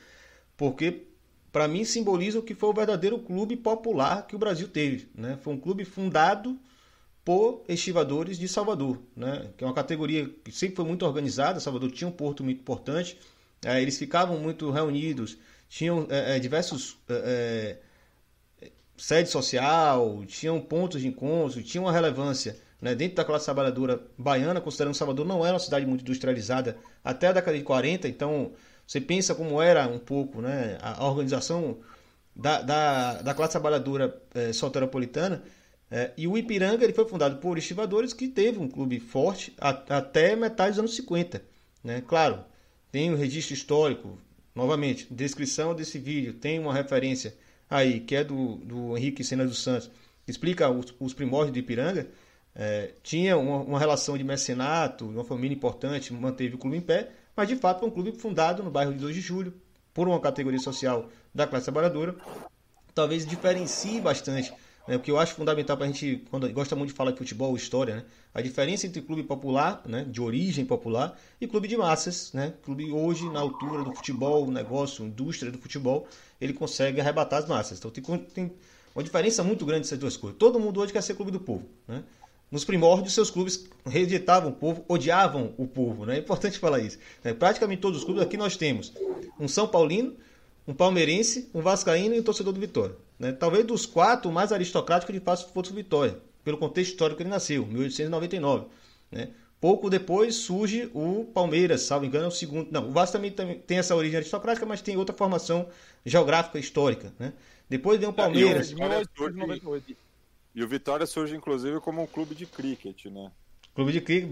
[0.57, 1.05] porque
[1.51, 5.09] para mim simboliza o que foi o verdadeiro clube popular que o Brasil teve.
[5.13, 5.37] Né?
[5.41, 6.57] Foi um clube fundado
[7.23, 9.51] por estivadores de Salvador, né?
[9.57, 11.59] que é uma categoria que sempre foi muito organizada.
[11.59, 13.17] Salvador tinha um porto muito importante,
[13.63, 15.37] é, eles ficavam muito reunidos,
[15.67, 17.88] tinham é, é diversos é, é
[18.99, 24.61] sede social, tinham pontos de encontro, tinha uma relevância né, dentro da classe trabalhadora baiana,
[24.61, 28.51] considerando que Salvador não era uma cidade muito industrializada até a década de 40, então
[28.85, 31.77] você pensa como era um pouco né, a, organização
[32.35, 35.43] da, da, da classe trabalhadora é, soteropolitana,
[35.91, 39.69] é, e o Ipiranga ele foi fundado por estivadores que teve um clube forte a,
[39.97, 41.41] até metade dos anos 50.
[41.83, 42.03] Né?
[42.05, 42.43] Claro,
[42.91, 44.17] tem um registro histórico,
[44.53, 47.33] novamente, descrição desse vídeo, tem uma referência
[47.69, 49.89] aí, que é do, do Henrique Sena dos Santos,
[50.27, 52.09] explica os, os primórdios de Ipiranga,
[52.55, 57.11] é, tinha uma, uma, relação de mecenato, uma família importante, manteve o clube em pé,
[57.35, 59.53] mas de fato foi um clube fundado no bairro de 2 de Julho,
[59.93, 62.15] por uma categoria social da classe trabalhadora.
[62.93, 64.51] Talvez diferencie bastante
[64.89, 64.95] né?
[64.95, 67.55] O que eu acho fundamental para a gente, quando gosta muito de falar de futebol,
[67.55, 68.05] história, né?
[68.33, 70.03] a diferença entre clube popular, né?
[70.09, 72.33] de origem popular, e clube de massas.
[72.33, 72.55] Né?
[72.63, 76.07] Clube hoje, na altura do futebol, negócio, indústria do futebol,
[76.41, 77.77] ele consegue arrebatar as massas.
[77.77, 78.03] Então tem,
[78.33, 78.51] tem
[78.95, 80.39] uma diferença muito grande essas duas coisas.
[80.39, 81.69] Todo mundo hoje quer ser clube do povo.
[81.87, 82.03] Né?
[82.49, 86.03] Nos primórdios, seus clubes rejeitavam o povo, odiavam o povo.
[86.03, 86.15] Né?
[86.15, 86.97] É importante falar isso.
[87.23, 87.31] Né?
[87.31, 88.91] Praticamente todos os clubes, aqui nós temos
[89.39, 90.15] um São Paulino,
[90.69, 92.95] um palmeirense, um vascaíno e um torcedor do Vitória.
[93.17, 93.31] Né?
[93.31, 97.23] Talvez dos quatro, o mais aristocrático de fato fosse o Vitória, pelo contexto histórico que
[97.23, 98.67] ele nasceu, 1899.
[99.11, 99.29] Né?
[99.59, 102.71] Pouco depois surge o Palmeiras, salvo engano, é o segundo.
[102.71, 105.67] Não, o Vasco também, tem essa origem aristocrática, mas tem outra formação
[106.05, 107.11] geográfica histórica.
[107.17, 107.33] Né?
[107.67, 108.71] Depois vem o Palmeiras.
[110.53, 113.31] E o Vitória surge, inclusive, como um clube de cricket, né?
[113.79, 114.29] Clube de Cricket.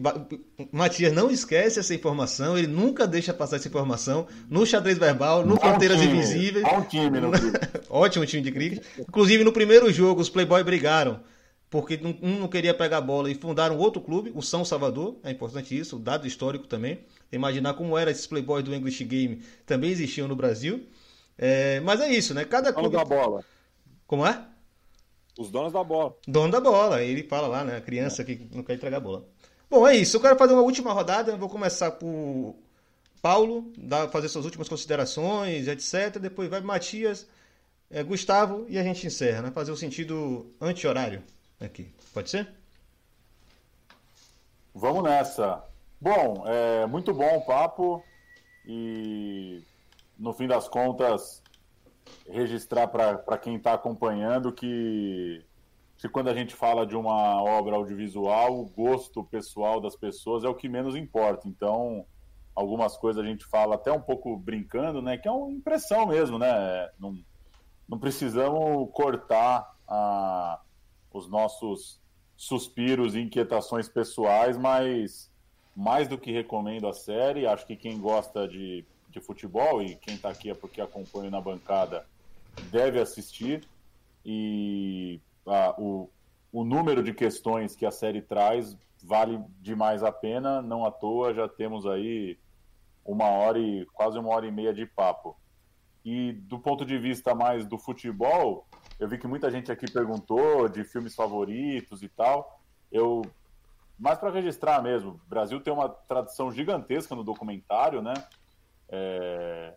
[0.74, 5.58] Matias não esquece essa informação, ele nunca deixa passar essa informação no xadrez verbal, no
[5.58, 6.66] Fronteiras Invisíveis.
[6.66, 7.32] Bom time no
[7.90, 8.84] Ótimo time de cricket.
[9.00, 11.22] Inclusive, no primeiro jogo, os Playboy brigaram,
[11.70, 15.18] porque um não queria pegar a bola e fundaram outro clube, o São Salvador.
[15.24, 17.00] É importante isso, dado histórico também.
[17.32, 20.86] Imaginar como eram esses Playboys do English Game também existiam no Brasil.
[21.38, 22.44] É, mas é isso, né?
[22.44, 22.98] Cada clube.
[22.98, 23.46] da bola.
[24.06, 24.46] Como é?
[25.40, 26.18] Os donos da bola.
[26.28, 27.02] Dono da bola.
[27.02, 27.78] Ele fala lá, né?
[27.78, 29.26] A criança que não quer entregar a bola.
[29.70, 30.18] Bom, é isso.
[30.18, 31.32] Eu quero fazer uma última rodada.
[31.32, 32.56] Eu vou começar por
[33.22, 36.18] Paulo, dar, fazer suas últimas considerações, etc.
[36.20, 37.28] Depois vai Matias,
[37.90, 39.52] é, Gustavo e a gente encerra, né?
[39.52, 41.24] Fazer o sentido anti-horário
[41.60, 41.94] aqui.
[42.14, 42.48] Pode ser?
[44.74, 45.64] Vamos nessa.
[46.00, 48.04] Bom, é muito bom o papo
[48.66, 49.64] e
[50.18, 51.42] no fim das contas
[52.30, 55.44] registrar para quem está acompanhando que
[55.98, 60.48] se quando a gente fala de uma obra audiovisual, o gosto pessoal das pessoas é
[60.48, 61.48] o que menos importa.
[61.48, 62.06] Então,
[62.56, 65.18] algumas coisas a gente fala até um pouco brincando, né?
[65.18, 66.90] Que é uma impressão mesmo, né?
[67.00, 67.18] Não,
[67.90, 70.60] não precisamos cortar a,
[71.12, 72.00] os nossos
[72.36, 75.32] suspiros e inquietações pessoais, mas
[75.76, 80.14] mais do que recomendo a série, acho que quem gosta de, de futebol e quem
[80.14, 82.06] está aqui é porque acompanha na bancada
[82.72, 83.68] deve assistir.
[84.26, 86.10] E a, o,
[86.52, 91.34] o número de questões que a série traz vale demais a pena, não à toa
[91.34, 92.38] já temos aí
[93.06, 95.38] uma hora e quase uma hora e meia de papo.
[96.04, 98.66] E do ponto de vista mais do futebol,
[99.00, 102.62] eu vi que muita gente aqui perguntou de filmes favoritos e tal.
[102.92, 103.22] Eu
[103.98, 108.14] mais para registrar mesmo, o Brasil tem uma tradição gigantesca no documentário, né?
[108.90, 109.74] É...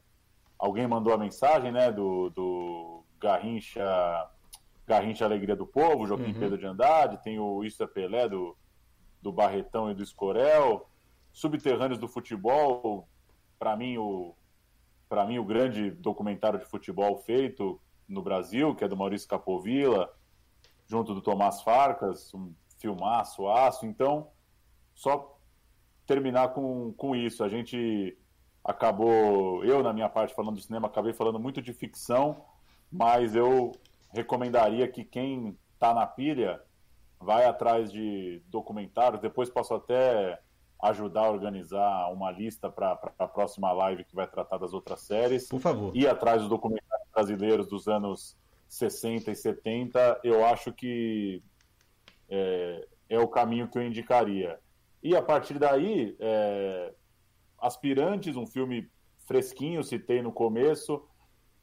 [0.58, 4.28] Alguém mandou a mensagem, né, do, do Garrincha
[4.90, 6.40] Garrincha Alegria do Povo, Joaquim uhum.
[6.40, 8.56] Pedro de Andrade, tem o Isso é Pelé do,
[9.22, 10.90] do Barretão e do Escorel,
[11.32, 13.08] Subterrâneos do Futebol,
[13.56, 14.34] para mim o
[15.08, 20.08] para mim o grande documentário de futebol feito no Brasil, que é do Maurício Capovilla,
[20.86, 23.86] junto do Tomás Farcas, um filmaço, aço.
[23.86, 24.28] Então,
[24.94, 25.36] só
[26.06, 27.42] terminar com, com isso.
[27.42, 28.16] A gente
[28.62, 32.44] acabou, eu na minha parte falando do cinema, acabei falando muito de ficção,
[32.90, 33.72] mas eu
[34.12, 36.60] recomendaria que quem está na pilha
[37.18, 39.20] vai atrás de documentários.
[39.20, 40.40] Depois posso até
[40.82, 45.48] ajudar a organizar uma lista para a próxima live que vai tratar das outras séries.
[45.48, 45.94] Por favor.
[45.94, 48.36] Ir atrás dos documentários brasileiros dos anos
[48.68, 51.42] 60 e 70, eu acho que
[52.28, 54.58] é, é o caminho que eu indicaria.
[55.02, 56.94] E a partir daí, é,
[57.58, 58.90] Aspirantes, um filme
[59.26, 61.04] fresquinho, citei no começo,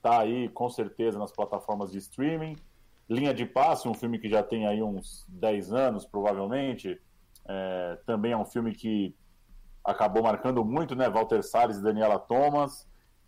[0.07, 2.55] tá aí com certeza nas plataformas de streaming.
[3.09, 6.99] Linha de Passe, um filme que já tem aí uns 10 anos, provavelmente,
[7.45, 9.13] é, também é um filme que
[9.83, 11.09] acabou marcando muito, né?
[11.09, 12.87] Walter Salles e Daniela Thomas,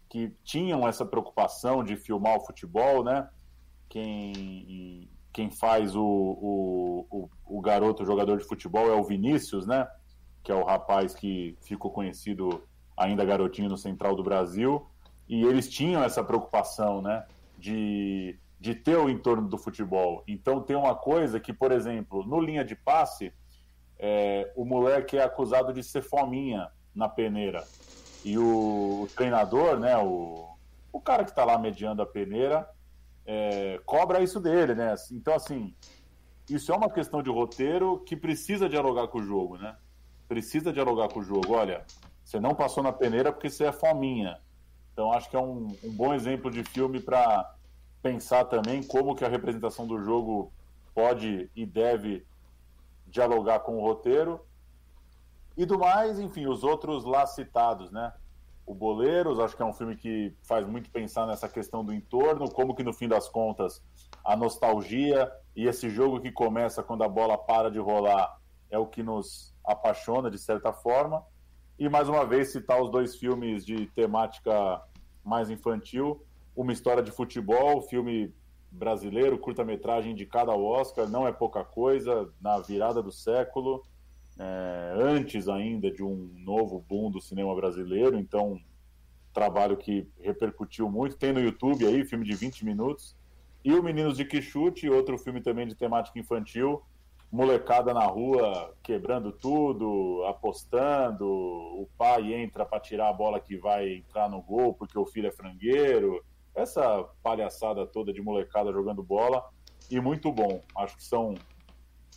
[0.10, 3.30] que tinham essa preocupação de filmar o futebol, né?
[3.90, 9.88] Quem, quem faz o, o, o, o garoto jogador de futebol é o Vinícius, né?
[10.44, 12.64] Que é o rapaz que ficou conhecido
[12.96, 14.86] ainda garotinho no Central do Brasil.
[15.30, 17.24] E eles tinham essa preocupação, né?
[17.58, 20.24] De, de ter o entorno do futebol.
[20.28, 23.32] Então tem uma coisa que, por exemplo, no linha de passe,
[24.00, 27.64] é, o moleque é acusado de ser fominha na peneira.
[28.26, 30.58] E o, o treinador, né, o,
[30.92, 32.68] o cara que está lá mediando a peneira,
[33.26, 34.96] é, cobra isso dele, né?
[35.12, 35.76] Então, assim,
[36.50, 39.76] isso é uma questão de roteiro que precisa dialogar com o jogo, né?
[40.28, 41.54] Precisa dialogar com o jogo.
[41.54, 41.86] Olha,
[42.24, 44.40] você não passou na peneira porque você é fominha.
[45.00, 47.56] Então, acho que é um, um bom exemplo de filme para
[48.02, 50.52] pensar também como que a representação do jogo
[50.94, 52.28] pode e deve
[53.08, 54.46] dialogar com o roteiro.
[55.56, 58.12] E do mais, enfim, os outros lá citados, né?
[58.66, 62.52] O Boleiros, acho que é um filme que faz muito pensar nessa questão do entorno,
[62.52, 63.82] como que no fim das contas
[64.22, 68.38] a nostalgia e esse jogo que começa quando a bola para de rolar
[68.70, 71.24] é o que nos apaixona de certa forma.
[71.80, 74.84] E mais uma vez citar os dois filmes de temática
[75.30, 76.22] mais infantil,
[76.56, 78.34] Uma História de Futebol, filme
[78.72, 83.84] brasileiro, curta-metragem indicado ao Oscar, não é pouca coisa, na virada do século,
[84.38, 88.60] é, antes ainda de um novo boom do cinema brasileiro, então
[89.34, 93.16] trabalho que repercutiu muito, tem no YouTube aí, filme de 20 minutos,
[93.64, 96.82] e o Meninos de Quixute, outro filme também de temática infantil,
[97.32, 103.98] molecada na rua quebrando tudo, apostando, o pai entra para tirar a bola que vai
[103.98, 106.24] entrar no gol porque o filho é frangueiro,
[106.56, 109.48] essa palhaçada toda de molecada jogando bola
[109.90, 110.62] e muito bom.
[110.76, 111.36] Acho que são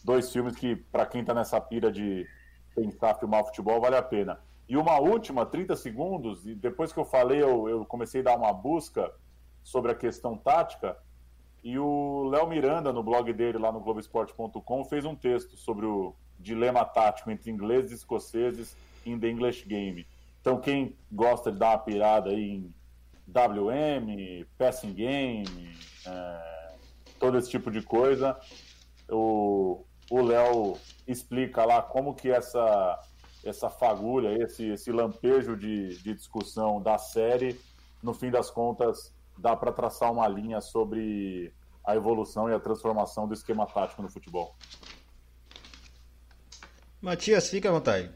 [0.05, 2.27] dois filmes que, para quem está nessa pira de
[2.75, 4.41] pensar filmar futebol, vale a pena.
[4.69, 8.37] E uma última, 30 segundos, e depois que eu falei, eu, eu comecei a dar
[8.37, 9.13] uma busca
[9.63, 10.97] sobre a questão tática,
[11.63, 16.15] e o Léo Miranda, no blog dele lá no Globoesporte.com, fez um texto sobre o
[16.39, 18.77] dilema tático entre ingleses e escoceses
[19.07, 20.07] em The English Game.
[20.41, 22.75] Então, quem gosta de dar uma pirada aí em
[23.29, 26.75] WM, passing game, é,
[27.19, 28.37] todo esse tipo de coisa.
[29.09, 30.77] O Léo
[31.07, 33.01] explica lá como que essa,
[33.45, 37.59] essa fagulha, esse, esse lampejo de, de discussão da série,
[38.03, 41.53] no fim das contas, dá para traçar uma linha sobre
[41.85, 44.55] a evolução e a transformação do esquema tático no futebol.
[47.01, 48.09] Matias, fica à vontade.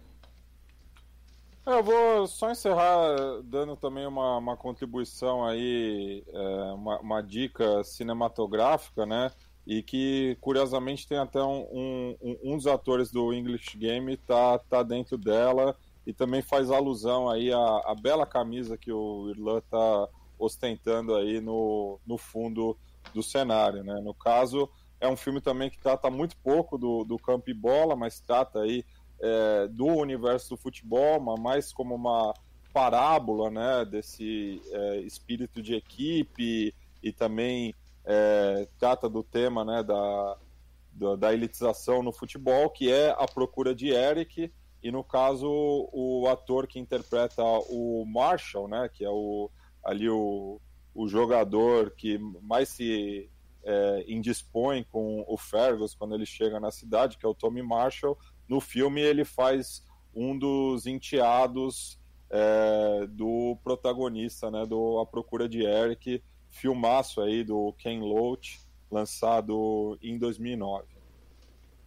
[1.66, 7.82] É, eu vou só encerrar dando também uma, uma contribuição aí, é, uma, uma, dica
[7.82, 9.32] cinematográfica, né?
[9.66, 14.84] E que, curiosamente, tem até um, um, um dos atores do English Game tá, tá
[14.84, 15.76] dentro dela
[16.06, 20.08] e também faz alusão aí à, à bela camisa que o Irlan tá
[20.38, 22.76] ostentando aí no, no fundo
[23.14, 24.00] do cenário, né?
[24.02, 24.68] No caso,
[25.00, 28.60] é um filme também que trata muito pouco do, do campo e bola, mas trata
[28.60, 28.84] aí
[29.20, 32.34] é, do universo do futebol, mas mais como uma
[32.72, 40.36] parábola né, desse é, espírito de equipe e também é, trata do tema né, da,
[40.92, 44.52] da, da, elitização no futebol, que é a procura de Eric,
[44.82, 49.50] e no caso o ator que interpreta o Marshall, né, que é o,
[49.86, 50.60] ali o,
[50.94, 53.30] o jogador que mais se
[53.64, 58.18] é, indispõe com o Fergus quando ele chega na cidade, que é o Tommy Marshall,
[58.48, 59.84] no filme ele faz
[60.14, 61.98] um dos enteados
[62.30, 68.60] é, do protagonista, né, do A Procura de Eric, filmaço aí do Ken Loach,
[68.90, 70.96] lançado em 2009.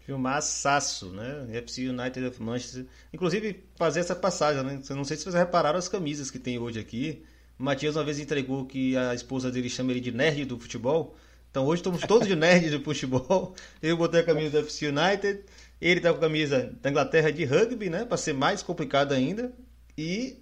[0.02, 1.48] Filmaçaço, né?
[1.52, 2.88] FC United of Manchester.
[3.14, 4.82] Inclusive, fazer essa passagem, né?
[4.90, 7.24] Não sei se vocês repararam as camisas que tem hoje aqui.
[7.60, 11.16] O Matias uma vez entregou que a esposa dele chama ele de nerd do futebol.
[11.52, 13.54] Então hoje estamos todos de nerd do futebol.
[13.84, 15.44] Eu botei a camisa do FC United.
[15.82, 18.06] Ele tá com a camisa da Inglaterra de rugby, né?
[18.06, 19.52] Para ser mais complicado ainda.
[19.98, 20.38] E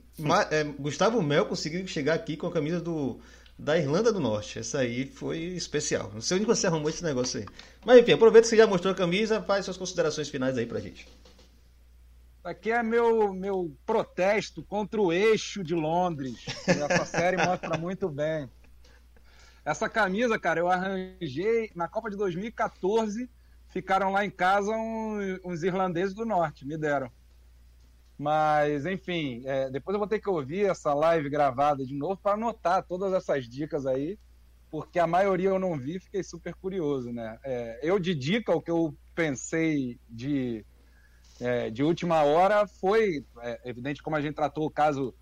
[0.51, 3.19] é, Gustavo Mel conseguiu chegar aqui com a camisa do
[3.57, 4.59] da Irlanda do Norte.
[4.59, 6.11] Essa aí foi especial.
[6.13, 7.45] Não sei onde você arrumou esse negócio aí.
[7.83, 10.79] Mas enfim, aproveita que você já mostrou a camisa, faz suas considerações finais aí pra
[10.79, 11.07] gente.
[12.47, 16.45] Aqui é meu, meu protesto contra o eixo de Londres.
[16.65, 18.49] Essa série mostra muito bem.
[19.65, 23.29] Essa camisa, cara, eu arranjei na Copa de 2014.
[23.67, 27.11] Ficaram lá em casa uns, uns irlandeses do norte, me deram.
[28.17, 32.35] Mas, enfim, é, depois eu vou ter que ouvir essa live gravada de novo para
[32.35, 34.17] anotar todas essas dicas aí,
[34.71, 37.37] porque a maioria eu não vi fiquei super curioso, né?
[37.43, 40.65] É, eu de dica, o que eu pensei de,
[41.39, 45.13] é, de última hora foi, é, evidente, como a gente tratou o caso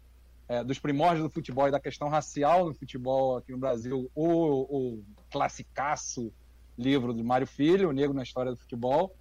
[0.48, 4.96] é, dos primórdios do futebol e da questão racial no futebol aqui no Brasil, o,
[4.96, 6.32] o classicaço
[6.78, 9.16] livro do Mário Filho, O Negro na História do Futebol.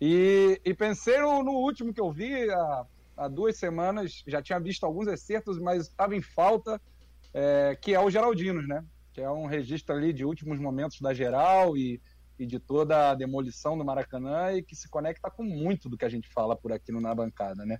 [0.00, 2.86] E, e pensei no, no último que eu vi, a
[3.16, 6.80] há duas semanas, já tinha visto alguns excertos, mas estava em falta,
[7.32, 8.84] é, que é o Geraldinos, né?
[9.12, 12.00] Que é um registro ali de últimos momentos da geral e,
[12.38, 16.04] e de toda a demolição do Maracanã e que se conecta com muito do que
[16.04, 17.78] a gente fala por aqui no Na Bancada, né?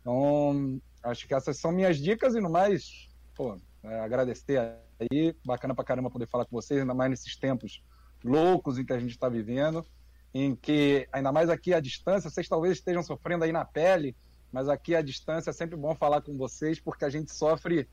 [0.00, 4.58] Então, acho que essas são minhas dicas e no mais, pô, é, agradecer
[5.00, 7.82] aí, bacana pra caramba poder falar com vocês, ainda mais nesses tempos
[8.22, 9.84] loucos em que a gente está vivendo,
[10.32, 14.16] em que, ainda mais aqui à distância, vocês talvez estejam sofrendo aí na pele
[14.54, 17.88] mas aqui à distância é sempre bom falar com vocês, porque a gente sofre.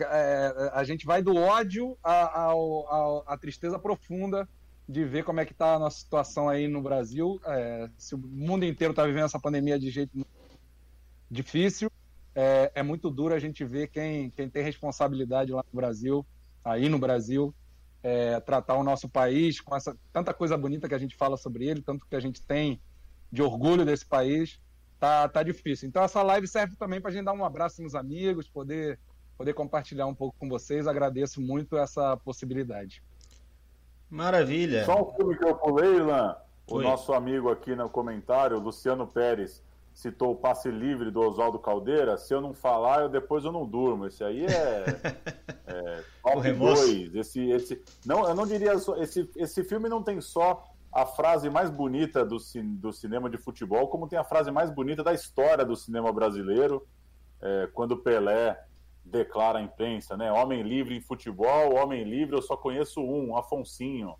[0.00, 4.48] É, a gente vai do ódio à, tristeza profunda
[4.88, 7.40] de ver como é que está a nossa situação aí no Brasil.
[7.46, 10.26] É, se o mundo inteiro está vivendo essa pandemia de jeito
[11.30, 11.90] difícil,
[12.34, 16.26] é, é, muito duro a gente ver quem, quem tem responsabilidade lá no Brasil,
[16.64, 17.54] aí no Brasil,
[18.02, 21.66] é, tratar o nosso país com essa tanta coisa bonita que a gente fala sobre
[21.66, 22.80] ele, tanto que a gente tem
[23.32, 24.60] de orgulho desse país,
[25.00, 25.88] tá, tá difícil.
[25.88, 28.98] Então essa live serve também para a gente dar um abraço nos amigos, poder,
[29.38, 30.86] poder compartilhar um pouco com vocês.
[30.86, 33.02] Agradeço muito essa possibilidade.
[34.14, 34.84] Maravilha.
[34.84, 36.36] Só um filme que eu pulei, Ilan.
[36.70, 39.60] O nosso amigo aqui no comentário, Luciano Pérez,
[39.92, 42.16] citou o passe livre do Oswaldo Caldeira.
[42.16, 44.06] Se eu não falar, eu, depois eu não durmo.
[44.06, 44.84] Esse aí é.
[45.66, 47.14] é top 2.
[47.16, 48.74] Esse, esse, não, eu não diria.
[48.74, 52.36] Esse, esse filme não tem só a frase mais bonita do,
[52.78, 56.86] do cinema de futebol, como tem a frase mais bonita da história do cinema brasileiro,
[57.42, 58.64] é, quando Pelé
[59.04, 60.32] declara à imprensa, né?
[60.32, 64.14] Homem livre em futebol, homem livre, eu só conheço um, Afonsinho.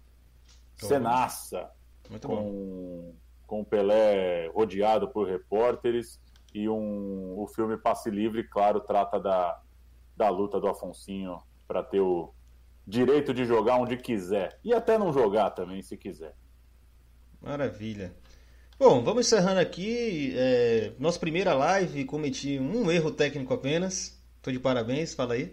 [0.77, 1.71] Cenaça.
[2.11, 3.15] Muito com, bom.
[3.47, 6.21] com Pelé rodeado por repórteres
[6.53, 9.61] e um, o filme Passe Livre, claro, trata da,
[10.17, 12.33] da luta do Afonsinho para ter o
[12.87, 14.59] direito de jogar onde quiser.
[14.63, 16.35] E até não jogar também, se quiser.
[17.41, 18.15] Maravilha.
[18.79, 20.35] Bom, vamos encerrando aqui.
[20.37, 24.14] É, nossa primeira live, cometi um erro técnico apenas.
[24.45, 25.51] Estou de parabéns, fala aí.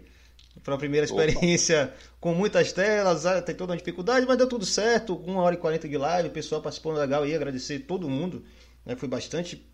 [0.62, 1.94] Foi uma primeira experiência Opa.
[2.20, 5.16] com muitas telas, ah, tem toda uma dificuldade, mas deu tudo certo.
[5.16, 8.44] Uma hora e quarenta de live, o pessoal participou legal aí, agradecer todo mundo.
[8.84, 8.94] Né?
[8.94, 9.66] Foi bastante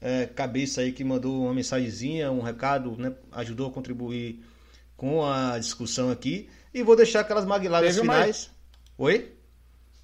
[0.00, 3.14] é, cabeça aí que mandou uma mensagenzinha, um recado, né?
[3.30, 4.42] ajudou a contribuir
[4.96, 6.48] com a discussão aqui.
[6.74, 8.18] E vou deixar aquelas magladas finais.
[8.18, 8.50] Mais...
[8.98, 9.32] Oi?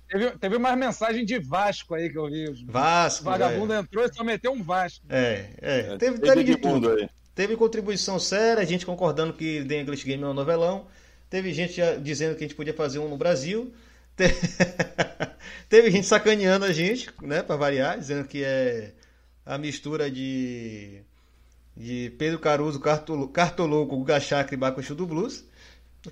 [0.08, 2.64] Teve, teve mais mensagem de Vasco aí que eu vi.
[2.64, 3.22] Vasco.
[3.22, 3.80] O vagabundo é.
[3.80, 5.04] entrou e só meteu um Vasco.
[5.08, 5.78] É, é.
[5.80, 6.92] é teve, teve de tudo.
[6.92, 7.08] Aí.
[7.34, 10.86] Teve contribuição séria, gente concordando que The English Game é um novelão.
[11.30, 13.72] Teve gente dizendo que a gente podia fazer um no Brasil.
[15.68, 18.92] Teve gente sacaneando a gente, né, para variar, dizendo que é
[19.46, 21.02] a mistura de
[21.74, 25.44] de Pedro Caruso, Cartoloco, Guga Chakra e Bacuxu do Blues.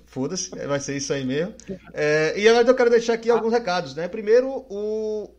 [0.05, 1.53] Foda-se, vai ser isso aí mesmo.
[1.93, 4.07] É, e agora eu quero deixar aqui alguns recados, né?
[4.07, 5.29] Primeiro, o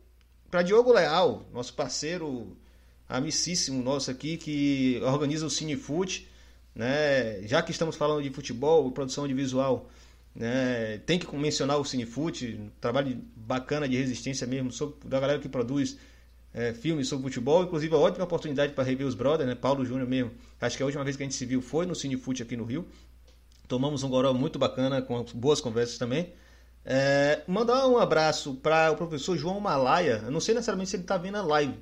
[0.50, 2.56] para Diogo Leal, nosso parceiro
[3.12, 6.26] amicíssimo nosso aqui, que organiza o Cinefoot,
[6.74, 7.42] né?
[7.42, 9.90] Já que estamos falando de futebol, produção de visual,
[10.34, 10.98] né?
[11.04, 15.98] Tem que mencionar o Cinefoot, trabalho bacana de resistência mesmo, sobre, da galera que produz
[16.54, 19.54] é, filmes sobre futebol, inclusive a ótima oportunidade para rever os brothers, né?
[19.54, 20.30] Paulo Júnior mesmo.
[20.58, 22.64] Acho que a última vez que a gente se viu foi no Cinefoot aqui no
[22.64, 22.88] Rio.
[23.68, 26.32] Tomamos um goró muito bacana, com boas conversas também.
[26.84, 30.22] É, mandar um abraço para o professor João Malaya.
[30.24, 31.74] Eu não sei necessariamente se ele está vendo a live,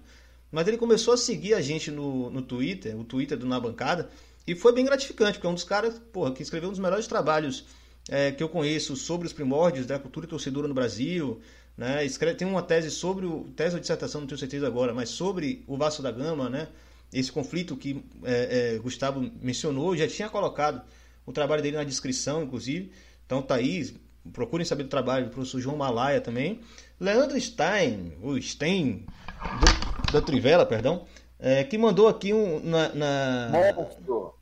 [0.50, 4.10] mas ele começou a seguir a gente no, no Twitter, o Twitter do Na Bancada,
[4.46, 7.06] e foi bem gratificante, porque é um dos caras porra, que escreveu um dos melhores
[7.06, 7.66] trabalhos
[8.08, 11.40] é, que eu conheço sobre os primórdios da cultura torcedora no Brasil,
[11.76, 12.04] né?
[12.04, 15.64] Escreve, tem uma tese sobre o tese ou dissertação, não tenho certeza agora, mas sobre
[15.66, 16.68] o Vasco da Gama, né?
[17.12, 20.82] Esse conflito que é, é, Gustavo mencionou, já tinha colocado
[21.26, 22.92] o trabalho dele na descrição, inclusive.
[23.26, 23.94] Então tá aí,
[24.32, 26.60] procurem saber do trabalho do professor João Malaya também.
[26.98, 29.08] Leandro Stein, o Stein,
[29.50, 31.04] do, da Trivela, perdão,
[31.38, 33.50] é, que mandou aqui um, na, na,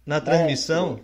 [0.05, 1.01] na transmissão.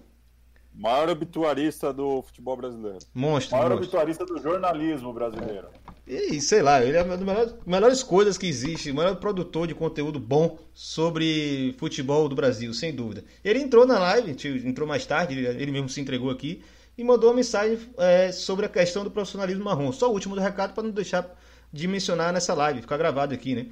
[0.74, 2.99] Maior obituarista do futebol brasileiro.
[3.15, 3.57] Monstro.
[3.57, 3.85] Maior monstro.
[3.85, 5.69] obituarista do jornalismo brasileiro.
[6.07, 9.66] E sei lá, ele é uma das melhores, melhores coisas que existe, o maior produtor
[9.66, 13.24] de conteúdo bom sobre futebol do Brasil, sem dúvida.
[13.45, 14.36] Ele entrou na live,
[14.66, 16.62] entrou mais tarde, ele mesmo se entregou aqui
[16.99, 19.93] e mandou uma mensagem é, sobre a questão do profissionalismo marrom.
[19.93, 21.27] Só o último do recado para não deixar
[21.73, 23.66] de mencionar nessa live, ficar gravado aqui, né?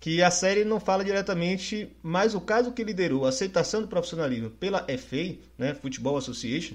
[0.00, 4.50] Que a série não fala diretamente, mas o caso que liderou a aceitação do profissionalismo
[4.50, 6.74] pela FA, né, Football Association,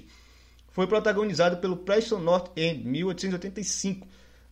[0.70, 4.06] foi protagonizado pelo Preston North End, 1885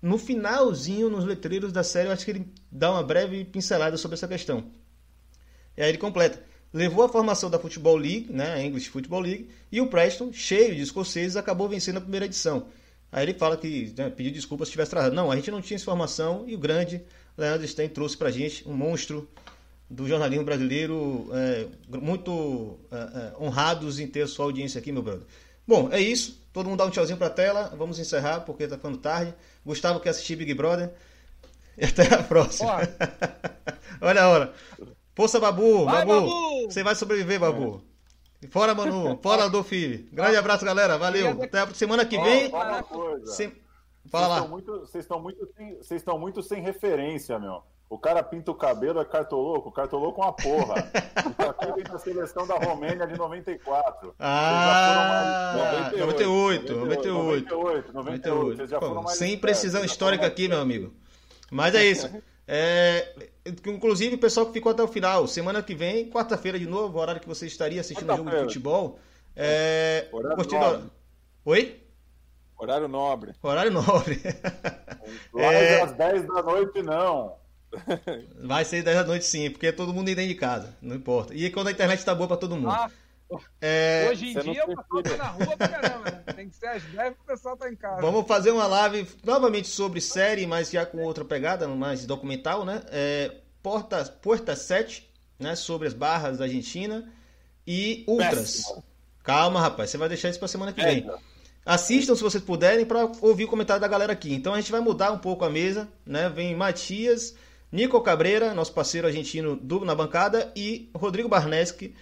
[0.04, 4.16] no finalzinho, nos letreiros da série, eu acho que ele dá uma breve pincelada sobre
[4.16, 4.70] essa questão.
[5.74, 6.44] E aí ele completa.
[6.74, 10.74] Levou a formação da Football League, né, a English Football League, e o Preston, cheio
[10.74, 12.66] de escoceses, acabou vencendo a primeira edição.
[13.10, 15.14] Aí ele fala que né, pediu desculpas se tivesse trazado.
[15.14, 17.02] Não, a gente não tinha essa formação e o grande
[17.36, 19.28] Leandro Stein trouxe pra gente um monstro
[19.90, 21.66] do jornalismo brasileiro, é,
[21.98, 25.26] muito é, é, honrados em ter a sua audiência aqui, meu brother.
[25.66, 26.42] Bom, é isso.
[26.52, 27.72] Todo mundo dá um tchauzinho pra tela.
[27.76, 29.34] Vamos encerrar porque tá ficando tarde.
[29.64, 30.90] Gustavo quer assistir Big Brother.
[31.76, 32.70] E até a próxima.
[34.00, 34.54] Olha a hora.
[35.12, 35.84] Força, Babu.
[35.86, 36.28] Vai, Babu.
[36.28, 36.70] Babu.
[36.70, 37.82] Você vai sobreviver, Babu.
[38.48, 39.18] Fora, Manu.
[39.20, 40.06] Fora, do Filho.
[40.12, 40.96] Grande abraço, galera.
[40.96, 41.42] Valeu.
[41.42, 42.48] Até a semana que vem.
[43.26, 43.50] Se-
[44.04, 44.50] Vocês Fala estão lá.
[44.50, 47.62] muito, vocês estão muito, sem- vocês estão muito sem referência, meu.
[47.88, 50.74] O cara pinta o cabelo, é cartoloco, cartoloco é uma porra.
[51.38, 54.14] Isso aqui vem da seleção da Romênia de 94.
[54.18, 57.92] Ah, Vocês já foram mais- 98, 98, 98.
[57.92, 58.56] 98.
[58.56, 60.92] Vocês já foram Pô, mais sem precisão já histórica aqui, meu amigo.
[61.50, 62.08] Mas é isso.
[62.46, 63.30] É,
[63.66, 67.00] inclusive, o pessoal que ficou até o final, semana que vem, quarta-feira de novo, o
[67.00, 68.98] horário que você estaria assistindo o jogo de futebol.
[69.34, 70.08] É.
[71.46, 71.80] Oi?
[72.58, 73.32] Horário nobre.
[73.42, 74.20] Horário nobre.
[75.32, 75.82] Live É.
[75.82, 77.36] às 10 da noite, não.
[78.44, 81.34] Vai ser 10 da noite sim, porque é todo mundo dentro de casa, não importa.
[81.34, 82.70] E quando a internet tá boa pra todo mundo.
[82.70, 82.88] Ah,
[83.60, 86.22] É, hoje em você dia o pessoal tá na rua pra caramba, né?
[86.36, 88.00] Tem que ser às 10 o pessoal tá em casa.
[88.00, 92.82] Vamos fazer uma live novamente sobre série, mas já com outra pegada, mais documental, né?
[92.92, 95.56] É, Porta, Porta 7, né?
[95.56, 97.10] Sobre as barras da Argentina
[97.66, 98.34] e Ultras.
[98.58, 98.84] Péssimo.
[99.24, 101.10] Calma, rapaz, você vai deixar isso pra semana que vem.
[101.64, 104.34] Assistam se vocês puderem para ouvir o comentário da galera aqui.
[104.34, 106.28] Então a gente vai mudar um pouco a mesa, né?
[106.28, 107.34] Vem Matias,
[107.72, 111.94] Nico Cabreira, nosso parceiro argentino do, na bancada, e Rodrigo Barneski,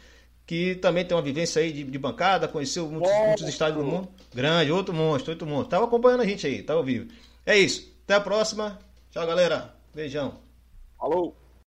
[0.44, 4.08] que também tem uma vivência aí de, de bancada, conheceu muitos, muitos estádios do mundo.
[4.34, 5.70] Grande, outro monstro, outro monstro.
[5.70, 7.10] Tava acompanhando a gente aí, tá ao vivo.
[7.46, 7.92] É isso.
[8.04, 8.78] Até a próxima.
[9.10, 9.74] Tchau, galera.
[9.94, 10.40] Beijão.
[10.98, 11.41] Falou!